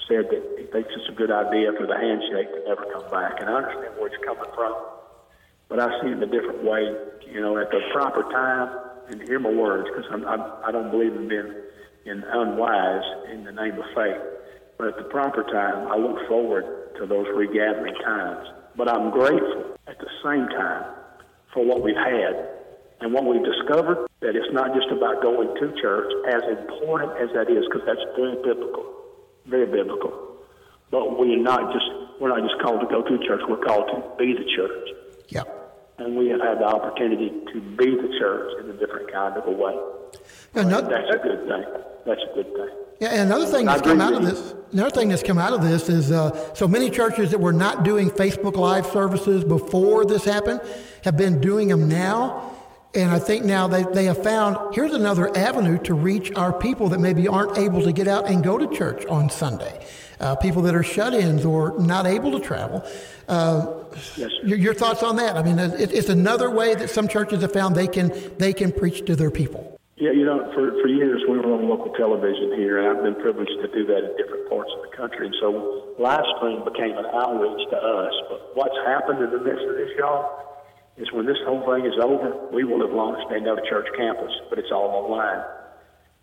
said 0.09 0.27
that 0.31 0.43
he 0.59 0.65
thinks 0.73 0.91
it's 0.97 1.09
a 1.09 1.17
good 1.17 1.31
idea 1.31 1.71
for 1.79 1.87
the 1.87 1.97
handshake 1.97 2.49
to 2.53 2.61
never 2.67 2.85
come 2.93 3.11
back. 3.11 3.41
And 3.41 3.49
I 3.49 3.63
understand 3.63 3.95
where 3.99 4.09
it's 4.09 4.25
coming 4.25 4.51
from 4.55 4.75
but 5.69 5.81
I 5.81 6.01
see 6.01 6.09
it 6.09 6.13
in 6.13 6.23
a 6.23 6.27
different 6.27 6.65
way. 6.65 6.97
You 7.31 7.41
know, 7.41 7.59
at 7.59 7.71
the 7.71 7.81
proper 7.93 8.23
time, 8.33 8.73
and 9.11 9.23
hear 9.29 9.39
my 9.39 9.51
words, 9.51 9.89
because 9.89 10.11
I'm, 10.11 10.27
I'm, 10.27 10.41
I 10.65 10.73
don't 10.73 10.91
believe 10.91 11.15
in 11.15 11.29
being 11.29 11.55
in 12.07 12.25
unwise 12.25 13.05
in 13.33 13.45
the 13.45 13.53
name 13.53 13.79
of 13.79 13.85
faith. 13.95 14.21
But 14.79 14.89
at 14.89 14.97
the 14.97 15.05
proper 15.05 15.43
time, 15.45 15.89
I 15.89 15.97
look 15.97 16.27
forward 16.27 16.95
to 16.99 17.07
those 17.07 17.27
regathering 17.35 17.95
times. 18.05 18.49
But 18.79 18.89
I'm 18.89 19.11
grateful 19.11 19.77
at 19.87 19.99
the 19.99 20.09
same 20.25 20.47
time 20.57 20.95
for 21.53 21.67
what 21.67 21.83
we've 21.83 21.99
had 21.99 22.49
and 23.01 23.13
what 23.13 23.27
we've 23.27 23.45
discovered 23.45 24.07
that 24.21 24.35
it's 24.35 24.53
not 24.53 24.73
just 24.73 24.89
about 24.89 25.21
going 25.21 25.53
to 25.61 25.83
church, 25.83 26.11
as 26.33 26.43
important 26.57 27.13
as 27.21 27.29
that 27.35 27.51
is, 27.51 27.67
because 27.67 27.83
that's 27.85 28.07
very 28.17 28.37
biblical, 28.37 28.87
very 29.47 29.67
biblical. 29.67 30.39
But 30.91 31.19
we're 31.19 31.37
not 31.37 31.75
just 31.75 31.91
we're 32.21 32.31
not 32.31 32.41
just 32.41 32.63
called 32.63 32.81
to 32.81 32.87
go 32.87 33.03
to 33.03 33.19
church; 33.27 33.43
we're 33.49 33.61
called 33.67 33.91
to 33.93 34.17
be 34.17 34.33
the 34.33 34.49
church. 34.57 34.89
Yep 35.29 35.59
and 35.99 36.17
we 36.17 36.29
have 36.29 36.41
had 36.41 36.59
the 36.59 36.65
opportunity 36.65 37.31
to 37.53 37.61
be 37.61 37.91
the 37.91 38.09
church 38.19 38.53
in 38.63 38.71
a 38.71 38.73
different 38.75 39.13
kind 39.13 39.37
of 39.37 39.47
a 39.47 39.51
way. 39.51 39.77
Another, 40.55 40.89
that's 40.89 41.11
a 41.11 41.19
good 41.19 41.47
thing. 41.49 41.65
That's 42.07 42.21
a 42.23 42.35
good 42.35 42.55
thing. 42.55 42.71
Yeah, 43.01 43.09
and 43.11 43.21
another 43.31 43.47
thing 43.47 43.67
that's 43.67 43.83
come 43.83 44.01
out 44.01 44.13
of 44.13 44.23
this, 44.25 44.55
another 44.73 44.91
thing 44.91 45.09
that's 45.09 45.23
come 45.23 45.39
out 45.39 45.53
of 45.53 45.63
this 45.63 45.89
is 45.89 46.11
uh, 46.11 46.53
so 46.55 46.67
many 46.67 46.91
churches 46.91 47.31
that 47.31 47.39
were 47.39 47.53
not 47.53 47.85
doing 47.85 48.11
Facebook 48.11 48.57
Live 48.57 48.87
services 48.87 49.45
before 49.45 50.05
this 50.05 50.25
happened 50.25 50.61
have 51.05 51.17
been 51.17 51.41
doing 51.41 51.69
them 51.69 51.89
now, 51.89 52.53
And 52.95 53.11
I 53.11 53.19
think 53.19 53.45
now 53.45 53.69
they, 53.69 53.85
they 53.85 54.05
have 54.07 54.23
found 54.23 54.75
here's 54.75 54.95
another 54.95 55.37
avenue 55.37 55.79
to 55.85 55.95
reach 55.95 56.33
our 56.35 56.53
people 56.53 56.89
that 56.89 56.99
maybe 57.01 57.29
aren't 57.29 57.59
able 57.59 57.83
to 57.83 57.93
get 57.93 58.09
out 58.09 58.27
and 58.27 58.43
go 58.43 58.57
to 58.59 58.67
church 58.77 59.05
on 59.07 59.29
Sunday. 59.31 59.87
Uh, 60.21 60.35
people 60.35 60.63
that 60.63 60.75
are 60.75 60.83
shut 60.83 61.15
ins 61.15 61.45
or 61.45 61.79
not 61.79 62.07
able 62.07 62.33
to 62.33 62.41
travel. 62.41 62.83
Uh, 63.29 63.75
Yes. 64.17 64.31
your, 64.45 64.59
your 64.59 64.75
thoughts 64.75 65.03
on 65.03 65.17
that? 65.17 65.37
I 65.37 65.43
mean, 65.43 65.59
it, 65.59 65.93
it's 65.93 66.09
another 66.09 66.51
way 66.51 66.75
that 66.75 66.89
some 66.91 67.09
churches 67.09 67.43
have 67.43 67.53
found 67.53 67.75
they 67.75 67.87
can 67.89 68.13
they 68.39 68.53
can 68.53 68.71
preach 68.73 69.05
to 69.07 69.17
their 69.17 69.31
people. 69.31 69.78
Yeah, 69.99 70.15
you 70.15 70.25
know, 70.25 70.47
for, 70.55 70.71
for 70.79 70.87
years 70.87 71.23
we 71.27 71.39
were 71.39 71.51
on 71.59 71.67
local 71.67 71.91
television 71.99 72.55
here, 72.55 72.79
and 72.79 72.87
I've 72.87 73.03
been 73.03 73.19
privileged 73.19 73.59
to 73.59 73.67
do 73.67 73.83
that 73.91 74.07
in 74.07 74.15
different 74.15 74.49
parts 74.49 74.71
of 74.79 74.87
the 74.87 74.95
country. 74.97 75.27
And 75.27 75.35
so 75.43 75.91
live 75.99 76.23
stream 76.39 76.63
became 76.63 76.95
an 76.95 77.07
outreach 77.11 77.67
to 77.71 77.77
us. 77.77 78.15
But 78.31 78.55
what's 78.55 78.79
happened 78.87 79.27
in 79.27 79.31
the 79.35 79.43
midst 79.43 79.67
of 79.67 79.75
this, 79.75 79.91
y'all, 79.99 80.55
is 80.99 81.11
when 81.11 81.27
this 81.27 81.39
whole 81.43 81.67
thing 81.67 81.83
is 81.85 81.99
over, 81.99 82.31
we 82.55 82.63
will 82.63 82.79
have 82.87 82.95
launched 82.95 83.27
another 83.35 83.63
church 83.69 83.91
campus, 83.99 84.31
but 84.49 84.59
it's 84.59 84.71
all 84.71 85.03
online. 85.03 85.43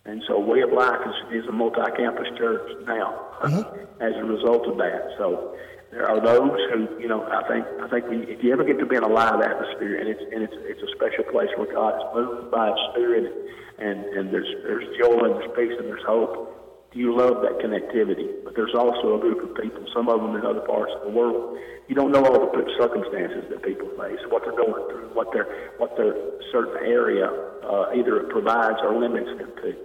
And 0.05 0.23
so 0.27 0.39
Way 0.39 0.61
of 0.61 0.71
Life 0.71 1.03
is, 1.03 1.43
is 1.43 1.49
a 1.49 1.51
multi-campus 1.51 2.31
church 2.37 2.63
now 2.87 3.27
uh-huh. 3.43 3.75
as 3.99 4.15
a 4.15 4.23
result 4.23 4.67
of 4.71 4.77
that. 4.77 5.15
So 5.17 5.57
there 5.91 6.07
are 6.07 6.23
those 6.23 6.59
who, 6.71 6.87
you 6.99 7.07
know, 7.07 7.27
I 7.27 7.43
think, 7.51 7.65
I 7.83 7.89
think 7.89 8.07
we, 8.07 8.23
if 8.31 8.43
you 8.43 8.53
ever 8.53 8.63
get 8.63 8.79
to 8.79 8.85
be 8.85 8.95
in 8.95 9.03
a 9.03 9.11
live 9.11 9.41
atmosphere, 9.41 9.99
and 9.99 10.07
it's 10.07 10.21
and 10.31 10.43
it's 10.43 10.55
it's 10.63 10.83
a 10.83 10.91
special 10.95 11.23
place 11.31 11.49
where 11.57 11.71
God 11.71 11.95
is 11.95 12.05
moved 12.13 12.51
by 12.51 12.67
His 12.67 12.79
Spirit, 12.91 13.31
and 13.79 14.05
and 14.05 14.33
there's 14.33 14.49
there's 14.63 14.85
joy 14.97 15.19
and 15.25 15.35
there's 15.35 15.51
peace 15.55 15.75
and 15.77 15.87
there's 15.87 16.05
hope. 16.05 16.51
You 16.93 17.11
love 17.11 17.43
that 17.43 17.59
connectivity, 17.59 18.31
but 18.45 18.55
there's 18.55 18.73
also 18.73 19.17
a 19.17 19.19
group 19.19 19.43
of 19.43 19.61
people, 19.61 19.83
some 19.93 20.07
of 20.07 20.21
them 20.21 20.33
in 20.35 20.45
other 20.45 20.61
parts 20.61 20.93
of 20.95 21.03
the 21.03 21.11
world. 21.11 21.59
You 21.89 21.95
don't 21.95 22.11
know 22.11 22.23
all 22.23 22.39
the 22.39 22.63
circumstances 22.79 23.43
that 23.51 23.61
people 23.63 23.91
face, 23.99 24.19
what 24.29 24.43
they're 24.47 24.55
going 24.55 24.79
through, 24.87 25.11
what 25.11 25.33
their 25.33 25.75
what 25.77 25.97
their 25.97 26.15
certain 26.51 26.87
area 26.87 27.27
uh, 27.67 27.91
either 27.93 28.23
provides 28.31 28.79
or 28.81 28.95
limits 28.95 29.27
them 29.37 29.51
to. 29.63 29.75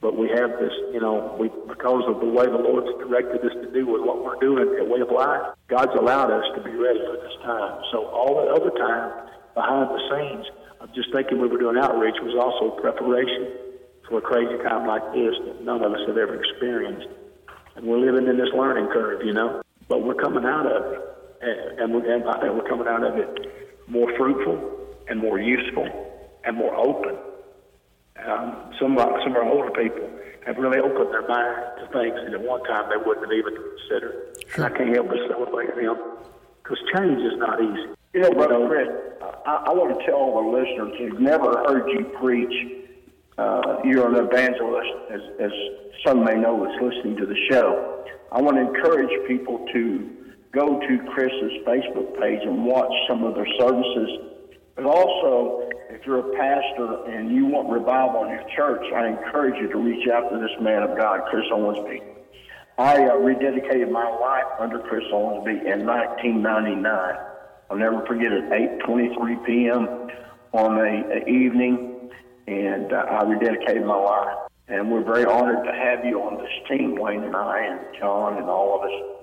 But 0.00 0.16
we 0.16 0.28
have 0.32 0.58
this, 0.58 0.72
you 0.92 1.00
know, 1.00 1.36
we 1.38 1.52
because 1.68 2.02
of 2.08 2.18
the 2.18 2.26
way 2.26 2.46
the 2.46 2.58
Lord's 2.58 2.90
directed 2.98 3.44
us 3.44 3.52
to 3.62 3.70
do 3.70 3.86
with 3.86 4.02
what 4.02 4.24
we're 4.24 4.40
doing 4.40 4.74
at 4.80 4.88
Way 4.88 5.00
of 5.00 5.12
Life, 5.12 5.54
God's 5.68 5.92
allowed 5.94 6.32
us 6.32 6.44
to 6.56 6.64
be 6.64 6.72
ready 6.72 7.00
for 7.04 7.20
this 7.20 7.36
time. 7.44 7.84
So 7.92 8.06
all 8.08 8.42
the 8.42 8.50
other 8.50 8.72
time 8.74 9.28
behind 9.54 9.92
the 9.92 10.00
scenes, 10.08 10.46
I'm 10.80 10.88
just 10.94 11.12
thinking 11.12 11.40
we 11.40 11.48
were 11.48 11.58
doing 11.58 11.76
outreach 11.76 12.16
was 12.22 12.34
also 12.40 12.80
preparation 12.80 13.52
for 14.08 14.18
a 14.18 14.22
crazy 14.22 14.56
time 14.64 14.88
like 14.88 15.04
this 15.12 15.36
that 15.44 15.62
none 15.62 15.84
of 15.84 15.92
us 15.92 16.00
have 16.08 16.16
ever 16.16 16.40
experienced. 16.40 17.06
And 17.76 17.86
we're 17.86 18.00
living 18.00 18.26
in 18.26 18.38
this 18.38 18.48
learning 18.56 18.88
curve, 18.88 19.20
you 19.24 19.32
know. 19.32 19.60
But 19.88 20.02
we're 20.02 20.14
coming 20.14 20.44
out 20.44 20.66
of 20.66 20.92
it, 20.92 21.00
and, 21.42 21.80
and, 21.80 21.94
we, 21.94 22.08
and 22.10 22.24
I 22.24 22.40
think 22.40 22.54
we're 22.54 22.68
coming 22.68 22.86
out 22.86 23.04
of 23.04 23.18
it 23.18 23.28
more 23.88 24.10
fruitful 24.16 24.56
and 25.08 25.20
more 25.20 25.38
useful 25.38 25.86
and 26.44 26.56
more 26.56 26.74
open. 26.74 27.16
Um, 28.24 28.72
some 28.80 28.92
of 28.92 28.98
our, 28.98 29.20
some 29.22 29.32
of 29.32 29.38
our 29.38 29.48
older 29.50 29.70
people 29.70 30.08
have 30.46 30.56
really 30.56 30.78
opened 30.78 31.12
their 31.12 31.26
mind 31.26 31.58
to 31.80 31.86
things 31.92 32.14
that 32.24 32.32
at 32.32 32.40
one 32.40 32.62
time 32.64 32.88
they 32.88 32.96
wouldn't 32.96 33.26
have 33.26 33.32
even 33.32 33.54
considered. 33.54 34.38
And 34.54 34.64
I 34.64 34.70
can't 34.70 34.94
help 34.94 35.08
but 35.08 35.18
celebrate 35.28 35.74
them 35.74 35.98
because 36.62 36.78
change 36.94 37.20
is 37.20 37.36
not 37.36 37.60
easy. 37.60 37.99
You 38.12 38.22
know, 38.22 38.32
Brother 38.32 38.66
Chris, 38.66 38.88
I, 39.46 39.66
I 39.66 39.70
want 39.70 39.96
to 39.96 40.04
tell 40.04 40.16
all 40.16 40.42
the 40.42 40.50
listeners 40.50 40.98
who've 40.98 41.20
never 41.20 41.62
heard 41.62 41.86
you 41.90 42.10
preach, 42.18 42.82
uh, 43.38 43.78
you're 43.84 44.08
an 44.10 44.26
evangelist, 44.26 44.90
as, 45.14 45.20
as 45.38 45.52
some 46.04 46.24
may 46.24 46.34
know 46.34 46.58
that's 46.58 46.82
listening 46.82 47.16
to 47.18 47.26
the 47.26 47.36
show. 47.48 48.04
I 48.32 48.40
want 48.42 48.56
to 48.56 48.66
encourage 48.66 49.10
people 49.28 49.64
to 49.72 50.10
go 50.50 50.80
to 50.80 50.98
Chris's 51.14 51.52
Facebook 51.62 52.18
page 52.18 52.40
and 52.42 52.64
watch 52.64 52.90
some 53.06 53.22
of 53.22 53.36
their 53.36 53.46
services. 53.60 54.10
But 54.74 54.86
also, 54.86 55.70
if 55.90 56.04
you're 56.04 56.34
a 56.34 56.36
pastor 56.36 57.04
and 57.14 57.30
you 57.30 57.46
want 57.46 57.70
revival 57.70 58.24
in 58.24 58.30
your 58.30 58.44
church, 58.56 58.82
I 58.92 59.06
encourage 59.06 59.54
you 59.62 59.70
to 59.70 59.78
reach 59.78 60.08
out 60.08 60.30
to 60.30 60.38
this 60.40 60.50
man 60.60 60.82
of 60.82 60.98
God, 60.98 61.20
Chris 61.30 61.46
Owensby. 61.52 62.02
I 62.76 63.06
uh, 63.06 63.22
rededicated 63.22 63.88
my 63.92 64.10
life 64.10 64.50
under 64.58 64.80
Chris 64.80 65.04
Owensby 65.14 65.62
in 65.62 65.86
1999. 65.86 67.29
I'll 67.70 67.78
never 67.78 68.04
forget 68.04 68.32
it, 68.32 68.50
8:23 68.50 69.46
p.m. 69.46 69.86
on 70.52 70.78
a, 70.78 71.22
a 71.22 71.28
evening, 71.28 72.10
and 72.48 72.92
uh, 72.92 73.06
I 73.08 73.22
rededicated 73.22 73.86
my 73.86 73.96
life. 73.96 74.36
And 74.66 74.90
we're 74.90 75.04
very 75.04 75.24
honored 75.24 75.64
to 75.64 75.72
have 75.72 76.04
you 76.04 76.20
on 76.20 76.38
this 76.38 76.50
team, 76.68 76.96
Wayne 76.96 77.22
and 77.22 77.34
I, 77.34 77.58
and 77.64 77.80
John, 77.98 78.38
and 78.38 78.48
all 78.48 78.78
of 78.78 78.82
us. 78.82 79.20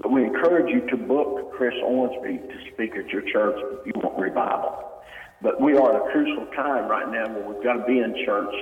But 0.00 0.10
we 0.10 0.24
encourage 0.24 0.72
you 0.72 0.86
to 0.88 0.96
book 0.96 1.52
Chris 1.52 1.74
Owensby 1.82 2.48
to 2.48 2.72
speak 2.72 2.96
at 2.96 3.08
your 3.08 3.22
church 3.22 3.56
if 3.80 3.86
you 3.86 3.92
want 3.96 4.18
revival. 4.18 5.02
But 5.40 5.60
we 5.60 5.76
are 5.76 5.94
at 5.94 6.08
a 6.08 6.12
crucial 6.12 6.46
time 6.54 6.88
right 6.88 7.10
now 7.10 7.32
where 7.32 7.48
we've 7.48 7.62
got 7.62 7.74
to 7.74 7.84
be 7.86 7.98
in 7.98 8.14
church 8.24 8.54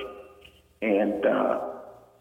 and 0.81 1.25
uh, 1.25 1.59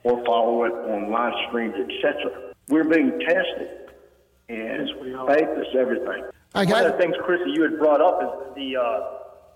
or 0.02 0.24
follow 0.24 0.64
it 0.64 0.72
on 0.72 1.10
live 1.10 1.32
streams, 1.48 1.74
etc. 1.74 2.52
We're 2.68 2.84
being 2.84 3.18
tested, 3.20 3.90
and 4.48 4.88
faith 5.28 5.48
is 5.58 5.76
everything. 5.78 6.24
I 6.54 6.64
One 6.64 6.86
of 6.86 6.92
the 6.92 6.98
things, 6.98 7.16
Chris, 7.26 7.42
that 7.42 7.50
you 7.50 7.62
had 7.66 7.78
brought 7.82 7.98
up 7.98 8.22
is 8.22 8.54
the 8.54 8.78
uh, 8.78 8.86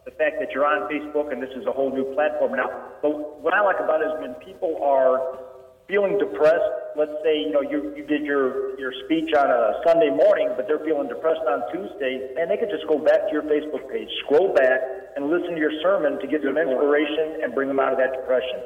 the 0.02 0.10
fact 0.18 0.42
that 0.42 0.50
you're 0.50 0.66
on 0.66 0.90
Facebook 0.90 1.30
and 1.30 1.38
this 1.38 1.54
is 1.54 1.62
a 1.66 1.72
whole 1.72 1.94
new 1.94 2.10
platform 2.14 2.58
now. 2.58 2.66
But 3.02 3.14
what 3.38 3.54
I 3.54 3.62
like 3.62 3.78
about 3.78 4.02
it 4.02 4.10
is 4.10 4.14
when 4.18 4.34
people 4.42 4.82
are 4.82 5.38
feeling 5.86 6.18
depressed. 6.18 6.98
Let's 6.98 7.14
say 7.22 7.38
you 7.38 7.54
know 7.54 7.62
you 7.62 7.94
you 7.94 8.02
did 8.02 8.26
your 8.26 8.74
your 8.82 8.90
speech 9.06 9.30
on 9.30 9.46
a 9.46 9.78
Sunday 9.86 10.10
morning, 10.10 10.50
but 10.58 10.66
they're 10.66 10.82
feeling 10.82 11.06
depressed 11.06 11.46
on 11.46 11.70
Tuesday, 11.70 12.34
and 12.34 12.50
they 12.50 12.58
could 12.58 12.70
just 12.70 12.88
go 12.90 12.98
back 12.98 13.30
to 13.30 13.32
your 13.32 13.46
Facebook 13.46 13.86
page, 13.86 14.10
scroll 14.26 14.50
back, 14.50 14.82
and 15.14 15.30
listen 15.30 15.54
to 15.54 15.62
your 15.62 15.74
sermon 15.78 16.18
to 16.18 16.26
get 16.26 16.42
some 16.42 16.58
inspiration 16.58 17.46
and 17.46 17.54
bring 17.54 17.68
them 17.70 17.78
out 17.78 17.94
of 17.94 17.98
that 18.02 18.10
depression. 18.10 18.58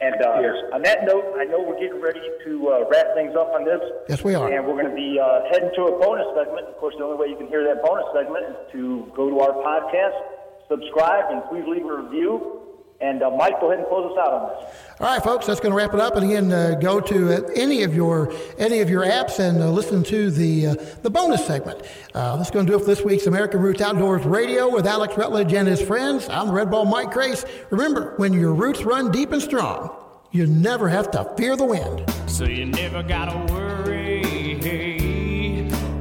And 0.00 0.14
uh, 0.20 0.40
Yes. 0.44 0.56
on 0.72 0.82
that 0.82 1.04
note, 1.08 1.24
I 1.40 1.44
know 1.44 1.62
we're 1.64 1.80
getting 1.80 2.00
ready 2.02 2.20
to 2.44 2.68
uh, 2.68 2.84
wrap 2.92 3.14
things 3.14 3.32
up 3.34 3.48
on 3.56 3.64
this. 3.64 3.80
Yes, 4.08 4.22
we 4.22 4.34
are. 4.34 4.44
And 4.52 4.66
we're 4.66 4.76
going 4.76 4.90
to 4.90 4.94
be 4.94 5.18
uh, 5.18 5.48
heading 5.50 5.70
to 5.76 5.82
a 5.88 5.98
bonus 5.98 6.26
segment. 6.36 6.68
Of 6.68 6.76
course, 6.76 6.94
the 6.98 7.04
only 7.04 7.16
way 7.16 7.28
you 7.32 7.36
can 7.36 7.48
hear 7.48 7.64
that 7.64 7.82
bonus 7.82 8.04
segment 8.12 8.44
is 8.44 8.56
to 8.72 9.10
go 9.16 9.30
to 9.30 9.40
our 9.40 9.52
podcast, 9.64 10.20
subscribe, 10.68 11.32
and 11.32 11.42
please 11.48 11.64
leave 11.66 11.86
a 11.86 11.96
review. 12.02 12.65
And 13.00 13.22
uh, 13.22 13.30
Mike, 13.30 13.60
go 13.60 13.66
ahead 13.66 13.80
and 13.80 13.88
close 13.88 14.10
us 14.10 14.18
out 14.18 14.32
on 14.32 14.48
this. 14.48 14.74
All 15.00 15.06
right, 15.06 15.22
folks, 15.22 15.46
that's 15.46 15.60
going 15.60 15.72
to 15.72 15.76
wrap 15.76 15.92
it 15.92 16.00
up. 16.00 16.16
And 16.16 16.24
again, 16.24 16.52
uh, 16.52 16.78
go 16.80 17.00
to 17.00 17.34
uh, 17.34 17.50
any 17.54 17.82
of 17.82 17.94
your 17.94 18.32
any 18.58 18.80
of 18.80 18.88
your 18.88 19.04
apps 19.04 19.38
and 19.38 19.62
uh, 19.62 19.70
listen 19.70 20.02
to 20.04 20.30
the 20.30 20.68
uh, 20.68 20.74
the 21.02 21.10
bonus 21.10 21.46
segment. 21.46 21.82
Uh, 22.14 22.36
that's 22.36 22.50
going 22.50 22.64
to 22.64 22.72
do 22.72 22.76
it 22.76 22.80
for 22.80 22.86
this 22.86 23.02
week's 23.02 23.26
American 23.26 23.60
Roots 23.60 23.82
Outdoors 23.82 24.24
Radio 24.24 24.70
with 24.70 24.86
Alex 24.86 25.16
Rutledge 25.16 25.52
and 25.52 25.68
his 25.68 25.82
friends. 25.82 26.28
I'm 26.30 26.46
the 26.46 26.52
Redbone 26.54 26.90
Mike 26.90 27.10
Crace. 27.10 27.44
Remember, 27.70 28.14
when 28.16 28.32
your 28.32 28.54
roots 28.54 28.82
run 28.82 29.10
deep 29.10 29.32
and 29.32 29.42
strong, 29.42 29.94
you 30.30 30.46
never 30.46 30.88
have 30.88 31.10
to 31.10 31.30
fear 31.36 31.54
the 31.56 31.64
wind. 31.64 32.04
So 32.26 32.44
you 32.44 32.64
never 32.64 33.02
gotta 33.02 33.52
worry 33.52 34.22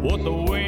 what 0.01 0.23
the 0.23 0.31
wind 0.31 0.64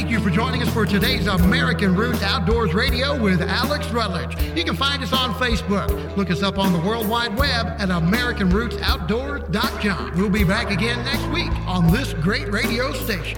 Thank 0.00 0.12
you 0.12 0.20
for 0.20 0.30
joining 0.30 0.62
us 0.62 0.72
for 0.72 0.86
today's 0.86 1.26
American 1.26 1.94
Roots 1.94 2.22
Outdoors 2.22 2.72
Radio 2.72 3.22
with 3.22 3.42
Alex 3.42 3.90
Rutledge. 3.90 4.34
You 4.56 4.64
can 4.64 4.74
find 4.74 5.02
us 5.02 5.12
on 5.12 5.34
Facebook. 5.34 6.16
Look 6.16 6.30
us 6.30 6.42
up 6.42 6.56
on 6.56 6.72
the 6.72 6.78
World 6.78 7.06
Wide 7.06 7.36
Web 7.36 7.66
at 7.66 7.90
AmericanRootsOutdoors.com. 7.90 10.16
We'll 10.16 10.30
be 10.30 10.42
back 10.42 10.70
again 10.70 11.04
next 11.04 11.26
week 11.26 11.50
on 11.68 11.92
this 11.92 12.14
great 12.14 12.50
radio 12.50 12.94
station. 12.94 13.36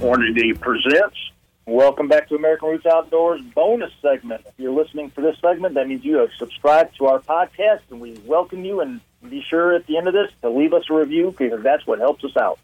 Hornady 0.00 0.58
presents. 0.58 1.18
Welcome 1.66 2.08
back 2.08 2.30
to 2.30 2.36
American 2.36 2.70
Roots 2.70 2.86
Outdoors 2.86 3.42
bonus 3.54 3.92
segment. 4.00 4.46
If 4.46 4.54
you're 4.56 4.72
listening 4.72 5.10
for 5.10 5.20
this 5.20 5.36
segment, 5.42 5.74
that 5.74 5.88
means 5.88 6.06
you 6.06 6.20
have 6.20 6.30
subscribed 6.38 6.96
to 6.96 7.08
our 7.08 7.18
podcast, 7.18 7.80
and 7.90 8.00
we 8.00 8.14
welcome 8.24 8.64
you. 8.64 8.80
And 8.80 9.02
be 9.28 9.42
sure 9.42 9.74
at 9.74 9.86
the 9.86 9.98
end 9.98 10.08
of 10.08 10.14
this 10.14 10.30
to 10.40 10.48
leave 10.48 10.72
us 10.72 10.84
a 10.88 10.94
review 10.94 11.34
because 11.36 11.62
that's 11.62 11.86
what 11.86 11.98
helps 11.98 12.24
us 12.24 12.34
out. 12.38 12.58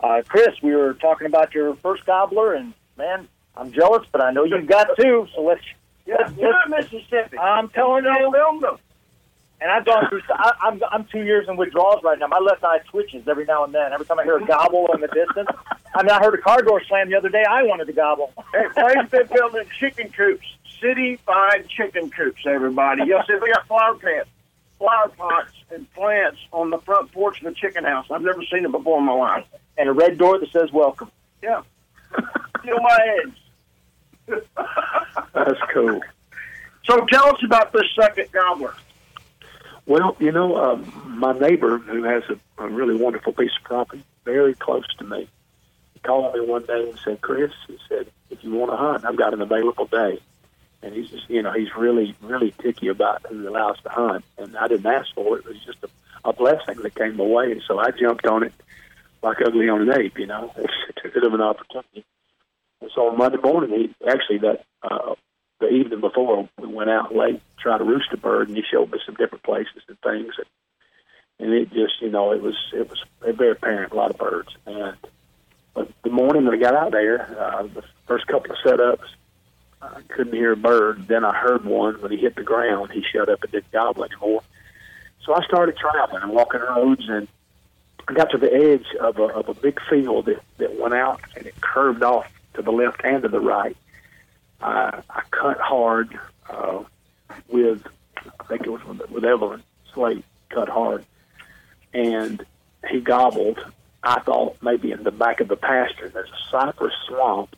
Uh, 0.00 0.22
Chris, 0.28 0.54
we 0.62 0.74
were 0.74 0.94
talking 0.94 1.26
about 1.26 1.54
your 1.54 1.74
first 1.76 2.04
gobbler, 2.04 2.54
and 2.54 2.74
man, 2.96 3.28
I'm 3.56 3.72
jealous, 3.72 4.06
but 4.12 4.20
I 4.20 4.30
know 4.30 4.44
you've 4.44 4.66
got 4.66 4.88
two. 5.00 5.26
So 5.34 5.42
let's. 5.42 5.62
Yeah, 6.06 6.16
let's, 6.20 6.36
you're 6.38 6.52
let's 6.70 6.92
Mississippi. 6.92 7.38
I'm 7.38 7.68
telling 7.70 8.04
you, 8.04 8.30
filmed 8.32 8.62
them. 8.62 8.76
and 9.60 9.70
I've 9.70 9.84
gone 9.84 10.08
through. 10.08 10.20
I, 10.30 10.52
I'm 10.62 10.80
I'm 10.92 11.04
two 11.06 11.22
years 11.24 11.48
in 11.48 11.56
withdrawals 11.56 12.02
right 12.04 12.18
now. 12.18 12.26
My 12.28 12.38
left 12.38 12.62
eye 12.62 12.78
twitches 12.90 13.26
every 13.26 13.44
now 13.46 13.64
and 13.64 13.74
then. 13.74 13.92
Every 13.92 14.06
time 14.06 14.18
I 14.20 14.24
hear 14.24 14.36
a 14.36 14.46
gobble 14.46 14.86
in 14.94 15.00
the 15.00 15.08
distance. 15.08 15.48
I 15.94 16.02
mean, 16.02 16.10
I 16.10 16.18
heard 16.22 16.34
a 16.34 16.42
car 16.42 16.62
door 16.62 16.82
slam 16.86 17.08
the 17.08 17.16
other 17.16 17.30
day. 17.30 17.42
I 17.48 17.62
wanted 17.62 17.86
to 17.86 17.92
gobble. 17.92 18.32
Hey, 18.52 18.66
Frank's 18.74 19.10
been 19.10 19.26
building 19.32 19.64
chicken 19.80 20.10
coops, 20.10 20.46
city-fied 20.80 21.68
chicken 21.68 22.10
coops. 22.10 22.42
Everybody, 22.46 23.04
yes, 23.06 23.24
we 23.28 23.50
got 23.52 23.66
flower 23.66 23.94
plants, 23.94 24.28
flower 24.78 25.08
pots, 25.16 25.52
and 25.70 25.92
plants 25.94 26.38
on 26.52 26.70
the 26.70 26.78
front 26.78 27.12
porch 27.12 27.38
of 27.40 27.44
the 27.44 27.54
chicken 27.54 27.84
house. 27.84 28.06
I've 28.10 28.22
never 28.22 28.42
seen 28.44 28.64
it 28.64 28.72
before 28.72 28.98
in 28.98 29.04
my 29.04 29.12
life. 29.12 29.46
And 29.78 29.88
a 29.88 29.92
red 29.92 30.18
door 30.18 30.38
that 30.38 30.50
says 30.52 30.72
"Welcome." 30.72 31.10
Yeah, 31.42 31.62
steal 32.60 32.80
my 32.80 33.20
eggs. 33.24 34.42
That's 35.34 35.60
cool. 35.72 36.00
So 36.84 37.04
tell 37.06 37.28
us 37.28 37.42
about 37.44 37.72
this 37.72 37.84
second 38.00 38.30
gobbler. 38.32 38.74
Well, 39.86 40.16
you 40.18 40.32
know, 40.32 40.56
um, 40.56 41.14
my 41.18 41.32
neighbor 41.32 41.78
who 41.78 42.02
has 42.04 42.22
a, 42.28 42.64
a 42.64 42.68
really 42.68 42.96
wonderful 42.96 43.32
piece 43.32 43.52
of 43.58 43.64
property, 43.64 44.02
very 44.24 44.54
close 44.54 44.86
to 44.98 45.04
me. 45.04 45.28
He 45.94 46.00
called 46.00 46.34
me 46.34 46.40
one 46.40 46.64
day 46.64 46.88
and 46.90 46.98
said, 47.04 47.20
"Chris," 47.20 47.52
he 47.66 47.78
said, 47.88 48.06
"if 48.30 48.42
you 48.42 48.50
want 48.52 48.72
to 48.72 48.76
hunt, 48.76 49.04
I've 49.04 49.16
got 49.16 49.34
an 49.34 49.42
available 49.42 49.86
day." 49.86 50.20
And 50.82 50.94
he's 50.94 51.10
just, 51.10 51.28
you 51.28 51.42
know, 51.42 51.52
he's 51.52 51.74
really, 51.76 52.14
really 52.20 52.54
ticky 52.62 52.88
about 52.88 53.24
who 53.26 53.48
allows 53.48 53.80
to 53.82 53.88
hunt. 53.88 54.24
And 54.38 54.56
I 54.56 54.68
didn't 54.68 54.86
ask 54.86 55.12
for 55.14 55.38
it; 55.38 55.44
it 55.44 55.48
was 55.48 55.64
just 55.64 55.82
a, 55.82 56.28
a 56.28 56.32
blessing 56.32 56.76
that 56.82 56.94
came 56.94 57.16
my 57.16 57.24
way. 57.24 57.52
And 57.52 57.62
so 57.66 57.78
I 57.78 57.90
jumped 57.90 58.26
on 58.26 58.42
it 58.42 58.52
like 59.22 59.38
ugly 59.44 59.68
on 59.68 59.82
an 59.82 60.00
ape, 60.00 60.18
you 60.18 60.26
know. 60.26 60.52
It's 60.56 61.04
a 61.04 61.08
bit 61.08 61.24
of 61.24 61.34
an 61.34 61.40
opportunity. 61.40 62.04
And 62.80 62.90
so 62.94 63.08
on 63.08 63.18
Monday 63.18 63.38
morning, 63.38 63.70
he 63.70 64.08
actually 64.08 64.38
that 64.38 64.64
uh, 64.82 65.14
the 65.60 65.68
evening 65.68 66.00
before 66.00 66.48
we 66.60 66.68
went 66.68 66.90
out 66.90 67.14
late 67.14 67.40
to 67.40 67.62
try 67.62 67.78
to 67.78 67.84
roost 67.84 68.12
a 68.12 68.16
bird, 68.16 68.48
and 68.48 68.56
he 68.56 68.62
showed 68.70 68.92
me 68.92 68.98
some 69.04 69.14
different 69.14 69.44
places 69.44 69.82
and 69.88 69.98
things. 70.00 70.34
And, 70.38 70.46
and 71.38 71.54
it 71.54 71.72
just, 71.72 72.00
you 72.00 72.10
know, 72.10 72.32
it 72.32 72.42
was 72.42 72.56
it 72.72 72.88
was 72.88 73.02
very 73.20 73.52
apparent 73.52 73.92
a 73.92 73.96
lot 73.96 74.10
of 74.10 74.18
birds. 74.18 74.48
And 74.66 74.96
but 75.74 75.90
the 76.04 76.10
morning 76.10 76.44
that 76.44 76.54
I 76.54 76.58
got 76.58 76.74
out 76.74 76.92
there, 76.92 77.22
uh, 77.38 77.62
the 77.64 77.82
first 78.06 78.26
couple 78.26 78.52
of 78.52 78.58
setups, 78.64 79.06
I 79.82 80.00
couldn't 80.08 80.34
hear 80.34 80.52
a 80.52 80.56
bird. 80.56 81.06
Then 81.06 81.24
I 81.24 81.34
heard 81.34 81.64
one 81.64 82.00
when 82.00 82.10
he 82.10 82.18
hit 82.18 82.34
the 82.34 82.42
ground. 82.42 82.92
He 82.92 83.02
shut 83.02 83.28
up 83.28 83.42
and 83.42 83.52
didn't 83.52 83.72
gobble 83.72 84.04
anymore. 84.04 84.42
So 85.24 85.34
I 85.34 85.44
started 85.44 85.76
traveling 85.76 86.22
and 86.22 86.32
walking 86.32 86.60
roads, 86.60 87.08
and 87.08 87.28
I 88.08 88.12
got 88.12 88.30
to 88.30 88.38
the 88.38 88.52
edge 88.52 88.86
of 89.00 89.18
a, 89.18 89.24
of 89.24 89.48
a 89.48 89.54
big 89.54 89.80
field 89.90 90.26
that, 90.26 90.40
that 90.58 90.78
went 90.78 90.94
out 90.94 91.20
and 91.36 91.46
it 91.46 91.60
curved 91.60 92.02
off 92.02 92.26
to 92.54 92.62
the 92.62 92.70
left 92.70 93.00
and 93.04 93.22
to 93.22 93.28
the 93.28 93.40
right. 93.40 93.76
I, 94.60 95.02
I 95.10 95.22
cut 95.30 95.58
hard 95.58 96.18
uh, 96.48 96.84
with, 97.48 97.86
I 98.40 98.44
think 98.44 98.66
it 98.66 98.70
was 98.70 98.84
with, 98.84 99.10
with 99.10 99.24
Evelyn 99.24 99.62
Slate, 99.92 100.24
cut 100.50 100.68
hard, 100.68 101.04
and 101.92 102.44
he 102.88 103.00
gobbled. 103.00 103.58
I 104.02 104.20
thought 104.20 104.56
maybe 104.62 104.92
in 104.92 105.02
the 105.02 105.10
back 105.10 105.40
of 105.40 105.48
the 105.48 105.56
pasture 105.56 106.08
there's 106.08 106.30
a 106.30 106.50
cypress 106.50 106.94
swamp 107.08 107.56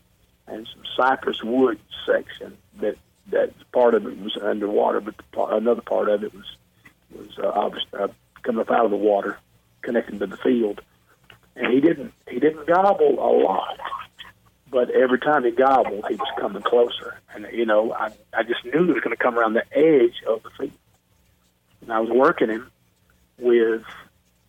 and 0.51 0.69
some 0.73 0.83
cypress 0.97 1.43
wood 1.43 1.79
section 2.07 2.57
that 2.81 2.97
that 3.31 3.53
part 3.73 3.95
of 3.95 4.07
it 4.07 4.19
was 4.19 4.37
underwater, 4.37 5.01
but 5.01 5.15
part, 5.33 5.53
another 5.53 5.83
part 5.83 6.09
of 6.09 6.25
it 6.25 6.35
was 6.35 6.57
was 7.11 7.39
uh, 7.39 7.49
obviously 7.49 7.99
uh, 7.99 8.09
coming 8.43 8.61
up 8.61 8.71
out 8.71 8.85
of 8.85 8.91
the 8.91 8.97
water, 8.97 9.39
connecting 9.83 10.19
to 10.19 10.27
the 10.27 10.37
field. 10.37 10.81
And 11.57 11.73
he 11.73 11.81
didn't 11.81 12.13
he 12.29 12.39
didn't 12.39 12.67
gobble 12.67 13.19
a 13.19 13.33
lot, 13.45 13.79
but 14.71 14.91
every 14.91 15.19
time 15.19 15.45
he 15.45 15.51
gobbled, 15.51 16.05
he 16.09 16.15
was 16.15 16.29
coming 16.39 16.63
closer. 16.63 17.19
And 17.35 17.47
you 17.53 17.67
know, 17.67 17.93
I 17.93 18.13
I 18.33 18.43
just 18.43 18.65
knew 18.65 18.87
he 18.87 18.93
was 18.93 19.03
going 19.03 19.17
to 19.17 19.23
come 19.23 19.39
around 19.39 19.55
the 19.55 19.67
edge 19.77 20.23
of 20.27 20.43
the 20.43 20.51
field. 20.51 20.73
And 21.83 21.93
I 21.93 22.01
was 22.01 22.11
working 22.11 22.49
him 22.49 22.71
with 23.39 23.83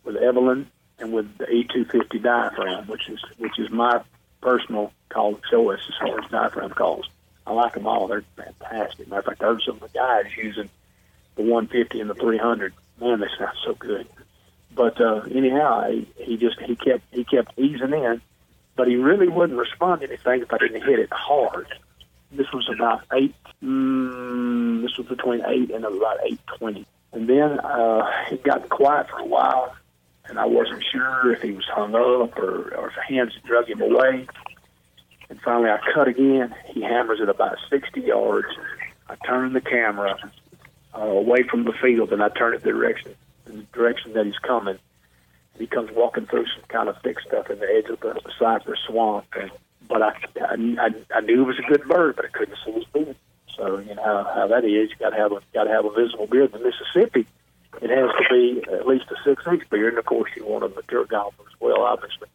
with 0.04 0.16
Evelyn 0.16 0.70
and 0.98 1.12
with 1.12 1.36
the 1.38 1.46
E250 1.46 2.22
diaphragm, 2.22 2.86
which 2.86 3.08
is 3.08 3.22
which 3.38 3.58
is 3.58 3.70
my 3.70 4.02
personal 4.40 4.92
call 5.10 5.38
choice 5.50 5.80
as 5.88 5.94
far 5.98 6.20
as 6.20 6.30
diaphragm 6.30 6.70
calls. 6.70 7.08
I 7.46 7.52
like 7.52 7.74
them 7.74 7.86
all; 7.86 8.06
they're 8.08 8.24
fantastic. 8.36 9.08
Matter 9.08 9.20
of 9.20 9.24
fact, 9.26 9.42
I 9.42 9.46
heard 9.46 9.62
some 9.62 9.76
of 9.76 9.80
the 9.80 9.98
guys 9.98 10.26
using 10.36 10.70
the 11.36 11.42
150 11.42 12.00
and 12.00 12.10
the 12.10 12.14
300. 12.14 12.72
Man, 13.00 13.20
they 13.20 13.26
sound 13.38 13.56
so 13.64 13.74
good. 13.74 14.06
But 14.74 15.00
uh, 15.00 15.22
anyhow, 15.34 15.90
he, 15.90 16.08
he 16.16 16.36
just 16.36 16.60
he 16.60 16.76
kept 16.76 17.02
he 17.12 17.24
kept 17.24 17.58
easing 17.58 17.92
in, 17.92 18.20
but 18.76 18.88
he 18.88 18.96
really 18.96 19.28
wouldn't 19.28 19.58
respond 19.58 20.00
to 20.00 20.08
anything 20.08 20.42
if 20.42 20.52
I 20.52 20.58
didn't 20.58 20.82
hit 20.82 20.98
it 20.98 21.12
hard. 21.12 21.66
This 22.32 22.52
was 22.52 22.68
about 22.72 23.02
eight. 23.12 23.34
Mm, 23.62 24.82
this 24.82 24.96
was 24.96 25.06
between 25.08 25.42
eight 25.44 25.70
and 25.70 25.84
about 25.84 26.18
eight 26.24 26.40
twenty, 26.46 26.86
and 27.12 27.28
then 27.28 27.58
uh, 27.58 28.08
it 28.30 28.44
got 28.44 28.68
quiet 28.68 29.08
for 29.10 29.18
a 29.18 29.26
while, 29.26 29.74
and 30.26 30.38
I 30.38 30.46
wasn't 30.46 30.84
sure 30.84 31.32
if 31.32 31.42
he 31.42 31.50
was 31.50 31.66
hung 31.66 31.94
up 31.94 32.38
or, 32.38 32.74
or 32.76 32.88
if 32.88 32.94
the 32.94 33.02
hands 33.02 33.36
drug 33.44 33.68
him 33.68 33.80
away. 33.80 34.26
And 35.30 35.40
finally, 35.40 35.70
I 35.70 35.78
cut 35.94 36.08
again. 36.08 36.54
He 36.66 36.82
hammers 36.82 37.20
it 37.20 37.28
about 37.28 37.56
60 37.70 38.00
yards. 38.00 38.48
I 39.08 39.14
turn 39.24 39.52
the 39.52 39.60
camera 39.60 40.18
uh, 40.94 41.00
away 41.00 41.44
from 41.44 41.64
the 41.64 41.72
field, 41.72 42.12
and 42.12 42.22
I 42.22 42.28
turn 42.28 42.54
it 42.54 42.62
the 42.62 42.70
direction, 42.70 43.14
the 43.44 43.64
direction 43.72 44.12
that 44.14 44.26
he's 44.26 44.38
coming. 44.38 44.78
He 45.56 45.66
comes 45.66 45.90
walking 45.92 46.26
through 46.26 46.46
some 46.46 46.64
kind 46.68 46.88
of 46.88 47.00
thick 47.02 47.20
stuff 47.20 47.48
in 47.48 47.60
the 47.60 47.66
edge 47.66 47.90
of 47.90 48.00
the, 48.00 48.20
cypress 48.38 48.80
swamp, 48.86 49.26
and 49.38 49.50
but 49.88 50.02
I, 50.02 50.12
I, 50.40 50.90
I, 51.14 51.20
knew 51.20 51.42
it 51.42 51.46
was 51.46 51.58
a 51.58 51.68
good 51.68 51.86
bird, 51.88 52.16
but 52.16 52.24
I 52.24 52.28
couldn't 52.28 52.56
see 52.64 52.72
his 52.72 52.84
beard. 52.84 53.16
So 53.56 53.78
you 53.78 53.94
know 53.94 54.02
how, 54.02 54.32
how 54.34 54.46
that 54.46 54.64
is. 54.64 54.90
You 54.90 54.96
got 54.98 55.10
to 55.10 55.16
have 55.16 55.32
a 55.32 55.40
got 55.52 55.64
to 55.64 55.70
have 55.70 55.84
a 55.84 55.90
visible 55.90 56.26
beard. 56.26 56.54
In 56.54 56.62
Mississippi, 56.62 57.26
it 57.82 57.90
has 57.90 58.10
to 58.10 58.24
be 58.30 58.62
at 58.72 58.86
least 58.86 59.06
a 59.10 59.16
six 59.24 59.42
inch 59.46 59.68
beard, 59.68 59.94
and 59.94 59.98
of 59.98 60.06
course 60.06 60.30
you 60.36 60.46
want 60.46 60.64
a 60.64 60.68
mature 60.68 61.04
gobbler 61.04 61.44
as 61.46 61.60
well, 61.60 61.82
obviously. 61.82 62.28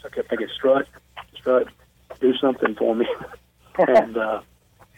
So 0.00 0.08
I 0.10 0.14
kept 0.14 0.30
thinking, 0.30 0.48
strut, 0.54 0.88
strut, 1.36 1.68
do 2.20 2.36
something 2.36 2.74
for 2.74 2.94
me. 2.94 3.06
and 3.78 4.16
uh, 4.16 4.40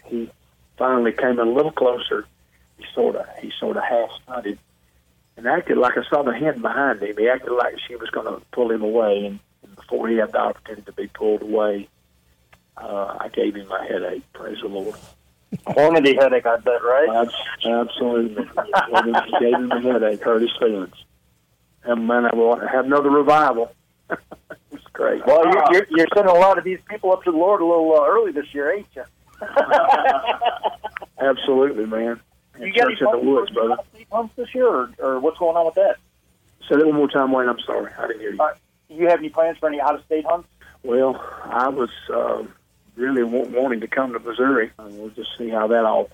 he 0.04 0.30
finally 0.76 1.12
came 1.12 1.38
in 1.38 1.48
a 1.48 1.50
little 1.50 1.72
closer. 1.72 2.26
He 2.78 2.84
sort 2.94 3.16
of 3.16 3.26
he 3.40 3.50
sort 3.58 3.76
of 3.76 3.84
half 3.84 4.10
strutted 4.22 4.58
and 5.36 5.46
acted 5.46 5.78
like 5.78 5.96
I 5.96 6.02
saw 6.08 6.22
the 6.22 6.36
hand 6.36 6.62
behind 6.62 7.02
him. 7.02 7.16
He 7.16 7.28
acted 7.28 7.52
like 7.52 7.78
she 7.86 7.96
was 7.96 8.10
going 8.10 8.26
to 8.26 8.40
pull 8.52 8.70
him 8.70 8.82
away, 8.82 9.26
and, 9.26 9.38
and 9.62 9.76
before 9.76 10.08
he 10.08 10.16
had 10.16 10.32
the 10.32 10.38
opportunity 10.38 10.82
to 10.82 10.92
be 10.92 11.06
pulled 11.08 11.42
away, 11.42 11.88
uh, 12.76 13.16
I 13.20 13.28
gave 13.28 13.54
him 13.54 13.68
my 13.68 13.84
headache. 13.86 14.22
Praise 14.32 14.58
the 14.60 14.68
Lord. 14.68 14.94
Hornady 15.68 16.20
headache, 16.20 16.46
I 16.46 16.56
bet, 16.56 16.82
right? 16.82 17.08
Abs- 17.08 17.34
absolutely. 17.64 18.44
gave 19.40 19.54
him 19.54 19.70
a 19.70 19.80
headache, 19.80 20.22
hurt 20.22 20.42
his 20.42 20.56
feelings. 20.58 20.94
And 21.84 22.06
man, 22.06 22.26
I 22.26 22.34
will 22.34 22.56
have 22.56 22.84
another 22.84 23.10
revival. 23.10 23.72
it's 24.96 25.24
great. 25.24 25.26
Well, 25.26 25.44
you're, 25.44 25.64
you're, 25.72 25.86
you're 25.90 26.06
sending 26.14 26.34
a 26.34 26.38
lot 26.38 26.58
of 26.58 26.64
these 26.64 26.78
people 26.88 27.12
up 27.12 27.22
to 27.24 27.30
the 27.30 27.36
Lord 27.36 27.60
a 27.60 27.64
little 27.64 27.92
uh, 27.94 28.06
early 28.06 28.32
this 28.32 28.52
year, 28.54 28.72
ain't 28.72 28.86
you? 28.94 29.04
Absolutely, 31.20 31.86
man. 31.86 32.20
You 32.58 32.72
got 32.72 32.84
any 32.86 32.94
in 32.94 32.98
the 33.00 33.06
plans 33.10 33.24
woods, 33.26 33.48
for 33.50 33.66
brother. 33.66 33.82
state 33.94 34.06
hunts 34.10 34.34
this 34.36 34.54
year, 34.54 34.66
or, 34.66 34.90
or 34.98 35.20
what's 35.20 35.38
going 35.38 35.56
on 35.56 35.66
with 35.66 35.74
that? 35.74 35.96
Say 36.68 36.76
that 36.76 36.86
one 36.86 36.96
more 36.96 37.08
time, 37.08 37.32
Wayne. 37.32 37.48
I'm 37.48 37.60
sorry. 37.60 37.92
I 37.98 38.06
didn't 38.06 38.20
hear 38.20 38.32
you. 38.32 38.40
Uh, 38.40 38.54
you 38.88 39.08
have 39.08 39.18
any 39.18 39.28
plans 39.28 39.58
for 39.58 39.68
any 39.68 39.80
out-of-state 39.80 40.24
hunts? 40.24 40.48
Well, 40.82 41.22
I 41.44 41.68
was 41.68 41.90
uh, 42.12 42.44
really 42.96 43.24
wa- 43.24 43.46
wanting 43.48 43.80
to 43.80 43.88
come 43.88 44.12
to 44.14 44.18
Missouri. 44.18 44.70
Uh, 44.78 44.86
we'll 44.90 45.10
just 45.10 45.36
see 45.36 45.48
how 45.50 45.66
that 45.66 45.84
all, 45.84 46.10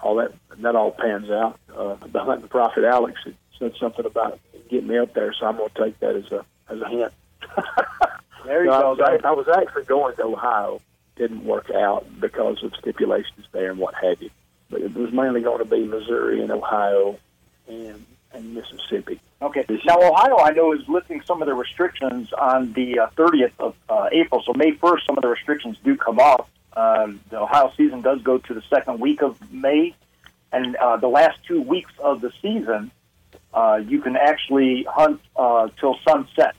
all 0.00 0.16
that 0.16 0.32
that 0.58 0.76
all 0.76 0.90
pans 0.90 1.30
out. 1.30 1.58
Uh, 1.74 1.94
the 1.94 2.48
prophet 2.50 2.84
Alex 2.84 3.20
had 3.24 3.36
said 3.58 3.72
something 3.80 4.04
about 4.04 4.38
getting 4.68 4.88
me 4.88 4.98
up 4.98 5.14
there, 5.14 5.32
so 5.32 5.46
I'm 5.46 5.56
going 5.56 5.70
to 5.74 5.84
take 5.84 5.98
that 6.00 6.16
as 6.16 6.30
a 6.32 6.44
as 6.68 6.80
a 6.80 6.88
hint. 6.88 7.12
There 8.46 8.64
you 8.64 8.70
No, 8.70 8.72
I, 8.72 8.84
was, 8.84 9.00
I, 9.24 9.28
I 9.28 9.32
was 9.32 9.48
actually 9.48 9.84
going 9.84 10.16
to 10.16 10.24
Ohio. 10.24 10.80
Didn't 11.16 11.44
work 11.44 11.70
out 11.70 12.06
because 12.20 12.62
of 12.62 12.74
stipulations 12.78 13.46
there 13.52 13.70
and 13.70 13.78
what 13.78 13.94
have 13.94 14.20
you. 14.22 14.30
But 14.70 14.82
it 14.82 14.94
was 14.94 15.12
mainly 15.12 15.40
going 15.40 15.58
to 15.58 15.64
be 15.64 15.84
Missouri 15.84 16.42
and 16.42 16.50
Ohio 16.50 17.18
and 17.68 18.04
and 18.32 18.54
Mississippi. 18.54 19.20
Okay. 19.42 19.64
Now, 19.84 19.98
Ohio, 20.00 20.38
I 20.38 20.50
know, 20.50 20.72
is 20.72 20.86
lifting 20.88 21.22
some 21.22 21.42
of 21.42 21.48
the 21.48 21.54
restrictions 21.54 22.32
on 22.32 22.72
the 22.74 23.00
uh, 23.00 23.08
30th 23.16 23.52
of 23.58 23.74
uh, 23.88 24.08
April. 24.12 24.42
So 24.44 24.52
May 24.54 24.72
1st, 24.72 25.06
some 25.06 25.18
of 25.18 25.22
the 25.22 25.28
restrictions 25.28 25.78
do 25.84 25.96
come 25.96 26.18
off. 26.18 26.48
Um, 26.74 27.20
the 27.30 27.40
Ohio 27.40 27.72
season 27.76 28.02
does 28.02 28.20
go 28.22 28.38
to 28.38 28.54
the 28.54 28.62
second 28.68 29.00
week 29.00 29.22
of 29.22 29.40
May, 29.50 29.94
and 30.52 30.76
uh, 30.76 30.98
the 30.98 31.08
last 31.08 31.38
two 31.46 31.62
weeks 31.62 31.92
of 31.98 32.20
the 32.20 32.30
season, 32.42 32.90
uh, 33.54 33.80
you 33.86 34.00
can 34.00 34.16
actually 34.16 34.86
hunt 34.88 35.20
uh, 35.36 35.68
till 35.80 35.96
sunset. 36.06 36.54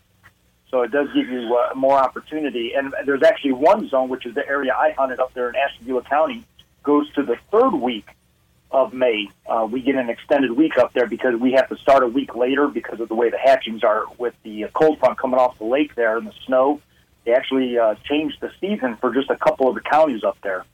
So 0.69 0.81
it 0.81 0.91
does 0.91 1.07
give 1.13 1.29
you 1.29 1.55
uh, 1.55 1.73
more 1.75 1.97
opportunity. 1.97 2.73
And 2.75 2.93
there's 3.05 3.23
actually 3.23 3.53
one 3.53 3.87
zone, 3.89 4.09
which 4.09 4.25
is 4.25 4.35
the 4.35 4.47
area 4.47 4.73
I 4.73 4.91
hunted 4.91 5.19
up 5.19 5.33
there 5.33 5.49
in 5.49 5.55
Ashtabula 5.55 6.03
County, 6.03 6.43
goes 6.83 7.11
to 7.13 7.23
the 7.23 7.37
third 7.51 7.73
week 7.73 8.07
of 8.69 8.93
May. 8.93 9.29
Uh, 9.45 9.67
we 9.69 9.81
get 9.81 9.95
an 9.95 10.09
extended 10.09 10.51
week 10.51 10.77
up 10.77 10.93
there 10.93 11.07
because 11.07 11.35
we 11.39 11.53
have 11.53 11.69
to 11.69 11.77
start 11.77 12.03
a 12.03 12.07
week 12.07 12.35
later 12.35 12.67
because 12.67 12.99
of 12.99 13.07
the 13.07 13.15
way 13.15 13.29
the 13.29 13.37
hatchings 13.37 13.83
are 13.83 14.03
with 14.17 14.33
the 14.43 14.65
cold 14.73 14.99
front 14.99 15.17
coming 15.17 15.39
off 15.39 15.57
the 15.57 15.65
lake 15.65 15.95
there 15.95 16.17
and 16.17 16.27
the 16.27 16.33
snow. 16.45 16.81
They 17.23 17.33
actually 17.33 17.77
uh, 17.77 17.95
changed 18.03 18.37
the 18.41 18.51
season 18.59 18.97
for 18.97 19.13
just 19.13 19.29
a 19.29 19.37
couple 19.37 19.69
of 19.69 19.75
the 19.75 19.81
counties 19.81 20.23
up 20.23 20.37
there. 20.43 20.65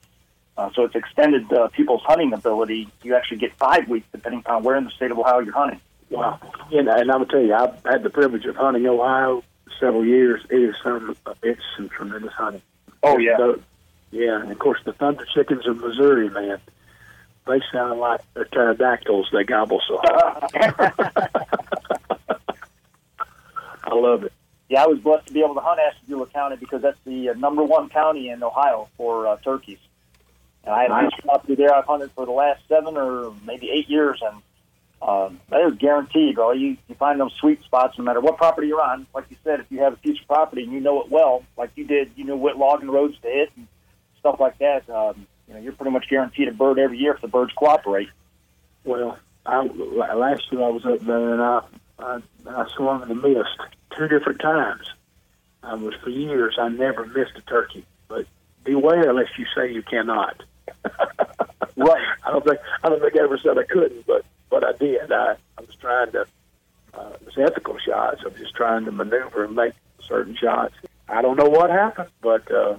Uh, 0.57 0.69
so 0.75 0.83
it's 0.83 0.95
extended 0.95 1.51
uh, 1.51 1.67
people's 1.69 2.01
hunting 2.03 2.33
ability. 2.33 2.87
You 3.03 3.15
actually 3.15 3.37
get 3.37 3.55
five 3.57 3.87
weeks 3.87 4.07
depending 4.11 4.43
on 4.45 4.63
where 4.63 4.75
in 4.75 4.85
the 4.85 4.91
state 4.91 5.11
of 5.11 5.17
Ohio 5.17 5.39
you're 5.39 5.53
hunting. 5.53 5.81
Wow. 6.09 6.39
And, 6.71 6.87
and 6.87 7.11
I'm 7.11 7.19
gonna 7.19 7.25
tell 7.25 7.41
you, 7.41 7.53
I've 7.53 7.83
had 7.83 8.03
the 8.03 8.11
privilege 8.11 8.45
of 8.45 8.55
hunting 8.55 8.85
Ohio 8.85 9.43
several 9.79 10.05
years. 10.05 10.41
It 10.49 10.57
is 10.57 10.75
some, 10.83 11.15
it's 11.41 11.61
some 11.77 11.89
tremendous 11.89 12.33
hunting. 12.33 12.61
Oh, 13.03 13.17
yeah. 13.17 13.37
So, 13.37 13.61
yeah, 14.11 14.41
and 14.41 14.51
of 14.51 14.59
course 14.59 14.79
the 14.85 14.93
Thunder 14.93 15.25
Chickens 15.33 15.67
of 15.67 15.77
Missouri, 15.77 16.29
man, 16.29 16.59
they 17.47 17.61
sound 17.71 17.99
like 17.99 18.21
they're 18.33 18.45
pterodactyls. 18.45 19.27
They 19.33 19.43
gobble 19.43 19.81
so 19.87 19.99
hard. 20.01 20.43
I 23.83 23.93
love 23.95 24.23
it. 24.23 24.33
Yeah, 24.69 24.83
I 24.83 24.87
was 24.87 24.99
blessed 24.99 25.27
to 25.27 25.33
be 25.33 25.41
able 25.41 25.55
to 25.55 25.59
hunt 25.61 25.79
Ashtabula 25.79 26.27
County 26.27 26.55
because 26.55 26.81
that's 26.81 26.97
the 27.05 27.29
uh, 27.29 27.33
number 27.33 27.63
one 27.63 27.89
county 27.89 28.29
in 28.29 28.41
Ohio 28.41 28.87
for 28.97 29.27
uh, 29.27 29.37
turkeys. 29.43 29.77
And 30.63 30.73
I 30.73 30.83
have 30.83 30.89
Nice. 30.91 31.11
nice 31.11 31.21
property 31.21 31.55
there. 31.55 31.73
I've 31.75 31.85
hunted 31.85 32.11
for 32.11 32.25
the 32.25 32.31
last 32.31 32.61
seven 32.69 32.95
or 32.97 33.33
maybe 33.45 33.69
eight 33.69 33.89
years, 33.89 34.21
and 34.25 34.41
um, 35.03 35.41
that 35.49 35.61
is 35.67 35.77
guaranteed, 35.77 36.35
bro. 36.35 36.53
You 36.53 36.77
you 36.87 36.95
find 36.95 37.19
those 37.19 37.33
sweet 37.33 37.61
spots 37.63 37.97
no 37.97 38.05
matter 38.05 38.21
what 38.21 38.37
property 38.37 38.67
you're 38.67 38.81
on. 38.81 39.05
Like 39.13 39.25
you 39.29 39.35
said, 39.43 39.59
if 39.59 39.65
you 39.69 39.79
have 39.79 39.93
a 39.93 39.97
piece 39.97 40.19
of 40.19 40.27
property 40.27 40.63
and 40.63 40.71
you 40.71 40.79
know 40.79 41.01
it 41.01 41.11
well, 41.11 41.43
like 41.57 41.71
you 41.75 41.85
did, 41.85 42.11
you 42.15 42.23
know 42.23 42.37
what 42.37 42.57
logging 42.57 42.89
roads 42.89 43.15
to 43.21 43.27
hit 43.27 43.51
and 43.57 43.67
stuff 44.19 44.39
like 44.39 44.57
that. 44.59 44.89
Um, 44.89 45.27
you 45.47 45.53
know, 45.53 45.59
you're 45.59 45.73
pretty 45.73 45.91
much 45.91 46.07
guaranteed 46.09 46.47
a 46.47 46.53
bird 46.53 46.79
every 46.79 46.97
year 46.97 47.13
if 47.13 47.21
the 47.21 47.27
birds 47.27 47.51
cooperate. 47.53 48.07
Well, 48.85 49.17
I, 49.45 49.63
last 49.63 50.43
year 50.51 50.63
I 50.63 50.69
was 50.69 50.85
up 50.85 51.01
there 51.01 51.33
and 51.33 51.41
I, 51.41 51.61
I 51.99 52.21
I 52.47 52.67
swung 52.75 53.03
and 53.03 53.21
missed 53.21 53.59
two 53.97 54.07
different 54.07 54.39
times. 54.39 54.89
I 55.63 55.75
was 55.75 55.95
for 56.01 56.11
years 56.11 56.55
I 56.57 56.69
never 56.69 57.05
missed 57.07 57.33
a 57.35 57.41
turkey, 57.41 57.85
but 58.07 58.25
beware 58.63 59.09
unless 59.09 59.37
you 59.37 59.45
say 59.53 59.69
you 59.73 59.83
cannot. 59.83 60.43
right. 61.75 62.07
I 62.23 62.31
don't 62.31 62.45
think 62.45 62.59
I 62.83 62.89
don't 62.89 63.01
think 63.01 63.17
I 63.17 63.23
ever 63.23 63.37
said 63.37 63.57
I 63.57 63.63
couldn't, 63.63 64.07
but 64.07 64.23
but 64.53 64.63
I 64.63 64.73
did. 64.73 65.11
I 65.11 65.35
I 65.57 65.61
was 65.61 65.75
trying 65.81 66.11
to. 66.11 66.27
Uh, 66.93 67.09
it 67.15 67.25
was 67.25 67.37
ethical 67.39 67.75
shots. 67.79 68.21
I 68.23 68.27
was 68.27 68.37
just 68.37 68.53
trying 68.55 68.85
to 68.85 68.91
maneuver 68.91 69.45
and 69.45 69.55
make 69.55 69.73
certain 69.99 70.35
shots. 70.35 70.75
I 71.09 71.23
don't 71.23 71.37
know 71.37 71.49
what 71.49 71.71
happened, 71.71 72.11
but 72.21 72.49
uh, 72.51 72.77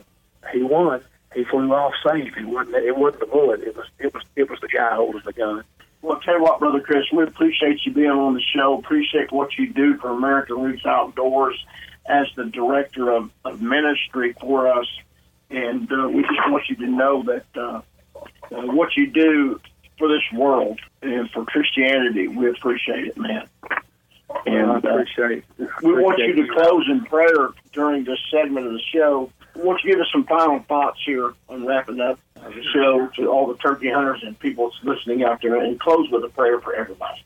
he 0.52 0.62
won. 0.62 1.02
He 1.34 1.42
flew 1.42 1.72
off 1.72 1.94
safe. 2.06 2.32
It 2.36 2.46
wasn't. 2.46 2.76
It 2.76 2.96
wasn't 2.96 3.20
the 3.20 3.26
bullet. 3.26 3.60
It 3.62 3.76
was. 3.76 3.86
It 3.98 4.14
was. 4.14 4.22
It 4.36 4.48
was 4.48 4.60
the 4.60 4.68
guy 4.68 4.94
holding 4.94 5.22
the 5.24 5.32
gun. 5.32 5.64
Well, 6.00 6.20
tell 6.20 6.36
you 6.36 6.42
what, 6.44 6.60
Brother 6.60 6.80
Chris, 6.80 7.06
we 7.12 7.24
appreciate 7.24 7.80
you 7.84 7.92
being 7.92 8.10
on 8.10 8.34
the 8.34 8.42
show. 8.54 8.78
Appreciate 8.78 9.32
what 9.32 9.58
you 9.58 9.72
do 9.72 9.96
for 9.96 10.10
American 10.10 10.62
Roots 10.62 10.86
Outdoors 10.86 11.56
as 12.06 12.26
the 12.36 12.44
director 12.44 13.10
of, 13.10 13.30
of 13.44 13.62
ministry 13.62 14.34
for 14.38 14.68
us. 14.68 14.86
And 15.50 15.90
uh, 15.90 16.08
we 16.08 16.22
just 16.22 16.38
want 16.48 16.68
you 16.68 16.76
to 16.76 16.86
know 16.86 17.22
that 17.24 17.46
uh, 17.56 17.80
uh, 18.54 18.66
what 18.66 18.96
you 18.96 19.06
do 19.06 19.60
for 19.98 20.08
this 20.08 20.22
world 20.32 20.80
and 21.02 21.30
for 21.30 21.44
Christianity, 21.44 22.28
we 22.28 22.48
appreciate 22.48 23.06
it, 23.06 23.16
man. 23.16 23.48
And 24.46 24.70
I 24.70 24.78
appreciate, 24.78 25.44
uh, 25.60 25.66
we 25.82 25.92
want 25.92 26.18
you 26.18 26.34
to 26.34 26.52
close 26.52 26.88
in 26.88 27.04
prayer 27.04 27.50
during 27.72 28.04
this 28.04 28.18
segment 28.30 28.66
of 28.66 28.72
the 28.72 28.82
show. 28.92 29.30
Why 29.54 29.64
don't 29.64 29.84
you 29.84 29.92
give 29.92 30.00
us 30.00 30.08
some 30.10 30.24
final 30.24 30.60
thoughts 30.60 30.98
here 31.04 31.32
on 31.48 31.66
wrapping 31.66 32.00
up 32.00 32.18
the 32.34 32.62
show 32.72 33.08
to 33.16 33.28
all 33.28 33.46
the 33.46 33.56
turkey 33.58 33.90
hunters 33.90 34.22
and 34.22 34.38
people 34.38 34.72
listening 34.82 35.22
out 35.22 35.40
there 35.40 35.56
and 35.56 35.78
close 35.78 36.10
with 36.10 36.24
a 36.24 36.28
prayer 36.28 36.60
for 36.60 36.74
everybody? 36.74 37.24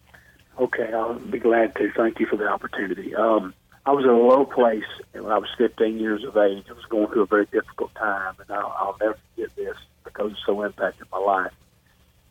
Okay, 0.58 0.92
I'll 0.92 1.14
be 1.14 1.38
glad 1.38 1.74
to. 1.76 1.90
Thank 1.92 2.20
you 2.20 2.26
for 2.26 2.36
the 2.36 2.48
opportunity. 2.48 3.14
Um, 3.14 3.54
I 3.86 3.92
was 3.92 4.04
in 4.04 4.10
a 4.10 4.18
low 4.18 4.44
place 4.44 4.84
when 5.12 5.32
I 5.32 5.38
was 5.38 5.48
15 5.56 5.98
years 5.98 6.24
of 6.24 6.36
age. 6.36 6.64
I 6.68 6.72
was 6.72 6.84
going 6.90 7.06
through 7.08 7.22
a 7.22 7.26
very 7.26 7.46
difficult 7.46 7.94
time, 7.94 8.34
and 8.38 8.50
I'll, 8.50 8.74
I'll 8.78 8.96
never 9.00 9.16
forget 9.34 9.56
this 9.56 9.76
because 10.04 10.32
it 10.32 10.38
so 10.44 10.62
impacted 10.62 11.06
my 11.10 11.18
life. 11.18 11.52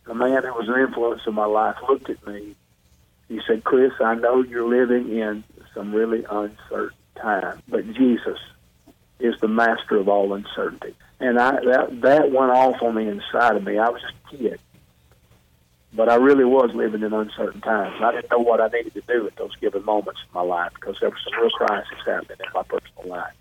The 0.08 0.16
man 0.16 0.44
who 0.44 0.54
was 0.54 0.70
an 0.70 0.80
influence 0.80 1.22
in 1.28 1.34
my 1.34 1.46
life 1.46 1.76
looked 1.88 2.10
at 2.10 2.26
me. 2.26 2.56
He 3.28 3.42
said, 3.46 3.66
Chris, 3.66 3.92
I 4.00 4.16
know 4.16 4.42
you're 4.42 4.68
living 4.68 5.10
in 5.18 5.44
some 5.74 5.94
really 5.94 6.24
uncertain 6.30 6.98
time, 7.16 7.62
but 7.68 7.86
Jesus 7.94 8.40
is 9.20 9.36
the 9.42 9.50
master 9.50 9.98
of 9.98 10.08
all 10.08 10.34
uncertainty. 10.34 10.96
And 11.20 11.38
I 11.40 11.52
that 11.66 12.02
that 12.02 12.32
went 12.32 12.52
off 12.52 12.82
on 12.82 12.96
the 12.96 13.02
inside 13.02 13.56
of 13.56 13.64
me. 13.64 13.78
I 13.78 13.90
was 13.90 14.02
just 14.02 14.14
a 14.34 14.38
kid. 14.38 14.60
But 15.94 16.10
I 16.10 16.16
really 16.16 16.46
was 16.46 16.72
living 16.74 17.02
in 17.02 17.12
uncertain 17.12 17.62
times. 17.62 17.96
I 18.02 18.12
didn't 18.12 18.32
know 18.32 18.40
what 18.40 18.62
I 18.62 18.68
needed 18.68 18.94
to 18.94 19.02
do 19.02 19.26
at 19.26 19.36
those 19.36 19.56
given 19.56 19.84
moments 19.84 20.22
in 20.22 20.34
my 20.34 20.42
life 20.42 20.72
because 20.76 20.98
there 21.00 21.10
was 21.10 21.20
some 21.24 21.42
real 21.42 21.50
crisis 21.52 21.98
happening 22.06 22.38
in 22.40 22.54
my 22.54 22.64
personal 22.64 23.08
life. 23.08 23.34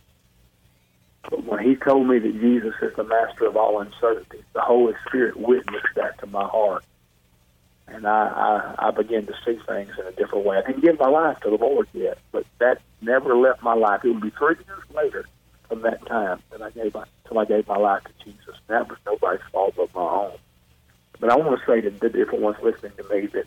When 1.30 1.60
he 1.60 1.76
told 1.76 2.06
me 2.06 2.18
that 2.18 2.40
Jesus 2.40 2.74
is 2.82 2.94
the 2.96 3.04
master 3.04 3.46
of 3.46 3.56
all 3.56 3.80
uncertainty, 3.80 4.42
the 4.52 4.60
Holy 4.60 4.94
Spirit 5.06 5.36
witnessed 5.36 5.94
that 5.96 6.18
to 6.20 6.26
my 6.26 6.44
heart. 6.46 6.84
And 7.88 8.06
I, 8.06 8.74
I, 8.78 8.88
I 8.88 8.90
began 8.90 9.26
to 9.26 9.34
see 9.44 9.58
things 9.66 9.92
in 9.98 10.06
a 10.06 10.12
different 10.12 10.44
way. 10.44 10.58
I 10.58 10.66
didn't 10.66 10.82
give 10.82 10.98
my 10.98 11.08
life 11.08 11.38
to 11.40 11.50
the 11.50 11.56
Lord 11.56 11.88
yet, 11.92 12.18
but 12.32 12.44
that 12.58 12.80
never 13.00 13.36
left 13.36 13.62
my 13.62 13.74
life. 13.74 14.04
It 14.04 14.10
would 14.10 14.22
be 14.22 14.30
three 14.30 14.56
years 14.66 14.82
later 14.94 15.24
from 15.68 15.82
that 15.82 16.04
time 16.06 16.42
that 16.50 16.62
I 16.62 16.70
gave 16.70 16.94
my, 16.94 17.04
till 17.26 17.38
I 17.38 17.44
gave 17.44 17.66
my 17.68 17.76
life 17.76 18.02
to 18.04 18.24
Jesus. 18.24 18.56
That 18.68 18.88
was 18.88 18.98
nobody's 19.06 19.44
fault 19.52 19.74
but 19.76 19.94
my 19.94 20.00
own. 20.00 20.36
But 21.20 21.30
I 21.30 21.36
want 21.36 21.58
to 21.58 21.66
say 21.66 21.80
to 21.80 21.90
the 21.90 22.08
different 22.08 22.40
ones 22.40 22.56
listening 22.62 22.92
to 22.96 23.04
me 23.04 23.26
that 23.26 23.46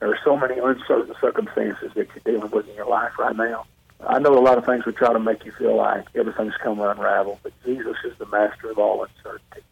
there 0.00 0.10
are 0.10 0.18
so 0.24 0.36
many 0.36 0.58
uncertain 0.58 1.14
circumstances 1.20 1.92
that 1.94 2.08
you're 2.14 2.34
dealing 2.34 2.50
with 2.50 2.68
in 2.68 2.74
your 2.74 2.86
life 2.86 3.18
right 3.18 3.34
now. 3.34 3.66
I 4.06 4.18
know 4.18 4.38
a 4.38 4.40
lot 4.40 4.58
of 4.58 4.64
things 4.64 4.84
would 4.86 4.96
try 4.96 5.12
to 5.12 5.18
make 5.18 5.44
you 5.44 5.52
feel 5.52 5.76
like 5.76 6.06
everything's 6.14 6.54
come 6.62 6.76
to 6.76 6.90
unravel, 6.90 7.40
but 7.42 7.52
Jesus 7.64 7.96
is 8.04 8.16
the 8.18 8.26
master 8.26 8.70
of 8.70 8.78
all 8.78 9.04
uncertainty. 9.04 9.62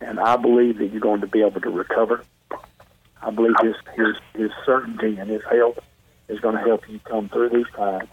And 0.00 0.20
I 0.20 0.36
believe 0.36 0.78
that 0.78 0.88
you're 0.88 1.00
going 1.00 1.22
to 1.22 1.26
be 1.26 1.40
able 1.40 1.60
to 1.60 1.70
recover. 1.70 2.24
I 3.22 3.30
believe 3.30 3.54
his 3.62 3.76
his 3.94 4.16
his 4.34 4.50
certainty 4.66 5.16
and 5.16 5.30
his 5.30 5.42
help 5.50 5.82
is 6.28 6.40
going 6.40 6.56
to 6.56 6.60
help 6.60 6.88
you 6.88 6.98
come 7.04 7.28
through 7.28 7.50
these 7.50 7.72
times. 7.74 8.08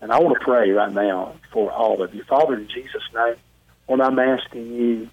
And 0.00 0.12
I 0.12 0.18
want 0.18 0.38
to 0.38 0.44
pray 0.44 0.70
right 0.70 0.92
now 0.92 1.34
for 1.52 1.70
all 1.70 2.02
of 2.02 2.14
you. 2.14 2.22
Father, 2.24 2.54
in 2.54 2.68
Jesus' 2.68 3.02
name, 3.14 3.36
Lord, 3.88 4.00
I'm 4.00 4.18
asking 4.18 4.72
you 4.72 5.08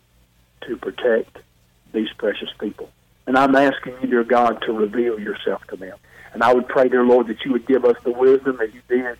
to 0.68 0.78
protect 0.78 1.38
these 1.92 2.10
precious 2.18 2.50
people. 2.60 2.90
And 3.28 3.38
I'm 3.38 3.56
asking 3.56 3.96
you, 4.02 4.08
dear 4.08 4.24
God, 4.24 4.62
to 4.64 4.74
reveal 4.74 5.20
yourself 5.20 5.64
to 5.68 5.76
them. 5.76 5.98
And 6.34 6.44
I 6.44 6.54
would 6.54 6.68
pray, 6.68 6.90
dear 6.90 7.04
Lord, 7.04 7.28
that 7.28 7.44
you 7.44 7.52
would 7.54 7.68
give 7.68 7.86
us 7.86 7.98
the 8.04 8.12
wisdom 8.12 8.58
that 8.58 8.74
you 8.74 8.82
did 8.88 9.18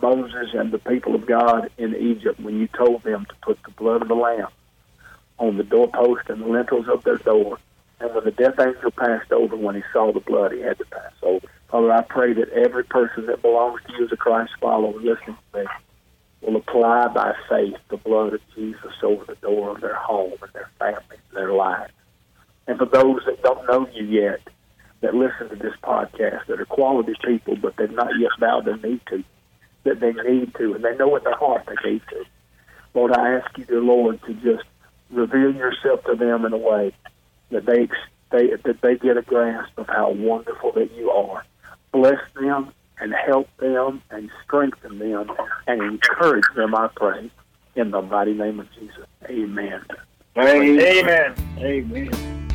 Moses 0.00 0.48
and 0.52 0.70
the 0.72 0.78
people 0.78 1.14
of 1.14 1.26
God 1.26 1.70
in 1.78 1.94
Egypt 1.96 2.40
when 2.40 2.60
you 2.60 2.68
told 2.68 3.02
them 3.02 3.26
to 3.26 3.34
put 3.42 3.62
the 3.62 3.70
blood 3.70 4.02
of 4.02 4.08
the 4.08 4.14
lamb 4.14 4.48
on 5.38 5.56
the 5.56 5.64
doorpost 5.64 6.28
and 6.28 6.42
the 6.42 6.46
lintels 6.46 6.88
of 6.88 7.04
their 7.04 7.16
door. 7.16 7.58
And 8.00 8.14
when 8.14 8.24
the 8.24 8.30
death 8.30 8.58
angel 8.60 8.90
passed 8.90 9.32
over, 9.32 9.56
when 9.56 9.74
he 9.74 9.82
saw 9.92 10.12
the 10.12 10.20
blood, 10.20 10.52
he 10.52 10.60
had 10.60 10.78
to 10.78 10.84
pass 10.86 11.12
over. 11.22 11.46
Father, 11.68 11.92
I 11.92 12.02
pray 12.02 12.32
that 12.34 12.50
every 12.50 12.84
person 12.84 13.26
that 13.26 13.42
belongs 13.42 13.80
to 13.86 13.92
you 13.94 14.04
as 14.04 14.12
a 14.12 14.16
Christ 14.16 14.52
follower 14.60 14.98
listening 15.00 15.36
to 15.52 15.58
me 15.58 15.66
will 16.42 16.56
apply 16.56 17.08
by 17.08 17.34
faith 17.48 17.76
the 17.88 17.96
blood 17.96 18.34
of 18.34 18.40
Jesus 18.54 18.92
over 19.02 19.24
the 19.24 19.34
door 19.36 19.70
of 19.70 19.80
their 19.80 19.94
home 19.94 20.34
and 20.42 20.52
their 20.52 20.70
family 20.78 21.16
and 21.28 21.36
their 21.36 21.52
life. 21.52 21.90
And 22.66 22.78
for 22.78 22.86
those 22.86 23.22
that 23.26 23.42
don't 23.42 23.66
know 23.66 23.88
you 23.92 24.04
yet, 24.04 24.40
that 25.00 25.14
listen 25.14 25.48
to 25.50 25.56
this 25.56 25.74
podcast, 25.82 26.46
that 26.46 26.60
are 26.60 26.66
quality 26.66 27.14
people, 27.24 27.56
but 27.56 27.76
they've 27.76 27.90
not 27.90 28.18
yet 28.18 28.30
bowed 28.38 28.64
their 28.64 28.76
knee 28.78 29.00
to, 29.08 29.22
that 29.84 30.00
they 30.00 30.12
need 30.12 30.54
to, 30.54 30.74
and 30.74 30.84
they 30.84 30.96
know 30.96 31.14
in 31.16 31.24
their 31.24 31.36
heart 31.36 31.66
they 31.66 31.90
need 31.90 32.02
to. 32.10 32.24
Lord, 32.94 33.12
I 33.12 33.34
ask 33.34 33.58
you, 33.58 33.64
dear 33.64 33.82
Lord, 33.82 34.20
to 34.22 34.34
just 34.34 34.64
reveal 35.10 35.54
yourself 35.54 36.04
to 36.04 36.14
them 36.14 36.44
in 36.44 36.52
a 36.52 36.56
way 36.56 36.92
that 37.50 37.66
they 37.66 37.88
they 38.30 38.48
that 38.64 38.80
they 38.80 38.96
get 38.96 39.16
a 39.16 39.22
grasp 39.22 39.78
of 39.78 39.86
how 39.86 40.10
wonderful 40.10 40.72
that 40.72 40.90
you 40.92 41.10
are. 41.10 41.44
Bless 41.92 42.20
them 42.34 42.72
and 42.98 43.14
help 43.14 43.48
them 43.58 44.02
and 44.10 44.30
strengthen 44.44 44.98
them 44.98 45.30
and 45.66 45.82
encourage 45.82 46.44
them, 46.54 46.74
I 46.74 46.88
pray, 46.96 47.30
in 47.74 47.90
the 47.90 48.02
mighty 48.02 48.34
name 48.34 48.60
of 48.60 48.72
Jesus. 48.72 49.06
Amen. 49.28 49.84
Amen. 50.36 50.80
Amen. 50.80 51.34
Amen. 51.58 52.45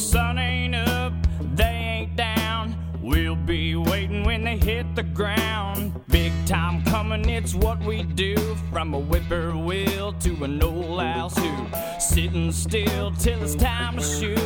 Sun 0.00 0.38
ain't 0.38 0.74
up, 0.74 1.12
they 1.54 1.64
ain't 1.64 2.16
down. 2.16 2.74
We'll 3.02 3.36
be 3.36 3.76
waiting 3.76 4.24
when 4.24 4.44
they 4.44 4.56
hit 4.56 4.94
the 4.94 5.02
ground. 5.02 5.92
Big 6.08 6.32
time 6.46 6.82
coming, 6.84 7.28
it's 7.28 7.54
what 7.54 7.78
we 7.84 8.02
do. 8.02 8.36
From 8.72 8.94
a 8.94 9.00
whippoorwill 9.00 10.14
to 10.14 10.44
an 10.44 10.62
old 10.62 11.00
house 11.00 11.36
who 11.36 11.66
sitting 11.98 12.50
still 12.50 13.12
till 13.12 13.42
it's 13.42 13.54
time 13.54 13.98
to 13.98 14.02
shoot. 14.02 14.38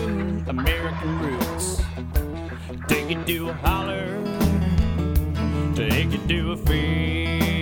American 0.48 1.18
roots. 1.20 1.80
Take 2.88 3.10
it 3.10 3.26
to 3.26 3.50
a 3.50 3.52
holler, 3.54 4.06
take 5.74 6.12
it 6.12 6.28
to 6.28 6.52
a 6.52 6.56
field. 6.56 7.53